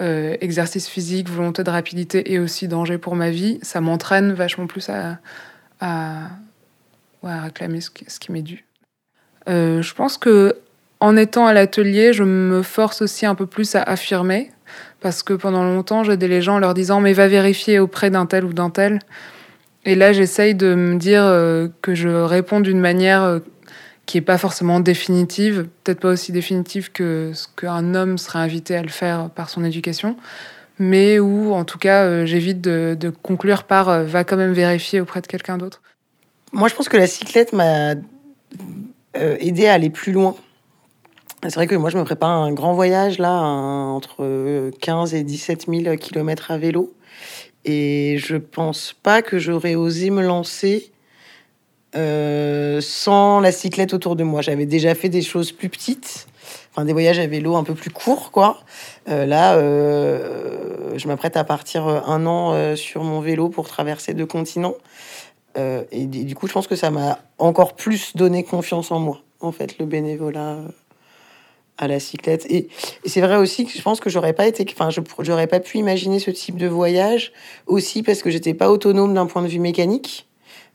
euh, 0.00 0.36
exercice 0.40 0.86
physique, 0.86 1.28
volonté 1.28 1.64
de 1.64 1.70
rapidité 1.70 2.32
et 2.32 2.38
aussi 2.38 2.68
danger 2.68 2.98
pour 2.98 3.16
ma 3.16 3.30
vie, 3.30 3.58
ça 3.62 3.80
m'entraîne 3.80 4.32
vachement 4.32 4.68
plus 4.68 4.88
à, 4.90 5.18
à, 5.80 6.28
réclamer 7.24 7.80
ce 7.80 7.90
qui, 7.90 8.04
ce 8.06 8.20
qui 8.20 8.30
m'est 8.30 8.42
dû. 8.42 8.67
Euh, 9.48 9.82
je 9.82 9.94
pense 9.94 10.18
que 10.18 10.56
en 11.00 11.16
étant 11.16 11.46
à 11.46 11.52
l'atelier, 11.52 12.12
je 12.12 12.24
me 12.24 12.62
force 12.62 13.02
aussi 13.02 13.24
un 13.24 13.34
peu 13.34 13.46
plus 13.46 13.74
à 13.76 13.82
affirmer, 13.82 14.50
parce 15.00 15.22
que 15.22 15.32
pendant 15.32 15.62
longtemps, 15.62 16.02
j'aidais 16.04 16.28
les 16.28 16.42
gens 16.42 16.56
en 16.56 16.58
leur 16.58 16.74
disant 16.74 17.00
mais 17.00 17.12
va 17.12 17.28
vérifier 17.28 17.78
auprès 17.78 18.10
d'un 18.10 18.26
tel 18.26 18.44
ou 18.44 18.52
d'un 18.52 18.70
tel. 18.70 18.98
Et 19.84 19.94
là, 19.94 20.12
j'essaye 20.12 20.54
de 20.54 20.74
me 20.74 20.96
dire 20.96 21.22
euh, 21.24 21.68
que 21.82 21.94
je 21.94 22.08
réponds 22.08 22.60
d'une 22.60 22.80
manière 22.80 23.22
euh, 23.22 23.38
qui 24.06 24.16
n'est 24.16 24.22
pas 24.22 24.38
forcément 24.38 24.80
définitive, 24.80 25.68
peut-être 25.84 26.00
pas 26.00 26.10
aussi 26.10 26.32
définitive 26.32 26.90
que 26.90 27.30
ce 27.32 27.46
qu'un 27.56 27.94
homme 27.94 28.18
serait 28.18 28.40
invité 28.40 28.76
à 28.76 28.82
le 28.82 28.88
faire 28.88 29.30
par 29.30 29.48
son 29.50 29.64
éducation, 29.64 30.16
mais 30.78 31.18
où 31.18 31.54
en 31.54 31.64
tout 31.64 31.78
cas 31.78 32.24
j'évite 32.24 32.60
de, 32.60 32.96
de, 32.98 33.10
conclure 33.10 33.64
par 33.64 34.04
va 34.04 34.24
quand 34.24 34.36
même 34.36 34.52
vérifier 34.52 35.00
auprès 35.00 35.20
de 35.20 35.26
quelqu'un 35.26 35.58
d'autre. 35.58 35.82
Moi, 36.52 36.68
je 36.68 36.74
pense 36.74 36.88
que 36.88 36.96
la 36.96 37.06
cyclette 37.06 37.52
m'a 37.52 37.94
euh, 39.16 39.36
aidé 39.40 39.66
à 39.66 39.74
aller 39.74 39.90
plus 39.90 40.12
loin. 40.12 40.36
C'est 41.42 41.54
vrai 41.54 41.66
que 41.66 41.74
moi, 41.74 41.88
je 41.88 41.96
me 41.96 42.04
prépare 42.04 42.30
un 42.30 42.52
grand 42.52 42.74
voyage, 42.74 43.18
là, 43.18 43.40
entre 43.40 44.70
15 44.80 45.14
et 45.14 45.22
17 45.22 45.66
000 45.68 45.96
kilomètres 45.96 46.50
à 46.50 46.58
vélo. 46.58 46.92
Et 47.64 48.16
je 48.18 48.36
pense 48.36 48.94
pas 49.02 49.22
que 49.22 49.38
j'aurais 49.38 49.74
osé 49.74 50.10
me 50.10 50.22
lancer 50.22 50.90
euh, 51.96 52.80
sans 52.80 53.40
la 53.40 53.52
cyclette 53.52 53.94
autour 53.94 54.16
de 54.16 54.24
moi. 54.24 54.42
J'avais 54.42 54.66
déjà 54.66 54.94
fait 54.94 55.08
des 55.08 55.22
choses 55.22 55.52
plus 55.52 55.68
petites, 55.68 56.26
enfin 56.72 56.84
des 56.84 56.92
voyages 56.92 57.18
à 57.18 57.26
vélo 57.26 57.56
un 57.56 57.64
peu 57.64 57.74
plus 57.74 57.90
courts, 57.90 58.30
quoi. 58.32 58.60
Euh, 59.08 59.24
là, 59.24 59.58
je 60.96 61.06
m'apprête 61.06 61.36
à 61.36 61.44
partir 61.44 61.86
un 61.86 62.26
an 62.26 62.74
sur 62.76 63.04
mon 63.04 63.20
vélo 63.20 63.48
pour 63.48 63.68
traverser 63.68 64.12
deux 64.12 64.26
continents. 64.26 64.74
Euh, 65.58 65.84
et, 65.90 66.06
du 66.06 66.34
coup, 66.34 66.46
je 66.46 66.52
pense 66.52 66.66
que 66.66 66.76
ça 66.76 66.90
m'a 66.90 67.18
encore 67.38 67.74
plus 67.74 68.16
donné 68.16 68.44
confiance 68.44 68.90
en 68.90 69.00
moi, 69.00 69.20
en 69.40 69.52
fait, 69.52 69.78
le 69.78 69.86
bénévolat 69.86 70.52
euh, 70.52 70.68
à 71.76 71.88
la 71.88 71.98
cyclette. 72.00 72.46
Et, 72.48 72.68
c'est 73.04 73.20
vrai 73.20 73.36
aussi 73.36 73.66
que 73.66 73.72
je 73.72 73.82
pense 73.82 74.00
que 74.00 74.08
j'aurais 74.08 74.32
pas 74.32 74.46
été, 74.46 74.64
enfin, 74.72 74.88
j'aurais 75.20 75.46
pas 75.46 75.60
pu 75.60 75.78
imaginer 75.78 76.20
ce 76.20 76.30
type 76.30 76.56
de 76.56 76.68
voyage 76.68 77.32
aussi 77.66 78.02
parce 78.02 78.22
que 78.22 78.30
j'étais 78.30 78.54
pas 78.54 78.70
autonome 78.70 79.14
d'un 79.14 79.26
point 79.26 79.42
de 79.42 79.48
vue 79.48 79.58
mécanique 79.58 80.28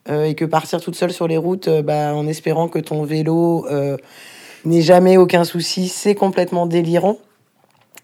euh, 0.10 0.26
et 0.26 0.36
que 0.36 0.46
partir 0.46 0.82
toute 0.82 0.96
seule 0.96 1.14
sur 1.14 1.28
les 1.28 1.38
routes, 1.38 1.70
bah, 1.70 2.14
en 2.14 2.28
espérant 2.28 2.68
que 2.68 2.80
ton 2.80 3.04
vélo 3.04 3.66
n'ait 4.66 4.82
jamais 4.82 5.18
aucun 5.18 5.44
souci, 5.44 5.88
c'est 5.88 6.16
complètement 6.16 6.66
délirant. 6.66 7.18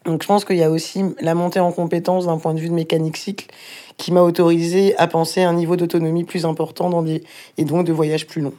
Donc 0.05 0.23
je 0.23 0.27
pense 0.27 0.45
qu'il 0.45 0.57
y 0.57 0.63
a 0.63 0.71
aussi 0.71 1.03
la 1.19 1.35
montée 1.35 1.59
en 1.59 1.71
compétence 1.71 2.25
d'un 2.25 2.37
point 2.37 2.53
de 2.53 2.59
vue 2.59 2.69
de 2.69 2.73
mécanique 2.73 3.17
cycle 3.17 3.47
qui 3.99 4.11
m'a 4.11 4.23
autorisé 4.23 4.97
à 4.97 5.07
penser 5.07 5.43
un 5.43 5.53
niveau 5.53 5.75
d'autonomie 5.75 6.23
plus 6.23 6.45
important 6.45 6.89
dans 6.89 7.03
des, 7.03 7.21
et 7.57 7.65
donc 7.65 7.85
de 7.85 7.91
voyages 7.91 8.25
plus 8.25 8.41
longs. 8.41 8.55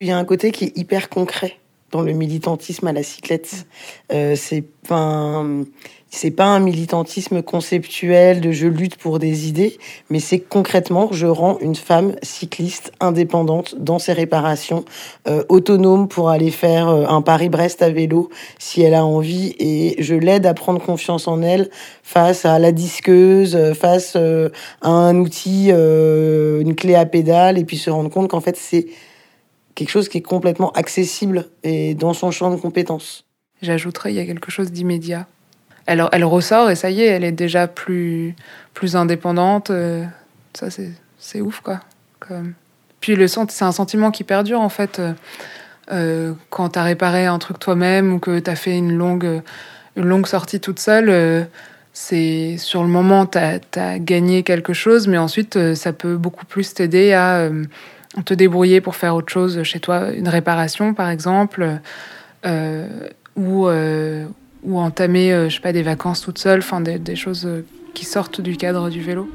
Il 0.00 0.06
y 0.06 0.12
a 0.12 0.18
un 0.18 0.24
côté 0.24 0.52
qui 0.52 0.66
est 0.66 0.76
hyper 0.76 1.08
concret 1.08 1.56
dans 1.90 2.02
le 2.02 2.12
militantisme 2.12 2.86
à 2.86 2.92
la 2.92 3.02
cyclette. 3.02 3.66
Euh, 4.12 4.36
c'est 4.36 4.64
enfin, 4.84 5.64
c'est 6.10 6.32
pas 6.32 6.46
un 6.46 6.58
militantisme 6.58 7.40
conceptuel 7.40 8.40
de 8.40 8.50
je 8.50 8.66
lutte 8.66 8.96
pour 8.96 9.20
des 9.20 9.48
idées, 9.48 9.78
mais 10.10 10.18
c'est 10.18 10.40
concrètement 10.40 11.08
je 11.12 11.26
rends 11.26 11.58
une 11.60 11.76
femme 11.76 12.16
cycliste 12.22 12.92
indépendante 12.98 13.76
dans 13.78 14.00
ses 14.00 14.12
réparations, 14.12 14.84
euh, 15.28 15.44
autonome 15.48 16.08
pour 16.08 16.28
aller 16.28 16.50
faire 16.50 16.88
euh, 16.88 17.06
un 17.06 17.22
Paris-Brest 17.22 17.80
à 17.82 17.90
vélo 17.90 18.28
si 18.58 18.82
elle 18.82 18.94
a 18.94 19.04
envie, 19.06 19.54
et 19.60 20.02
je 20.02 20.16
l'aide 20.16 20.46
à 20.46 20.54
prendre 20.54 20.82
confiance 20.82 21.28
en 21.28 21.42
elle 21.42 21.70
face 22.02 22.44
à 22.44 22.58
la 22.58 22.72
disqueuse, 22.72 23.56
face 23.74 24.14
euh, 24.16 24.48
à 24.82 24.90
un 24.90 25.16
outil, 25.16 25.68
une 25.70 26.74
clé 26.74 26.96
à 26.96 27.06
pédale, 27.06 27.56
et 27.56 27.64
puis 27.64 27.76
se 27.76 27.88
rendre 27.88 28.10
compte 28.10 28.28
qu'en 28.28 28.40
fait 28.40 28.56
c'est 28.56 28.86
quelque 29.84 29.90
chose 29.90 30.08
qui 30.08 30.18
est 30.18 30.22
complètement 30.22 30.72
accessible 30.72 31.48
et 31.62 31.94
dans 31.94 32.14
son 32.14 32.30
champ 32.30 32.50
de 32.50 32.56
compétences. 32.56 33.24
J'ajouterais, 33.62 34.12
il 34.12 34.16
y 34.16 34.20
a 34.20 34.26
quelque 34.26 34.50
chose 34.50 34.70
d'immédiat 34.70 35.26
elle, 35.90 36.04
elle 36.12 36.24
ressort 36.24 36.70
et 36.70 36.76
ça 36.76 36.90
y 36.90 37.02
est, 37.02 37.06
elle 37.06 37.24
est 37.24 37.32
déjà 37.32 37.66
plus, 37.66 38.34
plus 38.74 38.94
indépendante. 38.94 39.70
Euh, 39.70 40.04
ça, 40.54 40.68
c'est 41.18 41.40
ouf, 41.40 41.60
quoi. 41.60 41.80
Comme... 42.20 42.54
Puis 43.00 43.16
le 43.16 43.26
c'est 43.26 43.62
un 43.62 43.72
sentiment 43.72 44.10
qui 44.10 44.24
perdure, 44.24 44.60
en 44.60 44.68
fait. 44.68 44.98
Euh, 44.98 45.12
euh 45.92 46.32
quand 46.50 46.70
t'as 46.70 46.84
réparé 46.84 47.26
un 47.26 47.38
truc 47.38 47.58
toi-même 47.58 48.12
ou 48.12 48.18
que 48.20 48.38
t'as 48.38 48.54
fait 48.54 48.76
une 48.76 48.92
longue, 48.92 49.42
une 49.96 50.04
longue 50.04 50.26
sortie 50.26 50.60
toute 50.60 50.78
seule, 50.78 51.08
euh, 51.08 51.42
c'est 51.92 52.56
sur 52.56 52.82
le 52.82 52.88
moment, 52.88 53.26
t'as 53.26 53.58
as 53.74 53.98
gagné 53.98 54.44
quelque 54.44 54.72
chose, 54.72 55.08
mais 55.08 55.18
ensuite, 55.18 55.74
ça 55.74 55.92
peut 55.92 56.16
beaucoup 56.16 56.46
plus 56.46 56.72
t'aider 56.72 57.12
à 57.12 57.50
te 58.24 58.34
débrouiller 58.34 58.80
pour 58.80 58.96
faire 58.96 59.14
autre 59.14 59.32
chose 59.32 59.62
chez 59.62 59.80
toi, 59.80 60.10
une 60.10 60.28
réparation, 60.28 60.94
par 60.94 61.10
exemple. 61.10 61.80
ou, 63.36 63.68
ou 64.62 64.78
entamer, 64.78 65.32
euh, 65.32 65.48
je 65.48 65.60
pas, 65.60 65.72
des 65.72 65.82
vacances 65.82 66.20
toute 66.20 66.38
seule, 66.38 66.60
enfin 66.60 66.80
des, 66.80 67.16
choses 67.16 67.46
euh, 67.46 67.64
qui 67.94 68.04
sortent 68.04 68.40
du 68.40 68.56
cadre 68.56 68.90
du 68.90 69.00
vélo. 69.00 69.30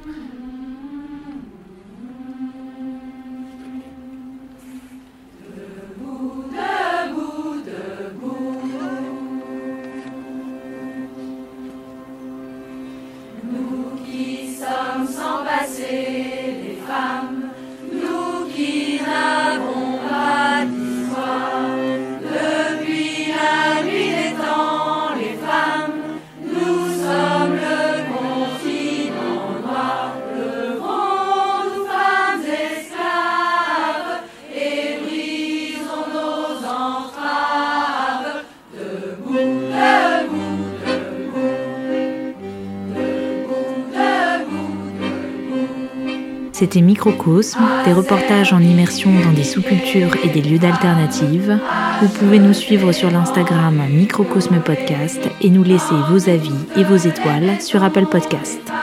C'était 46.66 46.82
Microcosme, 46.82 47.62
des 47.86 47.94
reportages 47.94 48.52
en 48.52 48.60
immersion 48.60 49.12
dans 49.24 49.34
des 49.34 49.44
sous-cultures 49.44 50.16
et 50.24 50.30
des 50.30 50.42
lieux 50.42 50.58
d'alternatives. 50.58 51.60
Vous 52.02 52.08
pouvez 52.08 52.40
nous 52.40 52.56
suivre 52.56 52.92
sur 52.92 53.12
l'Instagram 53.12 53.84
Microcosme 53.88 54.60
Podcast 54.62 55.20
et 55.42 55.52
nous 55.52 55.62
laisser 55.62 55.94
vos 56.10 56.28
avis 56.28 56.50
et 56.76 56.84
vos 56.84 56.96
étoiles 56.96 57.62
sur 57.62 57.84
Apple 57.84 58.08
Podcast. 58.08 58.75